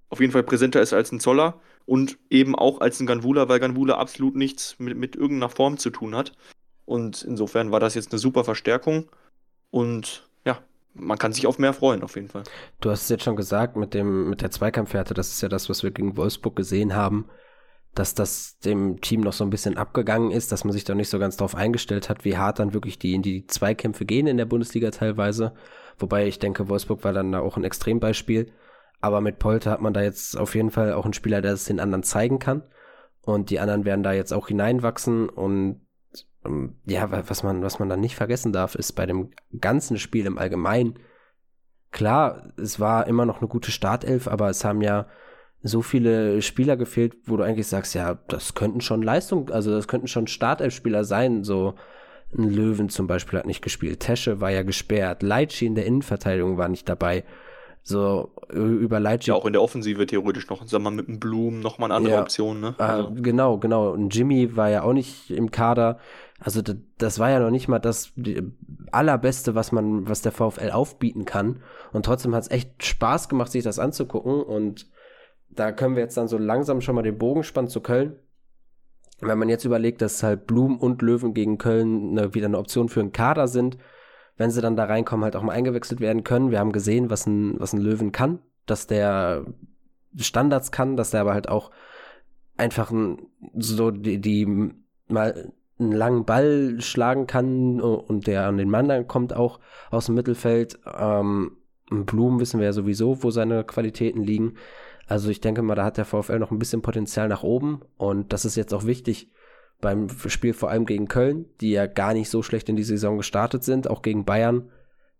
auf 0.10 0.20
jeden 0.20 0.32
Fall 0.32 0.44
präsenter 0.44 0.82
ist 0.82 0.94
als 0.94 1.12
ein 1.12 1.20
Zoller 1.20 1.62
und 1.86 2.18
eben 2.30 2.56
auch 2.56 2.82
als 2.82 3.00
ein 3.00 3.08
Ganvula, 3.08 3.48
weil 3.48 3.60
Ganvula 3.60 3.98
absolut 3.98 4.36
nichts 4.36 4.78
mit, 4.80 4.98
mit 4.98 5.16
irgendeiner 5.16 5.50
Form 5.50 5.78
zu 5.78 5.90
tun 5.90 6.16
hat. 6.16 6.34
Und 6.86 7.24
insofern 7.24 7.72
war 7.72 7.80
das 7.80 7.94
jetzt 7.94 8.12
eine 8.12 8.20
super 8.20 8.44
Verstärkung 8.44 9.10
und 9.70 10.28
ja, 10.46 10.60
man 10.94 11.18
kann 11.18 11.34
sich 11.34 11.46
auf 11.46 11.60
mehr 11.60 11.74
freuen, 11.74 12.02
auf 12.02 12.16
jeden 12.16 12.30
Fall. 12.30 12.44
Du 12.82 12.90
hast 12.90 13.04
es 13.04 13.10
jetzt 13.10 13.24
schon 13.24 13.36
gesagt, 13.36 13.76
mit, 13.76 13.94
dem, 13.94 14.30
mit 14.30 14.42
der 14.42 14.52
Zweikampfwerte, 14.52 15.14
das 15.14 15.30
ist 15.30 15.42
ja 15.42 15.50
das, 15.50 15.70
was 15.70 15.84
wir 15.84 15.92
gegen 15.92 16.18
Wolfsburg 16.18 16.56
gesehen 16.56 16.96
haben, 16.96 17.30
dass 17.94 18.14
das 18.14 18.60
dem 18.60 19.02
Team 19.02 19.22
noch 19.22 19.34
so 19.34 19.44
ein 19.44 19.50
bisschen 19.50 19.78
abgegangen 19.78 20.32
ist, 20.32 20.52
dass 20.52 20.64
man 20.64 20.74
sich 20.74 20.84
da 20.84 20.96
nicht 20.96 21.10
so 21.10 21.20
ganz 21.20 21.38
drauf 21.38 21.56
eingestellt 21.56 22.10
hat, 22.10 22.26
wie 22.26 22.38
hart 22.38 22.60
dann 22.60 22.74
wirklich 22.74 23.00
die 23.00 23.14
in 23.14 23.22
die 23.22 23.46
Zweikämpfe 23.46 24.06
gehen 24.06 24.28
in 24.28 24.38
der 24.38 24.46
Bundesliga 24.46 24.92
teilweise. 24.92 25.54
Wobei 26.00 26.28
ich 26.28 26.40
denke, 26.40 26.70
Wolfsburg 26.70 27.04
war 27.04 27.14
dann 27.14 27.32
da 27.32 27.40
auch 27.40 27.58
ein 27.58 27.64
Extrembeispiel. 27.64 28.52
Aber 29.02 29.22
mit 29.22 29.40
Polter 29.40 29.72
hat 29.72 29.82
man 29.82 29.94
da 29.94 30.02
jetzt 30.02 30.38
auf 30.38 30.56
jeden 30.56 30.72
Fall 30.72 30.94
auch 30.94 31.06
einen 31.06 31.14
Spieler, 31.14 31.42
der 31.42 31.54
es 31.54 31.66
den 31.66 31.80
anderen 31.80 32.04
zeigen 32.04 32.40
kann. 32.40 32.64
Und 33.22 33.50
die 33.50 33.60
anderen 33.60 33.86
werden 33.86 34.04
da 34.04 34.12
jetzt 34.12 34.34
auch 34.34 34.48
hineinwachsen. 34.48 35.30
Und 35.30 35.82
ähm, 36.46 36.78
ja, 36.86 37.10
was 37.30 37.44
man, 37.44 37.62
was 37.62 37.80
man 37.80 37.90
dann 37.90 38.00
nicht 38.00 38.16
vergessen 38.16 38.52
darf, 38.52 38.76
ist 38.76 38.94
bei 38.94 39.06
dem 39.06 39.32
ganzen 39.60 39.98
Spiel 39.98 40.26
im 40.26 40.38
Allgemeinen, 40.38 41.00
klar, 41.92 42.54
es 42.58 42.80
war 42.80 43.08
immer 43.08 43.26
noch 43.26 43.40
eine 43.40 43.48
gute 43.48 43.72
Startelf, 43.72 44.28
aber 44.28 44.50
es 44.50 44.64
haben 44.64 44.82
ja 44.82 45.08
so 45.62 45.82
viele 45.82 46.42
Spieler 46.42 46.78
gefehlt, 46.78 47.18
wo 47.26 47.36
du 47.36 47.44
eigentlich 47.44 47.68
sagst, 47.68 47.94
ja, 47.94 48.18
das 48.28 48.54
könnten 48.54 48.82
schon 48.82 49.02
Leistung, 49.02 49.50
also 49.50 49.72
das 49.72 49.88
könnten 49.88 50.08
schon 50.08 50.28
Startelf-Spieler 50.28 51.04
sein, 51.04 51.44
so 51.44 51.76
ein 52.38 52.50
Löwen 52.50 52.90
zum 52.90 53.08
Beispiel 53.08 53.40
hat 53.40 53.46
nicht 53.46 53.62
gespielt. 53.62 54.02
Tesche 54.02 54.40
war 54.40 54.52
ja 54.52 54.64
gesperrt. 54.64 55.24
Leitschi 55.24 55.66
in 55.66 55.76
der 55.76 55.86
Innenverteidigung 55.86 56.58
war 56.58 56.68
nicht 56.68 56.88
dabei. 56.88 57.24
So, 57.82 58.32
über 58.50 59.00
Leitschi. 59.00 59.32
Ja, 59.32 59.36
auch 59.36 59.46
in 59.46 59.54
der 59.54 59.64
Offensive 59.64 60.06
theoretisch 60.06 60.48
noch, 60.50 60.60
sagen 60.68 60.84
wir 60.84 60.92
mal, 60.92 60.96
mit 60.96 61.08
dem 61.08 61.20
Blumen 61.20 61.60
nochmal 61.60 61.88
eine 61.90 61.96
andere 61.96 62.16
ja, 62.16 62.22
Option, 62.22 62.60
ne? 62.60 62.76
Ah, 62.78 62.98
also. 62.98 63.12
genau, 63.16 63.58
genau. 63.58 63.92
Und 63.92 64.14
Jimmy 64.14 64.56
war 64.56 64.70
ja 64.70 64.84
auch 64.84 64.94
nicht 64.94 65.32
im 65.32 65.50
Kader. 65.50 65.98
Also, 66.40 66.62
das, 66.62 66.76
das 67.00 67.20
war 67.20 67.32
ja 67.32 67.40
noch 67.40 67.50
nicht 67.50 67.68
mal 67.68 67.80
das 67.80 68.12
allerbeste, 68.92 69.56
was 69.56 69.72
man, 69.72 70.08
was 70.08 70.22
der 70.22 70.32
VfL 70.32 70.70
aufbieten 70.72 71.26
kann. 71.26 71.64
Und 71.92 72.06
trotzdem 72.06 72.36
hat 72.36 72.44
es 72.44 72.52
echt 72.52 72.84
Spaß 72.84 73.28
gemacht, 73.28 73.52
sich 73.52 73.64
das 73.64 73.80
anzugucken. 73.80 74.44
Und 74.44 74.88
da 75.50 75.72
können 75.72 75.96
wir 75.96 76.04
jetzt 76.04 76.18
dann 76.18 76.28
so 76.28 76.38
langsam 76.38 76.82
schon 76.82 76.94
mal 76.94 77.02
den 77.02 77.18
Bogen 77.18 77.44
spannen 77.44 77.70
zu 77.70 77.82
Köln 77.82 78.18
wenn 79.22 79.38
man 79.38 79.50
jetzt 79.50 79.66
überlegt, 79.66 80.02
dass 80.02 80.24
halt 80.24 80.48
Blum 80.48 80.78
und 80.78 81.02
Löwen 81.02 81.34
gegen 81.34 81.58
Köln 81.58 82.18
eine, 82.18 82.34
wieder 82.34 82.48
eine 82.48 82.58
Option 82.58 82.90
für 82.90 83.00
einen 83.00 83.12
Kader 83.12 83.48
sind, 83.48 83.78
wenn 84.38 84.52
sie 84.52 84.62
dann 84.62 84.76
da 84.76 84.86
reinkommen, 84.86 85.24
halt 85.24 85.36
auch 85.36 85.44
mal 85.44 85.54
eingewechselt 85.54 86.00
werden 86.00 86.24
können. 86.24 86.52
Wir 86.52 86.60
haben 86.60 86.72
gesehen, 86.72 87.10
was 87.10 87.28
ein, 87.28 87.60
was 87.60 87.74
ein 87.74 87.82
Löwen 87.82 88.12
kann, 88.12 88.40
dass 88.66 88.88
der 88.88 89.46
Standards 90.18 90.72
kann, 90.72 90.96
dass 90.96 91.12
der 91.12 91.22
aber 91.22 91.34
halt 91.34 91.50
auch 91.50 91.72
einfach 92.58 92.92
ein, 92.92 93.28
so 93.58 93.92
die, 93.92 94.20
die 94.20 94.72
mal 95.08 95.52
einen 95.80 95.92
langen 95.92 96.26
Ball 96.26 96.78
schlagen 96.80 97.26
kann 97.26 97.80
und 97.80 98.28
der 98.28 98.48
an 98.48 98.58
den 98.58 98.70
Mann 98.70 98.90
dann 98.90 99.08
kommt 99.08 99.34
auch 99.34 99.60
aus 99.92 100.08
dem 100.08 100.16
Mittelfeld. 100.16 100.80
Ähm, 100.98 101.58
Blum 101.90 102.40
wissen 102.40 102.60
wir 102.60 102.68
ja 102.68 102.74
sowieso, 102.74 103.24
wo 103.24 103.32
seine 103.32 103.64
Qualitäten 103.64 104.24
liegen. 104.24 104.56
Also 105.10 105.32
ich 105.32 105.42
denke 105.42 105.64
mal, 105.64 105.74
da 105.74 105.86
hat 105.86 105.98
der 105.98 106.06
VfL 106.06 106.38
noch 106.38 106.52
ein 106.52 106.60
bisschen 106.60 106.84
Potenzial 106.84 107.28
nach 107.28 107.42
oben 107.42 107.82
und 107.98 108.32
das 108.32 108.46
ist 108.46 108.56
jetzt 108.56 108.76
auch 108.76 108.86
wichtig 108.86 109.32
beim 109.82 110.08
Spiel 110.28 110.54
vor 110.54 110.70
allem 110.70 110.86
gegen 110.86 111.08
Köln, 111.08 111.46
die 111.62 111.72
ja 111.72 111.88
gar 111.88 112.14
nicht 112.14 112.30
so 112.30 112.44
schlecht 112.44 112.70
in 112.70 112.76
die 112.76 112.84
Saison 112.84 113.18
gestartet 113.18 113.64
sind, 113.64 113.90
auch 113.90 114.04
gegen 114.04 114.24
Bayern 114.24 114.70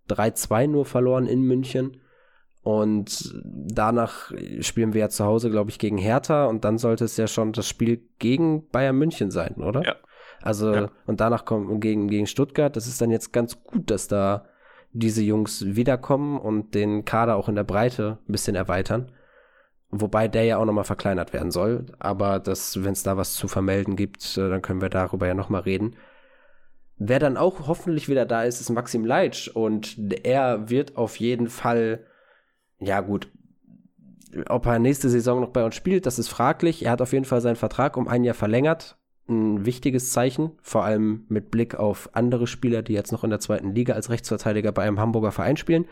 3-2 0.10 0.68
nur 0.68 0.86
verloren 0.86 1.26
in 1.26 1.42
München. 1.42 2.02
Und 2.62 3.34
danach 3.44 4.32
spielen 4.60 4.94
wir 4.94 5.02
ja 5.02 5.10
zu 5.10 5.26
Hause, 5.26 5.50
glaube 5.50 5.72
ich, 5.72 5.80
gegen 5.80 5.98
Hertha 5.98 6.46
und 6.46 6.66
dann 6.66 6.78
sollte 6.78 7.06
es 7.06 7.18
ja 7.18 7.26
schon 7.26 7.52
das 7.52 7.68
Spiel 7.68 8.08
gegen 8.20 8.68
Bayern 8.70 8.98
München 8.98 9.32
sein, 9.32 9.56
oder? 9.56 9.84
Ja. 9.84 9.96
Also, 10.42 10.72
ja. 10.72 10.92
und 11.08 11.20
danach 11.20 11.46
kommen 11.46 11.80
gegen, 11.80 12.10
gegen 12.10 12.28
Stuttgart. 12.28 12.76
Das 12.76 12.86
ist 12.86 13.02
dann 13.02 13.10
jetzt 13.10 13.34
ganz 13.34 13.64
gut, 13.64 13.90
dass 13.90 14.08
da 14.08 14.46
diese 14.92 15.24
Jungs 15.24 15.66
wiederkommen 15.66 16.40
und 16.40 16.76
den 16.76 17.06
Kader 17.06 17.38
auch 17.38 17.50
in 17.50 17.56
der 17.56 17.64
Breite 17.64 18.20
ein 18.28 18.32
bisschen 18.32 18.56
erweitern. 18.56 19.12
Wobei 19.92 20.28
der 20.28 20.44
ja 20.44 20.58
auch 20.58 20.66
nochmal 20.66 20.84
verkleinert 20.84 21.34
werden 21.34 21.52
soll. 21.52 21.88
Aber 21.98 22.46
wenn 22.46 22.94
es 22.94 23.04
da 23.04 23.18
was 23.18 23.34
zu 23.34 23.48
vermelden 23.48 23.96
gibt, 23.96 24.38
äh, 24.38 24.50
dann 24.50 24.62
können 24.62 24.82
wir 24.82 24.90
darüber 24.90 25.28
ja 25.28 25.34
nochmal 25.34 25.62
reden. 25.62 25.96
Wer 26.98 27.20
dann 27.20 27.38
auch 27.38 27.68
hoffentlich 27.68 28.08
wieder 28.08 28.26
da 28.26 28.44
ist, 28.44 28.62
ist 28.62 28.70
Maxim 28.70 29.04
Leitsch. 29.04 29.48
Und 29.48 29.98
er 30.24 30.70
wird 30.70 30.96
auf 30.96 31.16
jeden 31.16 31.48
Fall, 31.48 32.06
ja 32.78 33.02
gut, 33.02 33.30
ob 34.48 34.68
er 34.68 34.78
nächste 34.78 35.10
Saison 35.10 35.42
noch 35.42 35.50
bei 35.50 35.64
uns 35.64 35.74
spielt, 35.74 36.06
das 36.06 36.20
ist 36.20 36.28
fraglich. 36.28 36.86
Er 36.86 36.92
hat 36.92 37.02
auf 37.02 37.14
jeden 37.14 37.26
Fall 37.26 37.42
seinen 37.42 37.56
Vertrag 37.56 37.98
um 37.98 38.08
ein 38.08 38.24
Jahr 38.24 38.36
verlängert. 38.36 38.96
Ein 39.28 39.66
wichtiges 39.66 40.12
Zeichen, 40.12 40.52
vor 40.62 40.84
allem 40.84 41.26
mit 41.30 41.50
Blick 41.50 41.76
auf 41.76 42.10
andere 42.14 42.46
Spieler, 42.46 42.84
die 42.84 42.94
jetzt 42.94 43.12
noch 43.12 43.24
in 43.24 43.30
der 43.32 43.40
zweiten 43.40 43.74
Liga 43.74 43.94
als 43.94 44.10
Rechtsverteidiger 44.10 44.72
bei 44.72 44.84
einem 44.84 45.00
Hamburger 45.00 45.32
Verein 45.32 45.58
spielen 45.58 45.86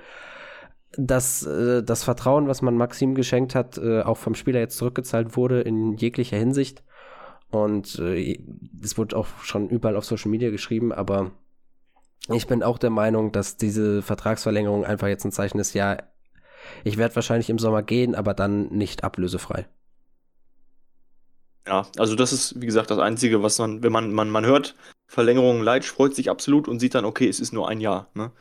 dass 0.98 1.46
äh, 1.46 1.84
das 1.84 2.04
Vertrauen, 2.04 2.48
was 2.48 2.62
man 2.62 2.76
Maxim 2.76 3.16
geschenkt 3.16 3.56
hat, 3.56 3.78
äh, 3.78 4.02
auch 4.02 4.18
vom 4.18 4.36
Spieler 4.36 4.60
jetzt 4.60 4.78
zurückgezahlt 4.78 5.38
wurde 5.38 5.62
in 5.62 5.94
jeglicher 5.96 6.38
Hinsicht. 6.38 6.84
Und 7.50 7.98
äh, 8.00 8.44
es 8.84 8.98
wurde 8.98 9.16
auch 9.16 9.28
schon 9.44 9.70
überall 9.70 9.96
auf 9.96 10.06
Social 10.06 10.32
Media 10.32 10.50
geschrieben, 10.50 10.92
aber 10.92 11.32
ich 12.30 12.48
bin 12.48 12.64
auch 12.64 12.78
der 12.78 12.90
Meinung, 12.90 13.32
dass 13.32 13.56
diese 13.56 14.02
Vertragsverlängerung 14.02 14.84
einfach 14.84 15.08
jetzt 15.08 15.24
ein 15.24 15.32
Zeichen 15.32 15.60
ist, 15.60 15.74
ja, 15.74 15.98
ich 16.84 16.98
werde 16.98 17.16
wahrscheinlich 17.16 17.50
im 17.50 17.60
Sommer 17.60 17.84
gehen, 17.84 18.16
aber 18.16 18.34
dann 18.34 18.68
nicht 18.68 19.04
ablösefrei. 19.04 19.68
Ja, 21.66 21.86
also 21.98 22.16
das 22.16 22.34
ist, 22.34 22.60
wie 22.60 22.66
gesagt, 22.66 22.92
das 22.92 23.00
Einzige, 23.00 23.44
was 23.44 23.60
man, 23.60 23.84
wenn 23.84 23.92
man, 23.92 24.12
man, 24.14 24.30
man 24.30 24.46
hört, 24.46 24.76
Verlängerung 25.08 25.62
Leitsch 25.62 25.90
freut 25.90 26.16
sich 26.16 26.30
absolut 26.30 26.68
und 26.68 26.80
sieht 26.80 26.96
dann, 26.96 27.06
okay, 27.06 27.28
es 27.28 27.40
ist 27.40 27.54
nur 27.54 27.70
ein 27.70 27.80
Jahr. 27.80 28.10
Ne? 28.14 28.32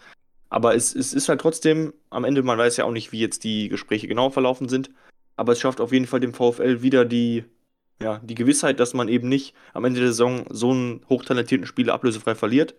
Aber 0.57 0.75
es, 0.75 0.95
es 0.95 1.13
ist 1.13 1.29
halt 1.29 1.43
trotzdem, 1.43 1.93
am 2.09 2.25
Ende, 2.25 2.43
man 2.43 2.57
weiß 2.57 2.79
ja 2.79 2.87
auch 2.87 2.91
nicht, 2.91 3.13
wie 3.13 3.21
jetzt 3.21 3.45
die 3.45 3.69
Gespräche 3.69 4.09
genau 4.09 4.31
verlaufen 4.31 4.71
sind, 4.71 4.89
aber 5.37 5.53
es 5.53 5.61
schafft 5.61 5.83
auf 5.83 5.93
jeden 5.93 6.07
Fall 6.07 6.19
dem 6.19 6.33
VfL 6.33 6.81
wieder 6.81 7.05
die, 7.05 7.45
ja, 8.01 8.21
die 8.25 8.35
Gewissheit, 8.35 8.81
dass 8.81 8.95
man 8.95 9.09
eben 9.09 9.29
nicht 9.29 9.55
am 9.75 9.85
Ende 9.85 10.01
der 10.01 10.09
Saison 10.09 10.47
so 10.49 10.71
einen 10.71 11.03
hochtalentierten 11.11 11.67
Spieler 11.67 11.93
ablösefrei 11.93 12.35
verliert. 12.35 12.75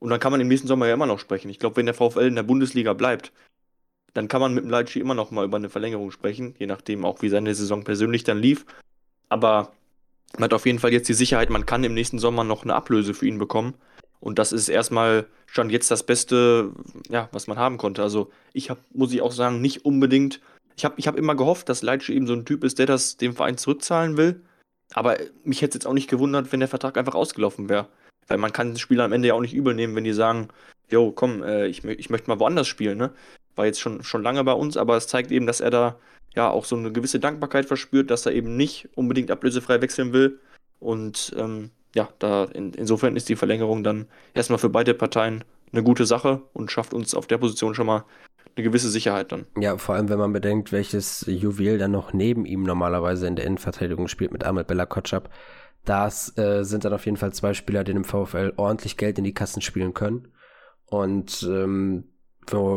Und 0.00 0.10
dann 0.10 0.18
kann 0.18 0.32
man 0.32 0.40
im 0.40 0.48
nächsten 0.48 0.66
Sommer 0.66 0.88
ja 0.88 0.94
immer 0.94 1.06
noch 1.06 1.20
sprechen. 1.20 1.48
Ich 1.48 1.60
glaube, 1.60 1.76
wenn 1.76 1.86
der 1.86 1.94
VfL 1.94 2.26
in 2.26 2.34
der 2.34 2.42
Bundesliga 2.42 2.92
bleibt, 2.92 3.30
dann 4.14 4.26
kann 4.26 4.40
man 4.40 4.52
mit 4.52 4.64
dem 4.64 4.70
Leitschi 4.70 4.98
immer 4.98 5.14
noch 5.14 5.30
mal 5.30 5.44
über 5.44 5.58
eine 5.58 5.70
Verlängerung 5.70 6.10
sprechen, 6.10 6.56
je 6.58 6.66
nachdem 6.66 7.04
auch, 7.04 7.22
wie 7.22 7.28
seine 7.28 7.54
Saison 7.54 7.84
persönlich 7.84 8.24
dann 8.24 8.40
lief. 8.40 8.66
Aber 9.28 9.70
man 10.34 10.46
hat 10.46 10.54
auf 10.54 10.66
jeden 10.66 10.80
Fall 10.80 10.92
jetzt 10.92 11.08
die 11.08 11.14
Sicherheit, 11.14 11.50
man 11.50 11.66
kann 11.66 11.84
im 11.84 11.94
nächsten 11.94 12.18
Sommer 12.18 12.42
noch 12.42 12.64
eine 12.64 12.74
Ablöse 12.74 13.14
für 13.14 13.28
ihn 13.28 13.38
bekommen. 13.38 13.74
Und 14.22 14.38
das 14.38 14.52
ist 14.52 14.68
erstmal 14.68 15.26
schon 15.46 15.68
jetzt 15.68 15.90
das 15.90 16.04
Beste, 16.04 16.70
ja, 17.08 17.28
was 17.32 17.48
man 17.48 17.58
haben 17.58 17.76
konnte. 17.76 18.04
Also 18.04 18.30
ich 18.52 18.70
habe, 18.70 18.80
muss 18.94 19.12
ich 19.12 19.20
auch 19.20 19.32
sagen, 19.32 19.60
nicht 19.60 19.84
unbedingt. 19.84 20.40
Ich 20.76 20.84
habe 20.84 20.94
ich 20.96 21.08
hab 21.08 21.16
immer 21.16 21.34
gehofft, 21.34 21.68
dass 21.68 21.82
Leitsch 21.82 22.08
eben 22.08 22.28
so 22.28 22.32
ein 22.32 22.44
Typ 22.44 22.62
ist, 22.62 22.78
der 22.78 22.86
das 22.86 23.16
dem 23.16 23.34
Verein 23.34 23.58
zurückzahlen 23.58 24.16
will. 24.16 24.40
Aber 24.94 25.16
mich 25.42 25.60
hätte 25.60 25.70
es 25.70 25.74
jetzt 25.82 25.86
auch 25.86 25.92
nicht 25.92 26.08
gewundert, 26.08 26.52
wenn 26.52 26.60
der 26.60 26.68
Vertrag 26.68 26.96
einfach 26.96 27.16
ausgelaufen 27.16 27.68
wäre. 27.68 27.88
Weil 28.28 28.38
man 28.38 28.52
kann 28.52 28.68
den 28.68 28.78
Spieler 28.78 29.04
am 29.04 29.12
Ende 29.12 29.26
ja 29.28 29.34
auch 29.34 29.40
nicht 29.40 29.54
übel 29.54 29.74
nehmen, 29.74 29.96
wenn 29.96 30.04
die 30.04 30.12
sagen, 30.12 30.48
jo, 30.88 31.10
komm, 31.10 31.42
äh, 31.42 31.66
ich, 31.66 31.84
ich 31.84 32.08
möchte 32.08 32.30
mal 32.30 32.38
woanders 32.38 32.68
spielen, 32.68 32.98
ne? 32.98 33.12
War 33.56 33.66
jetzt 33.66 33.80
schon, 33.80 34.04
schon 34.04 34.22
lange 34.22 34.44
bei 34.44 34.52
uns, 34.52 34.76
aber 34.76 34.96
es 34.96 35.08
zeigt 35.08 35.32
eben, 35.32 35.46
dass 35.46 35.60
er 35.60 35.70
da 35.70 35.98
ja 36.36 36.48
auch 36.48 36.64
so 36.64 36.76
eine 36.76 36.92
gewisse 36.92 37.18
Dankbarkeit 37.18 37.66
verspürt, 37.66 38.10
dass 38.10 38.24
er 38.24 38.32
eben 38.32 38.56
nicht 38.56 38.88
unbedingt 38.94 39.32
ablösefrei 39.32 39.80
wechseln 39.82 40.12
will 40.12 40.38
Und 40.78 41.34
ähm, 41.36 41.70
ja, 41.94 42.08
da 42.18 42.44
in, 42.44 42.72
insofern 42.72 43.16
ist 43.16 43.28
die 43.28 43.36
Verlängerung 43.36 43.84
dann 43.84 44.06
erstmal 44.34 44.58
für 44.58 44.70
beide 44.70 44.94
Parteien 44.94 45.44
eine 45.72 45.82
gute 45.82 46.06
Sache 46.06 46.42
und 46.52 46.70
schafft 46.70 46.94
uns 46.94 47.14
auf 47.14 47.26
der 47.26 47.38
Position 47.38 47.74
schon 47.74 47.86
mal 47.86 48.04
eine 48.54 48.64
gewisse 48.64 48.90
Sicherheit 48.90 49.32
dann. 49.32 49.46
Ja, 49.58 49.76
vor 49.78 49.94
allem, 49.94 50.08
wenn 50.08 50.18
man 50.18 50.32
bedenkt, 50.32 50.72
welches 50.72 51.24
Juwel 51.26 51.78
dann 51.78 51.92
noch 51.92 52.12
neben 52.12 52.44
ihm 52.44 52.62
normalerweise 52.62 53.26
in 53.26 53.36
der 53.36 53.46
Innenverteidigung 53.46 54.08
spielt 54.08 54.32
mit 54.32 54.44
Ahmed 54.44 54.66
Bella 54.66 54.86
Kotschap. 54.86 55.30
Das 55.84 56.36
äh, 56.38 56.62
sind 56.64 56.84
dann 56.84 56.92
auf 56.92 57.06
jeden 57.06 57.16
Fall 57.16 57.32
zwei 57.32 57.54
Spieler, 57.54 57.82
die 57.82 57.92
im 57.92 58.04
VfL 58.04 58.52
ordentlich 58.56 58.96
Geld 58.96 59.18
in 59.18 59.24
die 59.24 59.34
Kassen 59.34 59.62
spielen 59.62 59.94
können. 59.94 60.28
Und 60.86 61.48
ähm, 61.50 62.04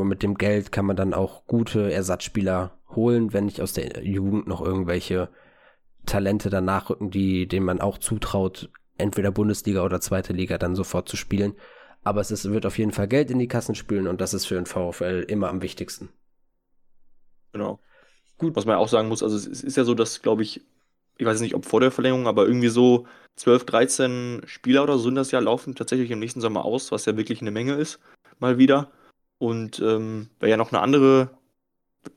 mit 0.03 0.23
dem 0.23 0.35
Geld 0.35 0.71
kann 0.71 0.85
man 0.85 0.95
dann 0.95 1.13
auch 1.13 1.45
gute 1.47 1.91
Ersatzspieler 1.91 2.77
holen, 2.95 3.33
wenn 3.33 3.45
nicht 3.45 3.61
aus 3.61 3.73
der 3.73 4.03
Jugend 4.03 4.47
noch 4.47 4.61
irgendwelche 4.61 5.29
Talente 6.05 6.49
danach 6.49 6.89
rücken, 6.89 7.09
die, 7.09 7.47
denen 7.47 7.65
man 7.65 7.81
auch 7.81 7.97
zutraut, 7.97 8.69
entweder 8.97 9.31
Bundesliga 9.31 9.83
oder 9.83 10.01
zweite 10.01 10.33
Liga 10.33 10.57
dann 10.57 10.75
sofort 10.75 11.09
zu 11.09 11.17
spielen. 11.17 11.53
Aber 12.03 12.21
es 12.21 12.31
ist, 12.31 12.49
wird 12.49 12.65
auf 12.65 12.77
jeden 12.77 12.91
Fall 12.91 13.07
Geld 13.07 13.31
in 13.31 13.39
die 13.39 13.47
Kassen 13.47 13.75
spülen 13.75 14.07
und 14.07 14.21
das 14.21 14.33
ist 14.33 14.45
für 14.45 14.55
den 14.55 14.67
VfL 14.67 15.25
immer 15.27 15.49
am 15.49 15.61
wichtigsten. 15.61 16.09
Genau. 17.51 17.79
Gut. 18.37 18.55
Was 18.55 18.65
man 18.65 18.75
auch 18.75 18.89
sagen 18.89 19.07
muss, 19.07 19.23
also 19.23 19.35
es 19.35 19.45
ist 19.45 19.77
ja 19.77 19.83
so, 19.83 19.95
dass, 19.95 20.21
glaube 20.21 20.43
ich, 20.43 20.61
ich 21.17 21.25
weiß 21.25 21.39
nicht, 21.41 21.55
ob 21.55 21.65
vor 21.65 21.79
der 21.79 21.91
Verlängerung, 21.91 22.27
aber 22.27 22.45
irgendwie 22.45 22.67
so 22.67 23.07
12, 23.37 23.65
13 23.65 24.41
Spieler 24.45 24.83
oder 24.83 24.97
so 24.97 25.05
sind 25.05 25.15
das 25.15 25.31
ja, 25.31 25.39
laufen 25.39 25.75
tatsächlich 25.75 26.11
im 26.11 26.19
nächsten 26.19 26.41
Sommer 26.41 26.65
aus, 26.65 26.91
was 26.91 27.05
ja 27.05 27.17
wirklich 27.17 27.41
eine 27.41 27.51
Menge 27.51 27.73
ist, 27.73 27.99
mal 28.39 28.57
wieder. 28.57 28.91
Und 29.37 29.79
ähm, 29.79 30.29
wer 30.39 30.49
ja 30.49 30.57
noch 30.57 30.71
eine 30.71 30.81
andere 30.81 31.29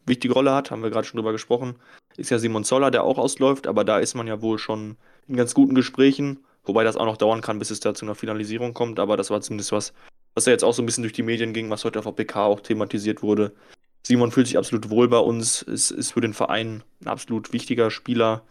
wichtige 0.06 0.34
Rolle 0.34 0.52
hat, 0.52 0.70
haben 0.70 0.82
wir 0.82 0.90
gerade 0.90 1.06
schon 1.06 1.18
drüber 1.18 1.32
gesprochen, 1.32 1.76
ist 2.16 2.30
ja 2.30 2.38
Simon 2.38 2.64
Zoller, 2.64 2.90
der 2.90 3.04
auch 3.04 3.18
ausläuft, 3.18 3.66
aber 3.66 3.84
da 3.84 3.98
ist 3.98 4.14
man 4.14 4.26
ja 4.26 4.42
wohl 4.42 4.58
schon 4.58 4.96
in 5.28 5.36
ganz 5.36 5.54
guten 5.54 5.74
Gesprächen, 5.74 6.44
wobei 6.68 6.85
das 6.85 6.96
auch 6.96 7.07
noch 7.07 7.16
dauern 7.16 7.40
kann, 7.40 7.59
bis 7.59 7.70
es 7.70 7.81
da 7.81 7.94
zu 7.94 8.04
einer 8.04 8.14
Finalisierung 8.14 8.74
kommt, 8.74 9.00
aber 9.00 9.16
das 9.16 9.31
war 9.31 9.40
zumindest 9.40 9.72
was, 9.72 9.92
was 10.35 10.46
ja 10.46 10.52
jetzt 10.52 10.64
auch 10.64 10.74
so 10.74 10.83
ein 10.83 10.87
bisschen 10.87 11.02
durch 11.02 11.12
die 11.12 11.22
Medien 11.22 11.52
ging, 11.52 11.70
was 11.70 11.85
heute 11.85 11.98
auf 11.98 12.14
PK 12.14 12.44
auch 12.44 12.61
thematisiert 12.61 13.22
wurde. 13.22 13.52
Simon 14.07 14.31
fühlt 14.31 14.46
sich 14.46 14.57
absolut 14.57 14.90
wohl 14.90 15.09
bei 15.09 15.18
uns, 15.18 15.62
ist, 15.62 15.90
ist 15.90 16.12
für 16.12 16.20
den 16.20 16.35
Verein 16.35 16.83
ein 17.02 17.09
absolut 17.09 17.52
wichtiger 17.52 17.90
Spieler 17.90 18.42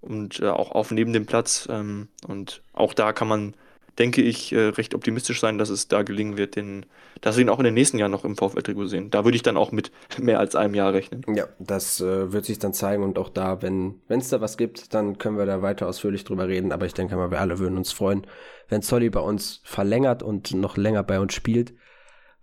und 0.00 0.40
äh, 0.40 0.48
auch 0.48 0.72
auf 0.72 0.90
neben 0.90 1.12
dem 1.12 1.26
Platz. 1.26 1.68
Ähm, 1.70 2.08
und 2.26 2.62
auch 2.72 2.94
da 2.94 3.12
kann 3.12 3.28
man 3.28 3.54
denke 3.98 4.22
ich, 4.22 4.52
äh, 4.52 4.68
recht 4.68 4.94
optimistisch 4.94 5.40
sein, 5.40 5.58
dass 5.58 5.68
es 5.68 5.88
da 5.88 6.02
gelingen 6.02 6.36
wird, 6.36 6.56
den, 6.56 6.86
dass 7.20 7.36
wir 7.36 7.42
ihn 7.42 7.48
auch 7.48 7.58
in 7.58 7.64
den 7.64 7.74
nächsten 7.74 7.98
Jahren 7.98 8.10
noch 8.10 8.24
im 8.24 8.36
VfL-Trikot 8.36 8.86
sehen. 8.86 9.10
Da 9.10 9.24
würde 9.24 9.36
ich 9.36 9.42
dann 9.42 9.56
auch 9.56 9.72
mit 9.72 9.92
mehr 10.18 10.38
als 10.38 10.56
einem 10.56 10.74
Jahr 10.74 10.92
rechnen. 10.92 11.24
Ja, 11.34 11.46
das 11.58 12.00
äh, 12.00 12.32
wird 12.32 12.44
sich 12.44 12.58
dann 12.58 12.72
zeigen 12.72 13.02
und 13.02 13.18
auch 13.18 13.28
da, 13.28 13.62
wenn 13.62 14.00
es 14.08 14.28
da 14.28 14.40
was 14.40 14.56
gibt, 14.56 14.94
dann 14.94 15.18
können 15.18 15.38
wir 15.38 15.46
da 15.46 15.62
weiter 15.62 15.86
ausführlich 15.86 16.24
drüber 16.24 16.48
reden. 16.48 16.72
Aber 16.72 16.86
ich 16.86 16.94
denke 16.94 17.16
mal, 17.16 17.30
wir 17.30 17.40
alle 17.40 17.58
würden 17.58 17.78
uns 17.78 17.92
freuen, 17.92 18.26
wenn 18.68 18.82
Zolli 18.82 19.10
bei 19.10 19.20
uns 19.20 19.60
verlängert 19.64 20.22
und 20.22 20.52
noch 20.54 20.76
länger 20.76 21.02
bei 21.02 21.20
uns 21.20 21.34
spielt. 21.34 21.74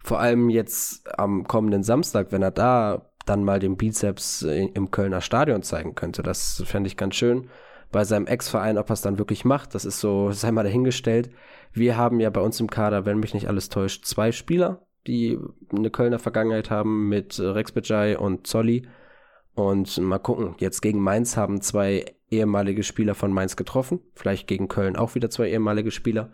Vor 0.04 0.20
allem 0.20 0.50
jetzt 0.50 1.20
am 1.20 1.48
kommenden 1.48 1.84
Samstag, 1.84 2.32
wenn 2.32 2.42
er 2.42 2.52
da 2.52 3.12
dann 3.28 3.44
mal 3.44 3.60
den 3.60 3.78
Bizeps 3.78 4.42
im 4.42 4.90
Kölner 4.90 5.22
Stadion 5.22 5.62
zeigen 5.62 5.94
könnte. 5.94 6.24
Das 6.24 6.64
fände 6.66 6.88
ich 6.88 6.98
ganz 6.98 7.16
schön 7.16 7.50
bei 7.92 8.04
seinem 8.04 8.28
Ex-Verein, 8.28 8.78
ob 8.78 8.90
er 8.90 8.94
es 8.94 9.02
dann 9.02 9.18
wirklich 9.18 9.46
macht, 9.46 9.76
das 9.76 9.86
ist 9.86 10.00
so, 10.00 10.32
sei 10.32 10.52
mal 10.52 10.64
dahingestellt. 10.64 11.30
Wir 11.74 11.98
haben 11.98 12.20
ja 12.20 12.30
bei 12.30 12.42
uns 12.42 12.60
im 12.60 12.70
Kader, 12.70 13.06
wenn 13.06 13.20
mich 13.20 13.34
nicht 13.34 13.48
alles 13.48 13.70
täuscht, 13.70 14.06
zwei 14.06 14.32
Spieler, 14.32 14.86
die 15.08 15.40
eine 15.76 15.90
Kölner 15.90 16.20
Vergangenheit 16.20 16.70
haben 16.70 17.10
mit 17.10 17.40
Rex 17.40 17.72
Bejai 17.72 18.18
und 18.18 18.48
Zolli. 18.48 18.88
Und 19.54 19.98
mal 19.98 20.20
gucken, 20.20 20.56
jetzt 20.60 20.82
gegen 20.82 21.02
Mainz 21.02 21.36
haben 21.36 21.62
zwei 21.62 22.06
ehemalige 22.30 22.84
Spieler 22.84 23.16
von 23.16 23.34
Mainz 23.34 23.56
getroffen. 23.56 24.00
Vielleicht 24.16 24.48
gegen 24.48 24.68
Köln 24.68 24.96
auch 24.96 25.16
wieder 25.16 25.30
zwei 25.30 25.50
ehemalige 25.50 25.92
Spieler. 25.92 26.32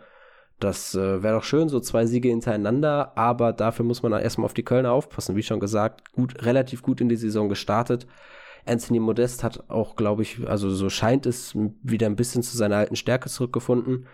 Das 0.60 0.94
äh, 0.94 1.22
wäre 1.22 1.36
doch 1.36 1.44
schön, 1.44 1.68
so 1.68 1.78
zwei 1.78 2.06
Siege 2.06 2.28
hintereinander, 2.28 3.16
aber 3.16 3.52
dafür 3.52 3.84
muss 3.84 4.02
man 4.02 4.12
erstmal 4.12 4.46
auf 4.46 4.54
die 4.54 4.64
Kölner 4.64 4.92
aufpassen. 4.92 5.36
Wie 5.36 5.42
schon 5.42 5.60
gesagt, 5.60 6.12
gut, 6.12 6.44
relativ 6.44 6.82
gut 6.82 7.00
in 7.00 7.08
die 7.08 7.16
Saison 7.16 7.48
gestartet. 7.48 8.06
Anthony 8.66 9.00
Modest 9.00 9.44
hat 9.44 9.70
auch, 9.70 9.96
glaube 9.96 10.22
ich, 10.22 10.46
also 10.46 10.70
so 10.70 10.90
scheint 10.90 11.26
es, 11.26 11.56
wieder 11.82 12.06
ein 12.06 12.16
bisschen 12.16 12.42
zu 12.42 12.56
seiner 12.56 12.76
alten 12.76 12.96
Stärke 12.96 13.28
zurückgefunden. 13.28 14.06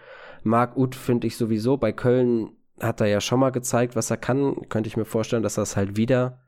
Marc 0.43 0.77
Uth 0.77 0.95
finde 0.95 1.27
ich 1.27 1.37
sowieso. 1.37 1.77
Bei 1.77 1.93
Köln 1.93 2.51
hat 2.81 3.01
er 3.01 3.07
ja 3.07 3.21
schon 3.21 3.41
mal 3.41 3.51
gezeigt, 3.51 3.97
was 3.97 4.11
er 4.11 4.17
kann. 4.17 4.69
Könnte 4.69 4.89
ich 4.89 4.97
mir 4.97 5.05
vorstellen, 5.05 5.43
dass 5.43 5.57
er 5.57 5.63
es 5.63 5.77
halt 5.77 5.97
wieder 5.97 6.41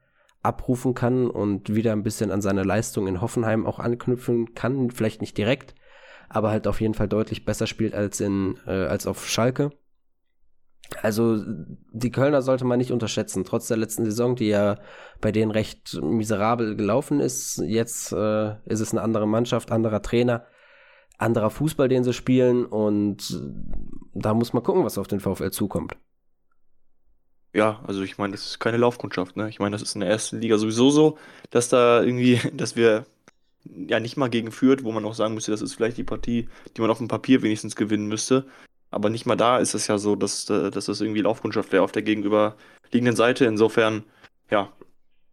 abrufen 0.43 0.95
kann 0.95 1.29
und 1.29 1.75
wieder 1.75 1.93
ein 1.93 2.03
bisschen 2.03 2.31
an 2.31 2.41
seine 2.41 2.63
Leistung 2.63 3.07
in 3.09 3.21
Hoffenheim 3.21 3.67
auch 3.67 3.81
anknüpfen 3.81 4.55
kann. 4.55 4.91
Vielleicht 4.91 5.21
nicht 5.21 5.37
direkt, 5.37 5.75
aber 6.29 6.51
halt 6.51 6.67
auf 6.69 6.81
jeden 6.81 6.95
Fall 6.95 7.09
deutlich 7.09 7.45
besser 7.45 7.67
spielt 7.67 7.95
als 7.95 8.21
in 8.21 8.59
äh, 8.67 8.87
als 8.87 9.07
auf 9.07 9.29
Schalke. 9.29 9.71
Also 11.03 11.43
die 11.93 12.11
Kölner 12.11 12.43
sollte 12.43 12.65
man 12.65 12.79
nicht 12.79 12.93
unterschätzen, 12.93 13.45
trotz 13.45 13.69
der 13.69 13.77
letzten 13.77 14.05
Saison, 14.05 14.37
die 14.37 14.49
ja 14.49 14.79
bei 15.21 15.33
denen 15.33 15.51
recht 15.51 16.01
miserabel 16.01 16.77
gelaufen 16.77 17.21
ist. 17.21 17.59
Jetzt 17.59 18.13
äh, 18.13 18.55
ist 18.67 18.81
es 18.81 18.93
eine 18.93 19.03
andere 19.03 19.27
Mannschaft, 19.27 19.73
anderer 19.73 20.03
Trainer, 20.03 20.47
anderer 21.19 21.51
Fußball, 21.51 21.89
den 21.89 22.05
sie 22.05 22.13
spielen 22.13 22.65
und 22.67 23.43
da 24.15 24.35
muss 24.35 24.53
man 24.53 24.63
gucken, 24.63 24.85
was 24.85 24.99
auf 24.99 25.09
den 25.09 25.21
VfL 25.21 25.51
zukommt. 25.51 25.97
Ja, 27.53 27.81
also 27.87 28.03
ich 28.03 28.19
meine, 28.19 28.33
das 28.33 28.47
ist 28.47 28.59
keine 28.59 28.77
Laufkundschaft, 28.77 29.37
ne? 29.37 29.49
Ich 29.49 29.59
meine, 29.59 29.73
das 29.73 29.81
ist 29.81 29.95
in 29.95 30.03
der 30.03 30.11
ersten 30.11 30.41
Liga 30.41 30.59
sowieso 30.59 30.91
so, 30.91 31.19
dass 31.51 31.71
da 31.71 32.03
irgendwie, 32.03 32.39
dass 32.55 32.77
wir 32.77 33.07
ja 33.65 33.99
nicht 33.99 34.17
mal 34.17 34.29
gegen 34.29 34.53
führt, 34.53 34.85
wo 34.85 34.93
man 34.93 35.05
auch 35.07 35.15
sagen 35.15 35.35
müsste, 35.35 35.53
das 35.53 35.63
ist 35.63 35.75
vielleicht 35.75 35.97
die 35.97 36.05
Partie, 36.05 36.49
die 36.77 36.81
man 36.81 36.91
auf 36.91 36.99
dem 36.99 37.09
Papier 37.09 37.43
wenigstens 37.43 37.75
gewinnen 37.75 38.09
müsste. 38.09 38.47
Aber 38.97 39.11
nicht 39.11 39.27
mal 39.27 39.37
da 39.37 39.59
ist 39.59 39.75
es 39.75 39.89
ja 39.89 39.99
so, 39.99 40.17
dass, 40.17 40.49
äh, 40.49 40.71
dass 40.71 40.87
das 40.87 41.03
irgendwie 41.03 41.21
Laufkundschaft 41.21 41.71
wäre 41.71 41.83
auf 41.83 41.93
der 41.93 42.01
gegenüberliegenden 42.01 43.15
Seite. 43.15 43.45
Insofern, 43.45 44.05
ja, 44.51 44.73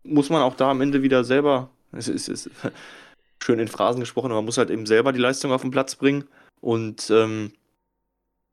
muss 0.04 0.30
man 0.30 0.42
auch 0.42 0.56
da 0.58 0.70
am 0.72 0.82
Ende 0.82 1.02
wieder 1.02 1.24
selber, 1.24 1.70
es 1.94 2.10
ist, 2.10 2.28
ist 2.28 2.50
schön 3.42 3.60
in 3.60 3.70
Phrasen 3.70 4.02
gesprochen, 4.02 4.26
aber 4.26 4.40
man 4.40 4.46
muss 4.46 4.58
halt 4.58 4.70
eben 4.70 4.86
selber 4.86 5.14
die 5.14 5.22
Leistung 5.22 5.54
auf 5.54 5.62
den 5.62 5.72
Platz 5.72 5.96
bringen 5.96 6.26
und 6.60 7.10
ähm, 7.10 7.54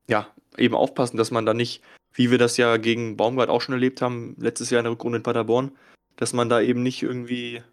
ja, 0.06 0.28
eben 0.56 0.76
aufpassen, 0.76 1.16
dass 1.16 1.32
man 1.32 1.44
da 1.44 1.54
nicht, 1.54 1.82
wie 2.12 2.30
wir 2.30 2.38
das 2.38 2.56
ja 2.56 2.76
gegen 2.76 3.16
Baumgart 3.16 3.50
auch 3.50 3.62
schon 3.62 3.74
erlebt 3.74 4.02
haben, 4.02 4.36
letztes 4.38 4.70
Jahr 4.70 4.78
in 4.78 4.84
der 4.84 4.92
Rückrunde 4.92 5.16
in 5.16 5.24
Paderborn, 5.24 5.72
dass 6.14 6.34
man 6.34 6.48
da 6.48 6.60
eben 6.60 6.84
nicht 6.84 7.02
irgendwie 7.02 7.64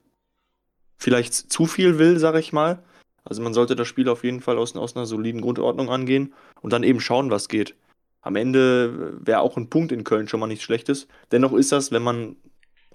vielleicht 0.97 1.35
zu 1.35 1.67
viel 1.67 1.99
will, 1.99 2.17
sag 2.17 2.33
ich 2.33 2.51
mal, 2.51 2.83
also 3.29 3.41
man 3.41 3.53
sollte 3.53 3.75
das 3.75 3.87
Spiel 3.87 4.09
auf 4.09 4.23
jeden 4.23 4.41
Fall 4.41 4.57
aus, 4.57 4.75
aus 4.75 4.95
einer 4.95 5.05
soliden 5.05 5.41
Grundordnung 5.41 5.89
angehen 5.89 6.33
und 6.61 6.73
dann 6.73 6.83
eben 6.83 6.99
schauen, 6.99 7.29
was 7.29 7.49
geht. 7.49 7.75
Am 8.21 8.35
Ende 8.35 9.17
wäre 9.25 9.39
auch 9.39 9.57
ein 9.57 9.69
Punkt 9.69 9.91
in 9.91 10.03
Köln 10.03 10.27
schon 10.27 10.39
mal 10.39 10.47
nichts 10.47 10.63
Schlechtes. 10.63 11.07
Dennoch 11.31 11.53
ist 11.53 11.71
das, 11.71 11.91
wenn 11.91 12.03
man 12.03 12.35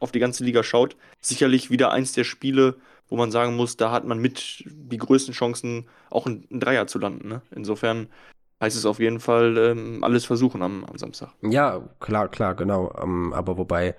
auf 0.00 0.12
die 0.12 0.18
ganze 0.18 0.44
Liga 0.44 0.62
schaut, 0.62 0.96
sicherlich 1.20 1.70
wieder 1.70 1.92
eins 1.92 2.12
der 2.12 2.24
Spiele, 2.24 2.76
wo 3.08 3.16
man 3.16 3.30
sagen 3.30 3.56
muss, 3.56 3.76
da 3.76 3.92
hat 3.92 4.04
man 4.04 4.18
mit 4.18 4.64
die 4.66 4.98
größten 4.98 5.34
Chancen, 5.34 5.86
auch 6.10 6.26
ein, 6.26 6.46
Dreier 6.50 6.86
zu 6.86 6.98
landen. 6.98 7.28
Ne? 7.28 7.42
Insofern 7.54 8.08
heißt 8.60 8.76
es 8.76 8.86
auf 8.86 8.98
jeden 8.98 9.20
Fall 9.20 9.56
ähm, 9.58 10.02
alles 10.02 10.24
versuchen 10.24 10.62
am, 10.62 10.84
am, 10.84 10.98
Samstag. 10.98 11.30
Ja, 11.42 11.82
klar, 12.00 12.28
klar, 12.28 12.54
genau. 12.54 12.86
Um, 12.86 13.26
ähm, 13.26 13.32
aber 13.32 13.58
wobei 13.58 13.96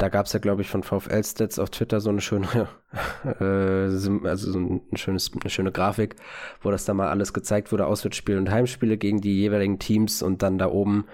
da 0.00 0.08
gab 0.08 0.26
es 0.26 0.32
ja, 0.32 0.38
glaube 0.40 0.62
ich, 0.62 0.68
von 0.68 0.82
VfL 0.82 1.22
Stats 1.22 1.58
auf 1.58 1.68
Twitter 1.68 2.00
so 2.00 2.08
eine 2.08 2.22
schöne, 2.22 2.68
äh, 3.24 4.26
also 4.26 4.52
so 4.52 4.58
ein 4.58 4.80
schönes, 4.94 5.30
eine 5.38 5.50
schöne 5.50 5.72
Grafik, 5.72 6.16
wo 6.62 6.70
das 6.70 6.86
da 6.86 6.94
mal 6.94 7.08
alles 7.08 7.34
gezeigt 7.34 7.70
wurde, 7.70 7.86
Auswärtsspiele 7.86 8.38
und 8.38 8.50
Heimspiele 8.50 8.96
gegen 8.96 9.20
die 9.20 9.38
jeweiligen 9.38 9.78
Teams 9.78 10.22
und 10.22 10.42
dann 10.42 10.56
da 10.56 10.68
oben 10.68 11.04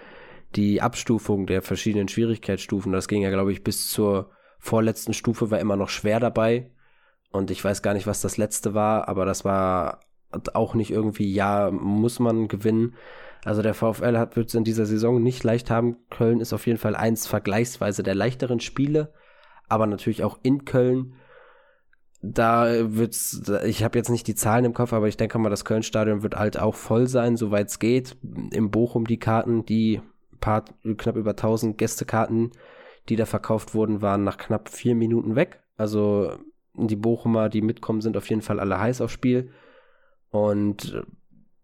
die 0.55 0.81
Abstufung 0.81 1.46
der 1.46 1.62
verschiedenen 1.62 2.07
Schwierigkeitsstufen. 2.07 2.92
Das 2.92 3.09
ging 3.09 3.22
ja, 3.22 3.31
glaube 3.31 3.51
ich, 3.51 3.64
bis 3.64 3.90
zur 3.90 4.31
vorletzten 4.61 5.14
Stufe 5.14 5.51
war 5.51 5.59
immer 5.59 5.77
noch 5.77 5.88
schwer 5.88 6.20
dabei. 6.20 6.70
Und 7.33 7.51
ich 7.51 7.62
weiß 7.62 7.83
gar 7.83 7.92
nicht, 7.92 8.07
was 8.07 8.20
das 8.20 8.37
letzte 8.37 8.72
war, 8.72 9.09
aber 9.09 9.27
das 9.27 9.44
war 9.44 10.01
auch 10.55 10.75
nicht 10.75 10.92
irgendwie, 10.92 11.33
ja, 11.35 11.72
muss 11.72 12.20
man 12.20 12.46
gewinnen, 12.46 12.94
also 13.47 13.63
der 13.63 13.75
VfL 13.75 14.19
hat 14.19 14.35
wird 14.35 14.49
es 14.49 14.55
in 14.57 14.65
dieser 14.65 14.87
Saison 14.87 15.23
nicht 15.23 15.45
leicht 15.45 15.71
haben. 15.71 15.99
Köln 16.11 16.41
ist 16.41 16.53
auf 16.53 16.67
jeden 16.67 16.81
Fall 16.81 16.97
eins 16.97 17.29
vergleichsweise 17.29 18.03
der 18.03 18.17
leichteren 18.17 18.59
Spiele, 18.59 19.13
aber 19.69 19.87
natürlich 19.87 20.25
auch 20.25 20.41
in 20.43 20.65
Köln. 20.65 21.15
Da 22.23 22.67
wird's, 22.97 23.49
ich 23.65 23.85
habe 23.85 23.97
jetzt 23.97 24.09
nicht 24.09 24.27
die 24.27 24.35
Zahlen 24.35 24.65
im 24.65 24.75
Kopf, 24.75 24.93
aber 24.93 25.07
ich 25.07 25.17
denke 25.17 25.39
mal, 25.39 25.49
das 25.49 25.65
Köln-Stadion 25.65 26.25
wird 26.25 26.35
halt 26.35 26.59
auch 26.59 26.75
voll 26.75 27.07
sein, 27.07 27.37
soweit 27.37 27.69
es 27.69 27.79
geht. 27.79 28.17
Im 28.51 28.73
Bochum 28.73 29.07
die 29.07 29.21
Karten, 29.21 29.65
die 29.65 30.01
paar, 30.41 30.65
knapp 30.97 31.15
über 31.15 31.31
1000 31.31 31.79
Gästekarten, 31.79 32.51
die 33.09 33.15
da 33.15 33.27
verkauft 33.27 33.77
wurden, 33.77 34.03
waren 34.03 34.25
nach 34.25 34.39
knapp 34.39 34.69
vier 34.71 34.97
Minuten 34.97 35.37
weg. 35.37 35.61
Also 35.77 36.33
die 36.75 36.97
Bochumer, 36.97 37.49
die 37.49 37.63
mitkommen, 37.63 38.01
sind 38.01 38.17
auf 38.17 38.29
jeden 38.29 38.43
Fall 38.43 38.59
alle 38.59 38.81
heiß 38.81 39.01
aufs 39.03 39.13
Spiel. 39.13 39.53
Und 40.31 41.01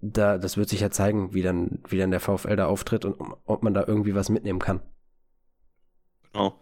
da, 0.03 0.37
das 0.37 0.57
wird 0.57 0.69
sich 0.69 0.81
ja 0.81 0.91
zeigen, 0.91 1.33
wie 1.33 1.43
dann, 1.43 1.79
wie 1.89 1.97
dann 1.97 2.11
der 2.11 2.21
VfL 2.21 2.57
da 2.57 2.67
auftritt 2.67 3.05
und 3.05 3.17
ob 3.47 3.63
man 3.63 3.73
da 3.73 3.85
irgendwie 3.87 4.15
was 4.15 4.29
mitnehmen 4.29 4.59
kann. 4.59 4.81
Genau. 6.33 6.59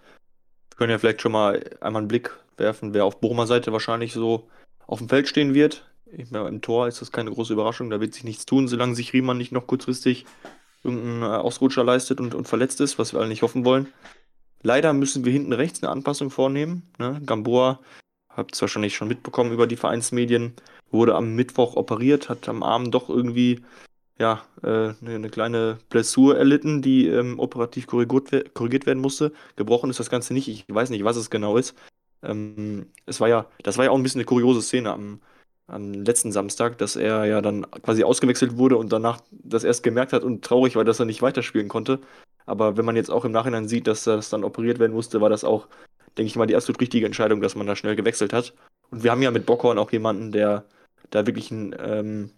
Wir 0.69 0.77
können 0.77 0.91
ja 0.91 0.99
vielleicht 0.99 1.23
schon 1.23 1.33
mal 1.33 1.65
einmal 1.81 2.01
einen 2.01 2.09
Blick 2.09 2.39
werfen, 2.59 2.95
wer 2.95 3.05
auf 3.05 3.21
Bochumer 3.21 3.47
Seite 3.47 3.73
wahrscheinlich 3.73 4.13
so 4.13 4.49
auf 4.87 4.99
dem 4.99 5.09
Feld 5.09 5.27
stehen 5.27 5.55
wird. 5.55 5.91
Im 6.07 6.61
Tor 6.61 6.89
ist 6.89 7.01
das 7.01 7.13
keine 7.13 7.31
große 7.31 7.53
Überraschung, 7.53 7.89
da 7.89 8.01
wird 8.01 8.15
sich 8.15 8.25
nichts 8.25 8.45
tun, 8.45 8.69
solange 8.69 8.95
sich 8.95 9.13
Riemann 9.13 9.39
nicht 9.39 9.53
noch 9.53 9.67
kurzfristig 9.67 10.27
irgendeinen 10.83 11.23
äh, 11.23 11.37
Ausrutscher 11.37 11.85
leistet 11.85 12.21
und, 12.21 12.35
und 12.35 12.49
verletzt 12.49 12.81
ist, 12.81 12.99
was 12.99 13.13
wir 13.13 13.21
alle 13.21 13.29
nicht 13.29 13.43
hoffen 13.43 13.65
wollen. 13.65 13.93
Leider 14.63 14.93
müssen 14.93 15.25
wir 15.25 15.33
hinten 15.33 15.53
rechts 15.53 15.83
eine 15.83 15.93
Anpassung 15.93 16.31
vornehmen. 16.31 16.91
Ne? 16.99 17.21
Gamboa, 17.25 17.81
habt 18.29 18.55
es 18.55 18.61
wahrscheinlich 18.61 18.97
schon 18.97 19.09
mitbekommen 19.09 19.53
über 19.53 19.67
die 19.67 19.77
Vereinsmedien, 19.77 20.55
wurde 20.91 21.15
am 21.15 21.35
Mittwoch 21.35 21.77
operiert, 21.77 22.29
hat 22.29 22.49
am 22.49 22.63
Arm 22.63 22.91
doch 22.91 23.09
irgendwie 23.09 23.61
ja, 24.19 24.43
äh, 24.63 24.69
eine, 24.69 25.15
eine, 25.15 25.31
kleine 25.31 25.79
Blessur 25.89 26.37
erlitten, 26.37 26.83
die 26.83 27.09
ähm, 27.09 27.39
operativ 27.39 27.87
korrigiert, 27.87 28.55
korrigiert, 28.55 28.85
werden 28.85 29.01
musste. 29.01 29.33
Gebrochen 29.57 29.89
ist 29.89 29.99
das 29.99 30.11
Ganze 30.11 30.35
nicht. 30.35 30.47
Ich 30.47 30.65
weiß 30.69 30.91
nicht, 30.91 31.05
was 31.05 31.17
es 31.17 31.31
genau 31.31 31.57
ist. 31.57 31.75
Ähm, 32.23 32.87
es 33.07 33.21
war 33.21 33.29
ja, 33.29 33.47
das 33.63 33.79
war 33.79 33.87
ja 33.87 33.91
auch 33.91 33.97
ein 33.97 34.03
bisschen 34.03 34.21
eine 34.21 34.27
kuriose 34.27 34.61
Szene 34.61 34.93
am, 34.93 35.21
am 35.69 35.95
letzten 35.95 36.33
Samstag, 36.33 36.77
dass 36.77 36.97
er 36.97 37.25
ja 37.25 37.41
dann 37.41 37.71
quasi 37.83 38.05
ausgewechselt 38.05 38.59
wurde 38.59 38.77
und 38.77 38.93
danach 38.93 39.23
das 39.31 39.65
erst 39.65 39.83
gemerkt 39.83 40.13
hat 40.13 40.23
und 40.23 40.45
traurig 40.45 40.77
war, 40.77 40.85
dass 40.85 41.01
er 41.01 41.07
nicht 41.07 41.23
weiterspielen 41.23 41.69
konnte. 41.69 42.01
Aber 42.45 42.77
wenn 42.77 42.85
man 42.85 42.97
jetzt 42.97 43.11
auch 43.11 43.25
im 43.25 43.33
Nachhinein 43.33 43.69
sieht, 43.69 43.87
dass 43.87 44.05
das 44.05 44.29
dann 44.29 44.45
operiert 44.45 44.79
werden 44.79 44.93
musste, 44.93 45.23
war 45.23 45.31
das 45.31 45.45
auch, 45.45 45.67
denke 46.19 46.27
ich 46.27 46.37
mal, 46.37 46.47
die 46.47 46.57
absolut 46.57 46.81
richtige 46.81 47.07
Entscheidung, 47.07 47.41
dass 47.41 47.55
man 47.55 47.67
da 47.67 47.75
schnell 47.75 47.97
gewechselt 47.97 48.35
hat. 48.35 48.53
Und 48.91 49.03
wir 49.03 49.13
haben 49.13 49.23
ja 49.23 49.31
mit 49.31 49.47
Bockhorn 49.47 49.79
auch 49.79 49.93
jemanden, 49.93 50.33
der 50.33 50.65
da 51.11 51.27
wirklich 51.27 51.51
ein 51.51 51.75
ähm, 51.79 52.31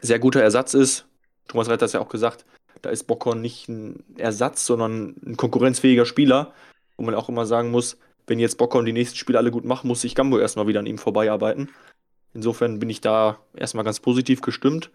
sehr 0.00 0.18
guter 0.18 0.42
Ersatz 0.42 0.74
ist. 0.74 1.06
Thomas 1.48 1.68
Reiter 1.68 1.82
hat 1.82 1.88
es 1.88 1.92
ja 1.92 2.00
auch 2.00 2.08
gesagt, 2.08 2.44
da 2.82 2.90
ist 2.90 3.04
Bockhorn 3.04 3.40
nicht 3.40 3.68
ein 3.68 4.02
Ersatz, 4.16 4.64
sondern 4.66 5.16
ein 5.24 5.36
konkurrenzfähiger 5.36 6.06
Spieler, 6.06 6.54
wo 6.96 7.04
man 7.04 7.14
auch 7.14 7.28
immer 7.28 7.46
sagen 7.46 7.70
muss, 7.70 7.98
wenn 8.26 8.38
jetzt 8.38 8.58
Bockhorn 8.58 8.86
die 8.86 8.92
nächsten 8.92 9.16
Spiele 9.16 9.38
alle 9.38 9.50
gut 9.50 9.64
macht, 9.64 9.84
muss 9.84 10.02
sich 10.02 10.14
Gambo 10.14 10.38
erstmal 10.38 10.66
wieder 10.66 10.80
an 10.80 10.86
ihm 10.86 10.98
vorbeiarbeiten. 10.98 11.68
Insofern 12.32 12.78
bin 12.78 12.88
ich 12.88 13.00
da 13.00 13.38
erstmal 13.54 13.84
ganz 13.84 14.00
positiv 14.00 14.40
gestimmt. 14.40 14.90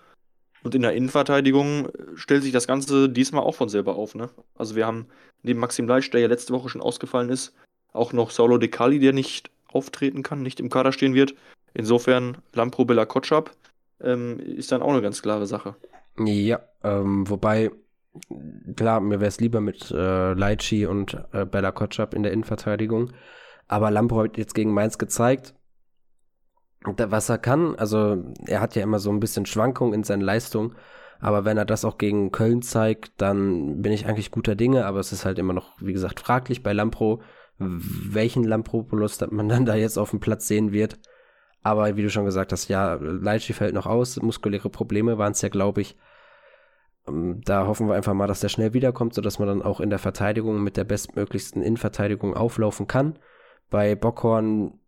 Und 0.63 0.73
in 0.73 0.81
der 0.81 0.93
Innenverteidigung 0.93 1.89
stellt 2.15 2.43
sich 2.43 2.51
das 2.51 2.65
Ganze 2.65 3.09
diesmal 3.09 3.43
auch 3.43 3.55
von 3.55 3.69
selber 3.69 3.95
auf. 3.95 4.15
Ne? 4.15 4.29
Also 4.55 4.75
wir 4.75 4.87
haben 4.87 5.07
neben 5.43 5.59
Maxim 5.59 5.87
Leitsch, 5.87 6.11
der 6.11 6.21
ja 6.21 6.27
letzte 6.27 6.53
Woche 6.53 6.69
schon 6.69 6.81
ausgefallen 6.81 7.29
ist, 7.29 7.53
auch 7.93 8.13
noch 8.13 8.31
Saulo 8.31 8.57
De 8.57 8.69
Cali, 8.69 8.99
der 8.99 9.13
nicht 9.13 9.51
auftreten 9.75 10.23
kann, 10.23 10.41
nicht 10.41 10.59
im 10.59 10.69
Kader 10.69 10.91
stehen 10.91 11.13
wird. 11.13 11.35
Insofern 11.73 12.37
Lampro 12.53 12.85
Bella 12.85 13.05
Kotschap 13.05 13.51
ähm, 14.01 14.39
ist 14.39 14.71
dann 14.71 14.81
auch 14.81 14.91
eine 14.91 15.01
ganz 15.01 15.21
klare 15.21 15.45
Sache. 15.45 15.75
Ja, 16.17 16.61
ähm, 16.83 17.29
wobei, 17.29 17.71
klar, 18.75 19.01
mir 19.01 19.19
wäre 19.19 19.27
es 19.27 19.39
lieber 19.39 19.59
mit 19.59 19.91
äh, 19.91 20.33
Leitschi 20.33 20.85
und 20.85 21.17
äh, 21.33 21.45
Bella 21.45 21.71
Kotschap 21.71 22.13
in 22.13 22.23
der 22.23 22.31
Innenverteidigung. 22.31 23.11
Aber 23.67 23.91
Lampro 23.91 24.23
hat 24.23 24.37
jetzt 24.37 24.53
gegen 24.55 24.73
Mainz 24.73 24.97
gezeigt, 24.97 25.53
was 26.85 27.29
er 27.29 27.37
kann. 27.37 27.75
Also 27.75 28.23
er 28.45 28.61
hat 28.61 28.75
ja 28.75 28.83
immer 28.83 28.99
so 28.99 29.09
ein 29.09 29.19
bisschen 29.19 29.45
Schwankung 29.45 29.93
in 29.93 30.03
seinen 30.03 30.21
Leistungen. 30.21 30.75
Aber 31.19 31.45
wenn 31.45 31.57
er 31.57 31.65
das 31.65 31.85
auch 31.85 31.97
gegen 31.97 32.31
Köln 32.31 32.61
zeigt, 32.61 33.13
dann 33.17 33.81
bin 33.81 33.91
ich 33.91 34.05
eigentlich 34.05 34.31
guter 34.31 34.55
Dinge. 34.55 34.85
Aber 34.85 34.99
es 34.99 35.11
ist 35.11 35.25
halt 35.25 35.39
immer 35.39 35.53
noch, 35.53 35.81
wie 35.81 35.93
gesagt, 35.93 36.19
fraglich 36.19 36.61
bei 36.61 36.73
Lampro, 36.73 37.21
welchen 37.57 38.43
Lampropoulos 38.43 39.19
man 39.31 39.49
dann 39.49 39.65
da 39.65 39.75
jetzt 39.75 39.97
auf 39.97 40.09
dem 40.09 40.19
Platz 40.19 40.47
sehen 40.47 40.71
wird. 40.71 40.99
Aber 41.63 41.95
wie 41.95 42.03
du 42.03 42.09
schon 42.09 42.25
gesagt 42.25 42.51
hast, 42.51 42.67
ja, 42.67 42.93
Leitschi 42.95 43.53
fällt 43.53 43.73
noch 43.73 43.87
aus, 43.87 44.21
muskuläre 44.21 44.69
Probleme 44.69 45.17
waren 45.17 45.31
es 45.31 45.41
ja, 45.41 45.49
glaube 45.49 45.81
ich. 45.81 45.97
Ähm, 47.07 47.41
da 47.43 47.65
hoffen 47.65 47.87
wir 47.87 47.95
einfach 47.95 48.13
mal, 48.13 48.27
dass 48.27 48.39
der 48.39 48.49
schnell 48.49 48.73
wiederkommt, 48.73 49.13
sodass 49.13 49.39
man 49.39 49.47
dann 49.47 49.61
auch 49.61 49.79
in 49.79 49.89
der 49.89 49.99
Verteidigung 49.99 50.61
mit 50.63 50.77
der 50.77 50.83
bestmöglichsten 50.83 51.61
Innenverteidigung 51.61 52.35
auflaufen 52.35 52.87
kann. 52.87 53.17
Bei 53.69 53.95
Bockhorn 53.95 54.79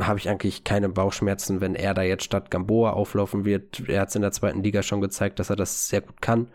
habe 0.00 0.18
ich 0.18 0.28
eigentlich 0.28 0.64
keine 0.64 0.88
Bauchschmerzen, 0.88 1.60
wenn 1.60 1.74
er 1.74 1.94
da 1.94 2.02
jetzt 2.02 2.24
statt 2.24 2.50
Gamboa 2.50 2.92
auflaufen 2.92 3.44
wird. 3.44 3.88
Er 3.88 4.00
hat 4.00 4.08
es 4.08 4.16
in 4.16 4.22
der 4.22 4.32
zweiten 4.32 4.62
Liga 4.62 4.82
schon 4.82 5.00
gezeigt, 5.00 5.38
dass 5.38 5.50
er 5.50 5.56
das 5.56 5.88
sehr 5.88 6.00
gut 6.00 6.20
kann. 6.20 6.48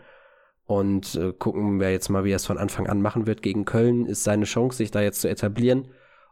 Und 0.68 1.14
äh, 1.14 1.32
gucken 1.32 1.80
wir 1.80 1.90
jetzt 1.90 2.10
mal, 2.10 2.24
wie 2.24 2.32
er 2.32 2.36
es 2.36 2.44
von 2.44 2.58
Anfang 2.58 2.88
an 2.88 3.00
machen 3.00 3.26
wird. 3.26 3.40
Gegen 3.40 3.64
Köln 3.64 4.04
ist 4.04 4.22
seine 4.22 4.44
Chance, 4.44 4.76
sich 4.76 4.90
da 4.90 5.00
jetzt 5.00 5.22
zu 5.22 5.28
etablieren 5.28 5.88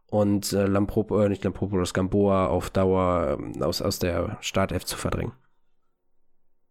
und 0.08 0.52
äh, 0.52 0.66
Lamprop, 0.66 1.10
äh, 1.10 1.30
nicht 1.30 1.42
Lampropoulos, 1.42 1.94
Gamboa 1.94 2.48
auf 2.48 2.68
Dauer 2.68 3.38
äh, 3.40 3.62
aus, 3.62 3.80
aus 3.80 3.98
der 3.98 4.36
Startelf 4.42 4.84
zu 4.84 4.98
verdrängen. 4.98 5.32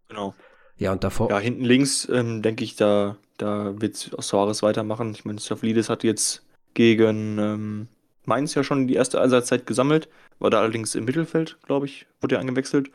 Genau. 0.10 0.36
Ja, 0.78 0.92
und 0.92 1.04
davor. 1.04 1.32
Ja, 1.32 1.40
hinten 1.40 1.66
links 1.66 2.08
ähm, 2.08 2.44
denke 2.44 2.64
ich, 2.64 2.76
da, 2.76 3.18
da 3.38 3.82
wird 3.82 3.96
Soares 3.96 4.62
weitermachen. 4.62 5.12
Ich 5.12 5.26
meine, 5.26 5.40
Staffelidis 5.40 5.90
hat 5.90 6.04
jetzt 6.04 6.46
gegen 6.76 7.40
ähm, 7.40 7.88
Mainz 8.26 8.54
ja 8.54 8.64
schon 8.64 8.88
die 8.88 8.94
erste 8.94 9.20
Einsatzzeit 9.20 9.66
gesammelt, 9.66 10.08
war 10.38 10.52
da 10.52 10.62
allerdings 10.62 10.94
im 10.94 11.06
Mittelfeld, 11.06 11.58
glaube 11.66 11.88
ich, 11.88 12.06
wurde 12.22 12.36
er 12.36 12.42
eingewechselt. 12.42 12.92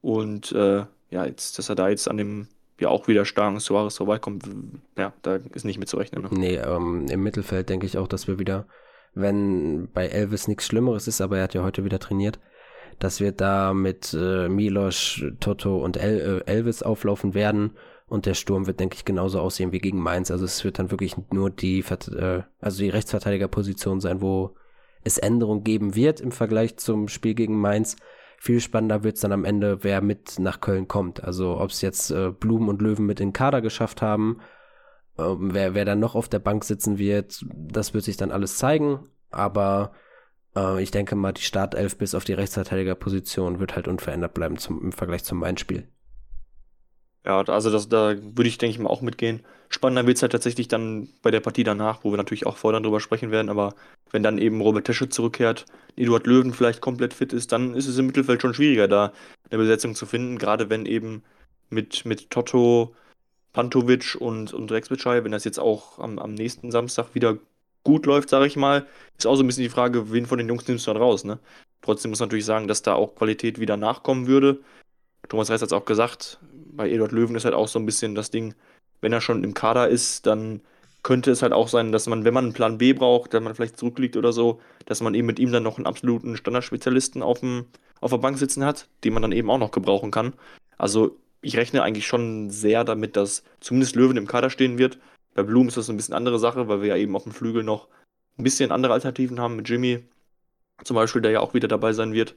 Und 0.00 0.52
äh, 0.52 0.86
ja, 1.10 1.26
jetzt, 1.26 1.58
dass 1.58 1.68
er 1.68 1.74
da 1.74 1.90
jetzt 1.90 2.08
an 2.08 2.16
dem 2.16 2.48
ja 2.78 2.88
auch 2.88 3.08
wieder 3.08 3.24
starken 3.24 3.58
Soares 3.58 3.96
vorbeikommt, 3.96 4.44
ja, 4.96 5.12
da 5.22 5.36
ist 5.52 5.64
nicht 5.64 5.78
mit 5.78 5.88
zu 5.88 5.96
rechnen. 5.96 6.22
Ne? 6.22 6.28
Nee, 6.32 6.56
ähm, 6.56 7.06
im 7.10 7.22
Mittelfeld 7.22 7.68
denke 7.68 7.86
ich 7.86 7.98
auch, 7.98 8.08
dass 8.08 8.26
wir 8.28 8.38
wieder 8.38 8.66
wenn 9.16 9.88
bei 9.92 10.06
Elvis 10.06 10.46
nichts 10.46 10.66
Schlimmeres 10.66 11.08
ist, 11.08 11.20
aber 11.20 11.38
er 11.38 11.44
hat 11.44 11.54
ja 11.54 11.64
heute 11.64 11.84
wieder 11.84 11.98
trainiert, 11.98 12.38
dass 12.98 13.18
wir 13.18 13.32
da 13.32 13.72
mit 13.72 14.14
äh, 14.14 14.48
Milos, 14.48 15.22
Toto 15.40 15.78
und 15.78 15.96
El 15.96 16.42
äh, 16.46 16.50
Elvis 16.50 16.82
auflaufen 16.82 17.34
werden 17.34 17.72
und 18.08 18.26
der 18.26 18.34
Sturm 18.34 18.66
wird, 18.66 18.78
denke 18.78 18.94
ich, 18.94 19.04
genauso 19.04 19.40
aussehen 19.40 19.72
wie 19.72 19.80
gegen 19.80 19.98
Mainz. 19.98 20.30
Also 20.30 20.44
es 20.44 20.62
wird 20.64 20.78
dann 20.78 20.90
wirklich 20.90 21.16
nur 21.32 21.50
die, 21.50 21.80
äh, 21.80 22.42
also 22.60 22.78
die 22.78 22.90
Rechtsverteidigerposition 22.90 24.00
sein, 24.00 24.20
wo 24.20 24.54
es 25.02 25.18
Änderungen 25.18 25.64
geben 25.64 25.94
wird 25.94 26.20
im 26.20 26.30
Vergleich 26.30 26.76
zum 26.76 27.08
Spiel 27.08 27.34
gegen 27.34 27.58
Mainz. 27.58 27.96
Viel 28.38 28.60
spannender 28.60 29.02
wird 29.02 29.16
es 29.16 29.22
dann 29.22 29.32
am 29.32 29.44
Ende, 29.44 29.82
wer 29.82 30.00
mit 30.00 30.38
nach 30.38 30.60
Köln 30.60 30.88
kommt. 30.88 31.24
Also 31.24 31.58
ob 31.58 31.70
es 31.70 31.80
jetzt 31.80 32.10
äh, 32.10 32.30
Blumen 32.30 32.68
und 32.68 32.82
Löwen 32.82 33.06
mit 33.06 33.20
in 33.20 33.28
den 33.28 33.32
Kader 33.32 33.60
geschafft 33.60 34.02
haben 34.02 34.38
ähm, 35.18 35.54
wer, 35.54 35.74
wer 35.74 35.84
dann 35.84 36.00
noch 36.00 36.14
auf 36.14 36.28
der 36.28 36.38
Bank 36.38 36.64
sitzen 36.64 36.98
wird, 36.98 37.44
das 37.54 37.94
wird 37.94 38.04
sich 38.04 38.16
dann 38.16 38.30
alles 38.30 38.58
zeigen. 38.58 39.08
Aber 39.30 39.92
äh, 40.54 40.82
ich 40.82 40.90
denke 40.90 41.16
mal, 41.16 41.32
die 41.32 41.42
Startelf 41.42 41.96
bis 41.98 42.14
auf 42.14 42.24
die 42.24 42.34
Rechtsverteidigerposition 42.34 43.60
wird 43.60 43.76
halt 43.76 43.88
unverändert 43.88 44.34
bleiben 44.34 44.58
zum, 44.58 44.82
im 44.82 44.92
Vergleich 44.92 45.24
zum 45.24 45.38
Main-Spiel. 45.38 45.88
Ja, 47.26 47.42
also 47.42 47.70
das, 47.70 47.88
da 47.88 48.14
würde 48.16 48.48
ich, 48.48 48.56
denke 48.58 48.72
ich 48.72 48.78
mal, 48.78 48.88
auch 48.88 49.00
mitgehen. 49.00 49.44
Spannender 49.68 50.06
wird 50.06 50.16
es 50.16 50.22
halt 50.22 50.30
tatsächlich 50.30 50.68
dann 50.68 51.08
bei 51.22 51.32
der 51.32 51.40
Partie 51.40 51.64
danach, 51.64 52.04
wo 52.04 52.12
wir 52.12 52.16
natürlich 52.18 52.46
auch 52.46 52.56
vorher 52.56 52.80
drüber 52.80 53.00
sprechen 53.00 53.32
werden, 53.32 53.48
aber 53.48 53.74
wenn 54.12 54.22
dann 54.22 54.38
eben 54.38 54.60
Robert 54.60 54.86
Tesche 54.86 55.08
zurückkehrt, 55.08 55.66
Eduard 55.96 56.26
Löwen 56.28 56.52
vielleicht 56.52 56.80
komplett 56.80 57.12
fit 57.12 57.32
ist, 57.32 57.50
dann 57.50 57.74
ist 57.74 57.88
es 57.88 57.98
im 57.98 58.06
Mittelfeld 58.06 58.42
schon 58.42 58.54
schwieriger, 58.54 58.86
da 58.86 59.12
eine 59.50 59.58
Besetzung 59.58 59.96
zu 59.96 60.06
finden, 60.06 60.38
gerade 60.38 60.70
wenn 60.70 60.86
eben 60.86 61.24
mit, 61.68 62.04
mit 62.04 62.30
Toto, 62.30 62.94
Pantovic 63.52 64.16
und, 64.20 64.54
und 64.54 64.70
Rex 64.70 64.88
wenn 64.88 65.32
das 65.32 65.44
jetzt 65.44 65.58
auch 65.58 65.98
am, 65.98 66.20
am 66.20 66.34
nächsten 66.34 66.70
Samstag 66.70 67.14
wieder 67.14 67.38
gut 67.82 68.06
läuft, 68.06 68.28
sage 68.28 68.46
ich 68.46 68.56
mal, 68.56 68.86
ist 69.18 69.26
auch 69.26 69.34
so 69.34 69.42
ein 69.42 69.48
bisschen 69.48 69.64
die 69.64 69.68
Frage, 69.68 70.12
wen 70.12 70.26
von 70.26 70.38
den 70.38 70.48
Jungs 70.48 70.68
nimmst 70.68 70.86
du 70.86 70.92
dann 70.92 71.02
raus, 71.02 71.24
ne? 71.24 71.40
Trotzdem 71.82 72.10
muss 72.10 72.20
man 72.20 72.28
natürlich 72.28 72.44
sagen, 72.44 72.68
dass 72.68 72.82
da 72.82 72.94
auch 72.94 73.16
Qualität 73.16 73.58
wieder 73.60 73.76
nachkommen 73.76 74.26
würde. 74.28 74.60
Thomas 75.28 75.50
Reis 75.50 75.62
hat 75.62 75.68
es 75.68 75.72
auch 75.72 75.84
gesagt, 75.84 76.38
bei 76.76 76.90
Eduard 76.90 77.12
Löwen 77.12 77.36
ist 77.36 77.44
halt 77.44 77.54
auch 77.54 77.68
so 77.68 77.78
ein 77.78 77.86
bisschen 77.86 78.14
das 78.14 78.30
Ding, 78.30 78.54
wenn 79.00 79.12
er 79.12 79.20
schon 79.20 79.44
im 79.44 79.54
Kader 79.54 79.88
ist, 79.88 80.26
dann 80.26 80.60
könnte 81.02 81.30
es 81.30 81.42
halt 81.42 81.52
auch 81.52 81.68
sein, 81.68 81.92
dass 81.92 82.06
man, 82.08 82.24
wenn 82.24 82.34
man 82.34 82.46
einen 82.46 82.52
Plan 82.52 82.78
B 82.78 82.92
braucht, 82.92 83.32
dass 83.32 83.42
man 83.42 83.54
vielleicht 83.54 83.76
zurückliegt 83.76 84.16
oder 84.16 84.32
so, 84.32 84.60
dass 84.86 85.00
man 85.00 85.14
eben 85.14 85.26
mit 85.26 85.38
ihm 85.38 85.52
dann 85.52 85.62
noch 85.62 85.76
einen 85.76 85.86
absoluten 85.86 86.36
Standardspezialisten 86.36 87.22
auf, 87.22 87.40
dem, 87.40 87.66
auf 88.00 88.10
der 88.10 88.18
Bank 88.18 88.38
sitzen 88.38 88.64
hat, 88.64 88.88
den 89.04 89.12
man 89.12 89.22
dann 89.22 89.32
eben 89.32 89.50
auch 89.50 89.58
noch 89.58 89.70
gebrauchen 89.70 90.10
kann. 90.10 90.34
Also 90.78 91.16
ich 91.42 91.56
rechne 91.56 91.82
eigentlich 91.82 92.06
schon 92.06 92.50
sehr 92.50 92.82
damit, 92.82 93.16
dass 93.16 93.44
zumindest 93.60 93.94
Löwen 93.94 94.16
im 94.16 94.26
Kader 94.26 94.50
stehen 94.50 94.78
wird. 94.78 94.98
Bei 95.34 95.44
Blum 95.44 95.68
ist 95.68 95.76
das 95.76 95.88
ein 95.88 95.96
bisschen 95.96 96.14
andere 96.14 96.40
Sache, 96.40 96.66
weil 96.66 96.80
wir 96.80 96.88
ja 96.88 96.96
eben 96.96 97.14
auf 97.14 97.22
dem 97.22 97.32
Flügel 97.32 97.62
noch 97.62 97.88
ein 98.38 98.42
bisschen 98.42 98.72
andere 98.72 98.92
Alternativen 98.92 99.38
haben 99.38 99.56
mit 99.56 99.68
Jimmy 99.68 100.04
zum 100.82 100.96
Beispiel, 100.96 101.22
der 101.22 101.30
ja 101.30 101.40
auch 101.40 101.54
wieder 101.54 101.68
dabei 101.68 101.92
sein 101.92 102.12
wird. 102.12 102.34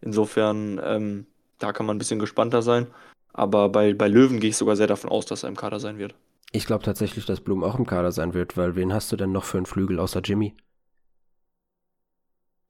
Insofern, 0.00 0.80
ähm, 0.82 1.26
da 1.58 1.72
kann 1.72 1.86
man 1.86 1.96
ein 1.96 1.98
bisschen 1.98 2.18
gespannter 2.18 2.62
sein. 2.62 2.86
Aber 3.32 3.68
bei, 3.68 3.94
bei 3.94 4.08
Löwen 4.08 4.40
gehe 4.40 4.50
ich 4.50 4.56
sogar 4.56 4.76
sehr 4.76 4.86
davon 4.86 5.10
aus, 5.10 5.26
dass 5.26 5.42
er 5.42 5.48
im 5.48 5.56
Kader 5.56 5.80
sein 5.80 5.98
wird. 5.98 6.14
Ich 6.52 6.66
glaube 6.66 6.84
tatsächlich, 6.84 7.26
dass 7.26 7.40
Blum 7.40 7.62
auch 7.62 7.78
im 7.78 7.86
Kader 7.86 8.10
sein 8.10 8.34
wird, 8.34 8.56
weil 8.56 8.74
wen 8.74 8.92
hast 8.92 9.12
du 9.12 9.16
denn 9.16 9.32
noch 9.32 9.44
für 9.44 9.58
einen 9.58 9.66
Flügel 9.66 10.00
außer 10.00 10.20
Jimmy? 10.20 10.54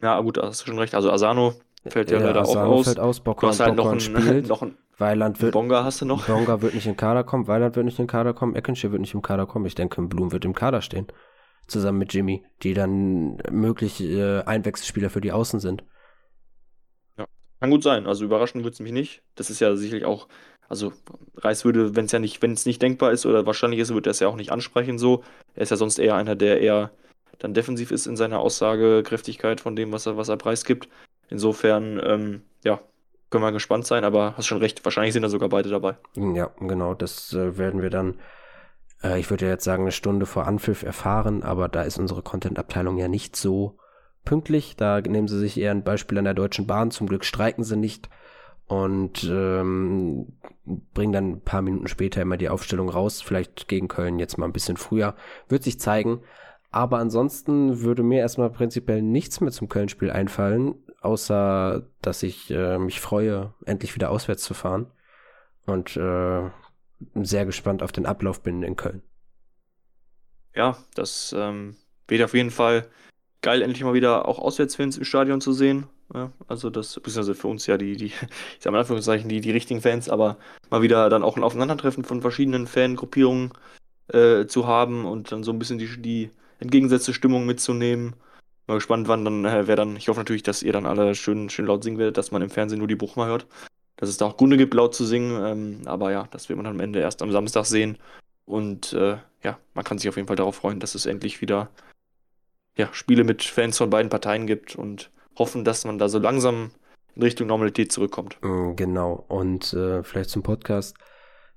Ja, 0.00 0.20
gut, 0.20 0.36
da 0.36 0.42
hast 0.42 0.62
du 0.62 0.66
schon 0.66 0.78
recht. 0.78 0.94
Also 0.94 1.10
Asano 1.10 1.54
fällt 1.86 2.10
ja, 2.10 2.18
ja 2.18 2.26
leider 2.26 2.40
Asano 2.42 2.60
auch 2.60 2.78
aus. 2.78 2.84
Fällt 2.86 3.00
aus. 3.00 3.20
Bockhorn, 3.20 3.40
du 3.40 3.48
hast 3.48 3.60
halt 3.60 3.76
Bockhorn 3.76 3.98
noch 3.98 4.06
einen, 4.06 4.22
spielt. 4.22 4.48
noch 4.48 4.62
einen 4.62 4.76
Weiland 4.98 5.40
wird. 5.40 5.52
Bonga 5.52 5.84
hast 5.84 6.00
du 6.00 6.06
noch. 6.06 6.26
Bonga 6.26 6.60
wird 6.60 6.74
nicht 6.74 6.86
in 6.86 6.92
den 6.92 6.96
Kader 6.96 7.24
kommen, 7.24 7.46
Weiland 7.46 7.76
wird 7.76 7.84
nicht 7.84 7.98
in 7.98 8.04
den 8.04 8.10
Kader 8.10 8.34
kommen, 8.34 8.54
Eckenschir 8.54 8.90
wird 8.90 9.00
nicht 9.00 9.14
im 9.14 9.22
Kader 9.22 9.46
kommen. 9.46 9.66
Ich 9.66 9.74
denke, 9.74 10.02
Blum 10.02 10.32
wird 10.32 10.44
im 10.44 10.54
Kader 10.54 10.82
stehen. 10.82 11.06
Zusammen 11.66 11.98
mit 11.98 12.12
Jimmy, 12.14 12.44
die 12.62 12.74
dann 12.74 13.36
möglich 13.50 14.02
äh, 14.02 14.40
Einwechselspieler 14.42 15.10
für 15.10 15.20
die 15.20 15.32
Außen 15.32 15.60
sind. 15.60 15.84
Ja, 17.58 17.64
kann 17.66 17.70
gut 17.70 17.82
sein. 17.82 18.06
Also 18.06 18.24
überraschen 18.24 18.64
wird 18.64 18.74
es 18.74 18.80
mich 18.80 18.92
nicht. 18.92 19.22
Das 19.34 19.50
ist 19.50 19.60
ja 19.60 19.74
sicherlich 19.76 20.04
auch, 20.04 20.28
also 20.68 20.92
Reis 21.36 21.64
würde, 21.64 21.96
wenn 21.96 22.04
es 22.06 22.12
ja 22.12 22.18
nicht, 22.18 22.42
wenn 22.42 22.52
es 22.52 22.66
nicht 22.66 22.82
denkbar 22.82 23.12
ist 23.12 23.26
oder 23.26 23.46
wahrscheinlich 23.46 23.80
ist, 23.80 23.92
würde 23.92 24.10
er 24.10 24.12
es 24.12 24.20
ja 24.20 24.28
auch 24.28 24.36
nicht 24.36 24.52
ansprechen 24.52 24.98
so. 24.98 25.22
Er 25.54 25.62
ist 25.62 25.70
ja 25.70 25.76
sonst 25.76 25.98
eher 25.98 26.14
einer, 26.14 26.36
der 26.36 26.60
eher 26.60 26.90
dann 27.38 27.54
defensiv 27.54 27.90
ist 27.90 28.06
in 28.06 28.16
seiner 28.16 28.40
Aussagekräftigkeit 28.40 29.60
von 29.60 29.76
dem, 29.76 29.92
was 29.92 30.06
er, 30.06 30.16
was 30.16 30.28
er 30.28 30.36
preisgibt. 30.36 30.88
Insofern, 31.28 32.00
ähm, 32.02 32.42
ja, 32.64 32.80
können 33.30 33.44
wir 33.44 33.52
gespannt 33.52 33.86
sein, 33.86 34.04
aber 34.04 34.36
hast 34.36 34.46
schon 34.46 34.58
recht, 34.58 34.84
wahrscheinlich 34.84 35.12
sind 35.12 35.22
da 35.22 35.28
sogar 35.28 35.48
beide 35.48 35.68
dabei. 35.68 35.96
Ja, 36.16 36.50
genau, 36.58 36.94
das 36.94 37.32
äh, 37.32 37.58
werden 37.58 37.82
wir 37.82 37.90
dann, 37.90 38.18
äh, 39.02 39.20
ich 39.20 39.30
würde 39.30 39.46
jetzt 39.46 39.64
sagen, 39.64 39.82
eine 39.82 39.92
Stunde 39.92 40.26
vor 40.26 40.46
Anpfiff 40.46 40.82
erfahren, 40.82 41.42
aber 41.42 41.68
da 41.68 41.82
ist 41.82 41.98
unsere 41.98 42.22
Content-Abteilung 42.22 42.96
ja 42.96 43.08
nicht 43.08 43.36
so 43.36 43.77
pünktlich. 44.28 44.76
Da 44.76 45.00
nehmen 45.00 45.26
sie 45.26 45.38
sich 45.38 45.58
eher 45.58 45.70
ein 45.70 45.82
Beispiel 45.82 46.18
an 46.18 46.24
der 46.24 46.34
Deutschen 46.34 46.66
Bahn. 46.66 46.90
Zum 46.90 47.06
Glück 47.06 47.24
streiken 47.24 47.64
sie 47.64 47.76
nicht 47.76 48.10
und 48.66 49.24
ähm, 49.24 50.38
bringen 50.92 51.12
dann 51.14 51.30
ein 51.30 51.40
paar 51.40 51.62
Minuten 51.62 51.88
später 51.88 52.20
immer 52.20 52.36
die 52.36 52.50
Aufstellung 52.50 52.90
raus. 52.90 53.22
Vielleicht 53.22 53.68
gegen 53.68 53.88
Köln 53.88 54.18
jetzt 54.18 54.36
mal 54.36 54.44
ein 54.44 54.52
bisschen 54.52 54.76
früher. 54.76 55.16
Wird 55.48 55.62
sich 55.62 55.80
zeigen. 55.80 56.20
Aber 56.70 56.98
ansonsten 56.98 57.80
würde 57.80 58.02
mir 58.02 58.20
erstmal 58.20 58.50
prinzipiell 58.50 59.00
nichts 59.00 59.40
mehr 59.40 59.50
zum 59.50 59.70
Köln-Spiel 59.70 60.10
einfallen, 60.10 60.74
außer 61.00 61.86
dass 62.02 62.22
ich 62.22 62.50
äh, 62.50 62.76
mich 62.76 63.00
freue, 63.00 63.54
endlich 63.64 63.94
wieder 63.94 64.10
auswärts 64.10 64.42
zu 64.42 64.52
fahren. 64.52 64.90
Und 65.64 65.96
äh, 65.96 66.50
sehr 67.14 67.46
gespannt 67.46 67.82
auf 67.82 67.92
den 67.92 68.04
Ablauf 68.04 68.42
bin 68.42 68.62
in 68.62 68.76
Köln. 68.76 69.02
Ja, 70.54 70.76
das 70.94 71.34
ähm, 71.34 71.76
wird 72.06 72.22
auf 72.22 72.34
jeden 72.34 72.50
Fall 72.50 72.90
geil, 73.42 73.62
endlich 73.62 73.82
mal 73.84 73.94
wieder 73.94 74.26
auch 74.26 74.38
Auswärtsfans 74.38 74.98
im 74.98 75.04
Stadion 75.04 75.40
zu 75.40 75.52
sehen. 75.52 75.86
Ja, 76.14 76.32
also 76.46 76.70
das, 76.70 76.94
beziehungsweise 76.94 77.34
für 77.34 77.48
uns 77.48 77.66
ja 77.66 77.76
die, 77.76 77.96
die, 77.96 78.06
ich 78.06 78.22
sag 78.60 78.72
mal 78.72 78.78
in 78.78 78.82
Anführungszeichen, 78.82 79.28
die, 79.28 79.40
die 79.40 79.50
richtigen 79.50 79.80
Fans, 79.80 80.08
aber 80.08 80.36
mal 80.70 80.82
wieder 80.82 81.08
dann 81.10 81.22
auch 81.22 81.36
ein 81.36 81.42
Aufeinandertreffen 81.42 82.04
von 82.04 82.22
verschiedenen 82.22 82.66
Fangruppierungen 82.66 83.52
äh, 84.08 84.46
zu 84.46 84.66
haben 84.66 85.04
und 85.04 85.32
dann 85.32 85.44
so 85.44 85.52
ein 85.52 85.58
bisschen 85.58 85.78
die, 85.78 86.00
die 86.00 86.30
entgegengesetzte 86.60 87.14
Stimmung 87.14 87.46
mitzunehmen. 87.46 88.14
Mal 88.66 88.74
gespannt, 88.74 89.08
wann 89.08 89.24
dann, 89.24 89.44
äh, 89.44 89.66
wer 89.66 89.76
dann, 89.76 89.96
ich 89.96 90.08
hoffe 90.08 90.20
natürlich, 90.20 90.42
dass 90.42 90.62
ihr 90.62 90.72
dann 90.72 90.86
alle 90.86 91.14
schön, 91.14 91.50
schön 91.50 91.66
laut 91.66 91.84
singen 91.84 91.98
werdet, 91.98 92.16
dass 92.16 92.30
man 92.30 92.42
im 92.42 92.50
Fernsehen 92.50 92.78
nur 92.78 92.88
die 92.88 92.96
Buchma 92.96 93.26
hört. 93.26 93.46
Dass 93.96 94.08
es 94.08 94.16
da 94.16 94.26
auch 94.26 94.36
Gründe 94.36 94.56
gibt, 94.56 94.74
laut 94.74 94.94
zu 94.94 95.04
singen. 95.04 95.42
Ähm, 95.44 95.80
aber 95.86 96.12
ja, 96.12 96.28
das 96.30 96.48
wird 96.48 96.56
man 96.56 96.64
dann 96.64 96.74
am 96.74 96.80
Ende 96.80 97.00
erst 97.00 97.22
am 97.22 97.32
Samstag 97.32 97.64
sehen. 97.66 97.98
Und 98.46 98.92
äh, 98.92 99.18
ja, 99.42 99.58
man 99.74 99.84
kann 99.84 99.98
sich 99.98 100.08
auf 100.08 100.16
jeden 100.16 100.28
Fall 100.28 100.36
darauf 100.36 100.56
freuen, 100.56 100.80
dass 100.80 100.94
es 100.94 101.06
endlich 101.06 101.40
wieder 101.40 101.70
ja, 102.78 102.88
Spiele 102.92 103.24
mit 103.24 103.42
Fans 103.42 103.76
von 103.76 103.90
beiden 103.90 104.08
Parteien 104.08 104.46
gibt 104.46 104.76
und 104.76 105.10
hoffen, 105.36 105.64
dass 105.64 105.84
man 105.84 105.98
da 105.98 106.08
so 106.08 106.18
langsam 106.18 106.70
in 107.16 107.22
Richtung 107.22 107.48
Normalität 107.48 107.92
zurückkommt. 107.92 108.38
Mm, 108.40 108.76
genau. 108.76 109.24
Und 109.28 109.72
äh, 109.74 110.02
vielleicht 110.04 110.30
zum 110.30 110.44
Podcast. 110.44 110.96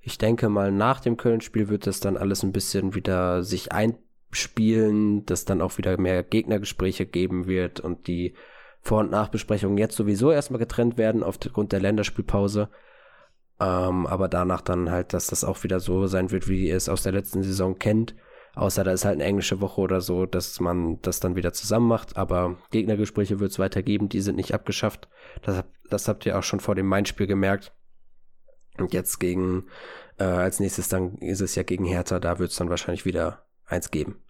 Ich 0.01 0.17
denke 0.17 0.49
mal, 0.49 0.71
nach 0.71 0.99
dem 0.99 1.17
Köln-Spiel 1.17 1.69
wird 1.69 1.85
das 1.85 1.99
dann 1.99 2.17
alles 2.17 2.41
ein 2.41 2.51
bisschen 2.51 2.95
wieder 2.95 3.43
sich 3.43 3.71
einspielen, 3.71 5.23
dass 5.27 5.45
dann 5.45 5.61
auch 5.61 5.77
wieder 5.77 5.99
mehr 5.99 6.23
Gegnergespräche 6.23 7.05
geben 7.05 7.45
wird 7.45 7.79
und 7.79 8.07
die 8.07 8.33
Vor- 8.81 9.01
und 9.01 9.11
Nachbesprechungen 9.11 9.77
jetzt 9.77 9.95
sowieso 9.95 10.31
erstmal 10.31 10.57
getrennt 10.57 10.97
werden 10.97 11.21
aufgrund 11.21 11.71
der 11.71 11.81
Länderspielpause. 11.81 12.69
Ähm, 13.59 14.07
aber 14.07 14.27
danach 14.27 14.61
dann 14.61 14.89
halt, 14.89 15.13
dass 15.13 15.27
das 15.27 15.43
auch 15.43 15.63
wieder 15.63 15.79
so 15.79 16.07
sein 16.07 16.31
wird, 16.31 16.47
wie 16.47 16.69
ihr 16.69 16.75
es 16.75 16.89
aus 16.89 17.03
der 17.03 17.11
letzten 17.11 17.43
Saison 17.43 17.77
kennt 17.77 18.15
Außer 18.53 18.83
da 18.83 18.91
ist 18.91 19.05
halt 19.05 19.15
eine 19.15 19.23
englische 19.23 19.61
Woche 19.61 19.79
oder 19.79 20.01
so, 20.01 20.25
dass 20.25 20.59
man 20.59 21.01
das 21.01 21.19
dann 21.19 21.35
wieder 21.35 21.53
zusammen 21.53 21.87
macht. 21.87 22.17
Aber 22.17 22.57
Gegnergespräche 22.71 23.39
wird 23.39 23.51
es 23.51 23.59
weitergeben, 23.59 24.09
die 24.09 24.21
sind 24.21 24.35
nicht 24.35 24.53
abgeschafft. 24.53 25.07
Das, 25.41 25.63
das 25.89 26.07
habt 26.07 26.25
ihr 26.25 26.37
auch 26.37 26.43
schon 26.43 26.59
vor 26.59 26.75
dem 26.75 26.87
Main-Spiel 26.87 27.27
gemerkt. 27.27 27.71
Und 28.77 28.93
jetzt 28.93 29.19
gegen, 29.19 29.67
äh, 30.17 30.23
als 30.23 30.59
nächstes 30.59 30.89
dann 30.89 31.15
ist 31.17 31.41
es 31.41 31.55
ja 31.55 31.63
gegen 31.63 31.85
Hertha, 31.85 32.19
da 32.19 32.39
wird 32.39 32.51
es 32.51 32.57
dann 32.57 32.69
wahrscheinlich 32.69 33.05
wieder 33.05 33.45
eins 33.65 33.91
geben. 33.91 34.21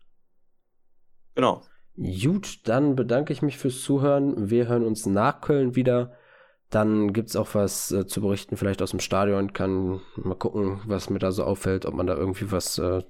Genau. 1.36 1.64
Gut, 1.96 2.68
dann 2.68 2.96
bedanke 2.96 3.34
ich 3.34 3.42
mich 3.42 3.58
fürs 3.58 3.82
Zuhören. 3.82 4.50
Wir 4.50 4.68
hören 4.68 4.86
uns 4.86 5.06
nach 5.06 5.42
Köln 5.42 5.76
wieder. 5.76 6.14
Dann 6.70 7.12
gibt 7.12 7.30
es 7.30 7.36
auch 7.36 7.54
was 7.54 7.92
äh, 7.92 8.08
zu 8.08 8.22
berichten, 8.22 8.56
vielleicht 8.56 8.82
aus 8.82 8.92
dem 8.92 9.00
Stadion. 9.00 9.52
Kann 9.52 10.00
mal 10.16 10.36
gucken, 10.36 10.82
was 10.86 11.10
mir 11.10 11.20
da 11.20 11.32
so 11.32 11.44
auffällt, 11.44 11.86
ob 11.86 11.94
man 11.94 12.08
da 12.08 12.16
irgendwie 12.16 12.52
was 12.52 12.78
äh, 12.78 13.04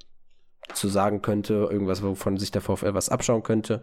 zu 0.73 0.87
sagen 0.87 1.21
könnte, 1.21 1.53
irgendwas, 1.69 2.03
wovon 2.03 2.37
sich 2.37 2.51
der 2.51 2.61
VfL 2.61 2.93
was 2.93 3.09
abschauen 3.09 3.43
könnte. 3.43 3.81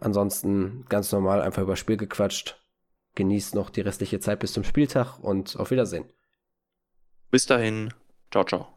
Ansonsten 0.00 0.84
ganz 0.88 1.12
normal 1.12 1.42
einfach 1.42 1.62
über 1.62 1.76
Spiel 1.76 1.96
gequatscht. 1.96 2.62
Genießt 3.14 3.54
noch 3.54 3.70
die 3.70 3.80
restliche 3.80 4.20
Zeit 4.20 4.40
bis 4.40 4.52
zum 4.52 4.64
Spieltag 4.64 5.18
und 5.18 5.56
auf 5.56 5.70
Wiedersehen. 5.70 6.04
Bis 7.30 7.46
dahin. 7.46 7.92
Ciao, 8.30 8.44
ciao. 8.44 8.75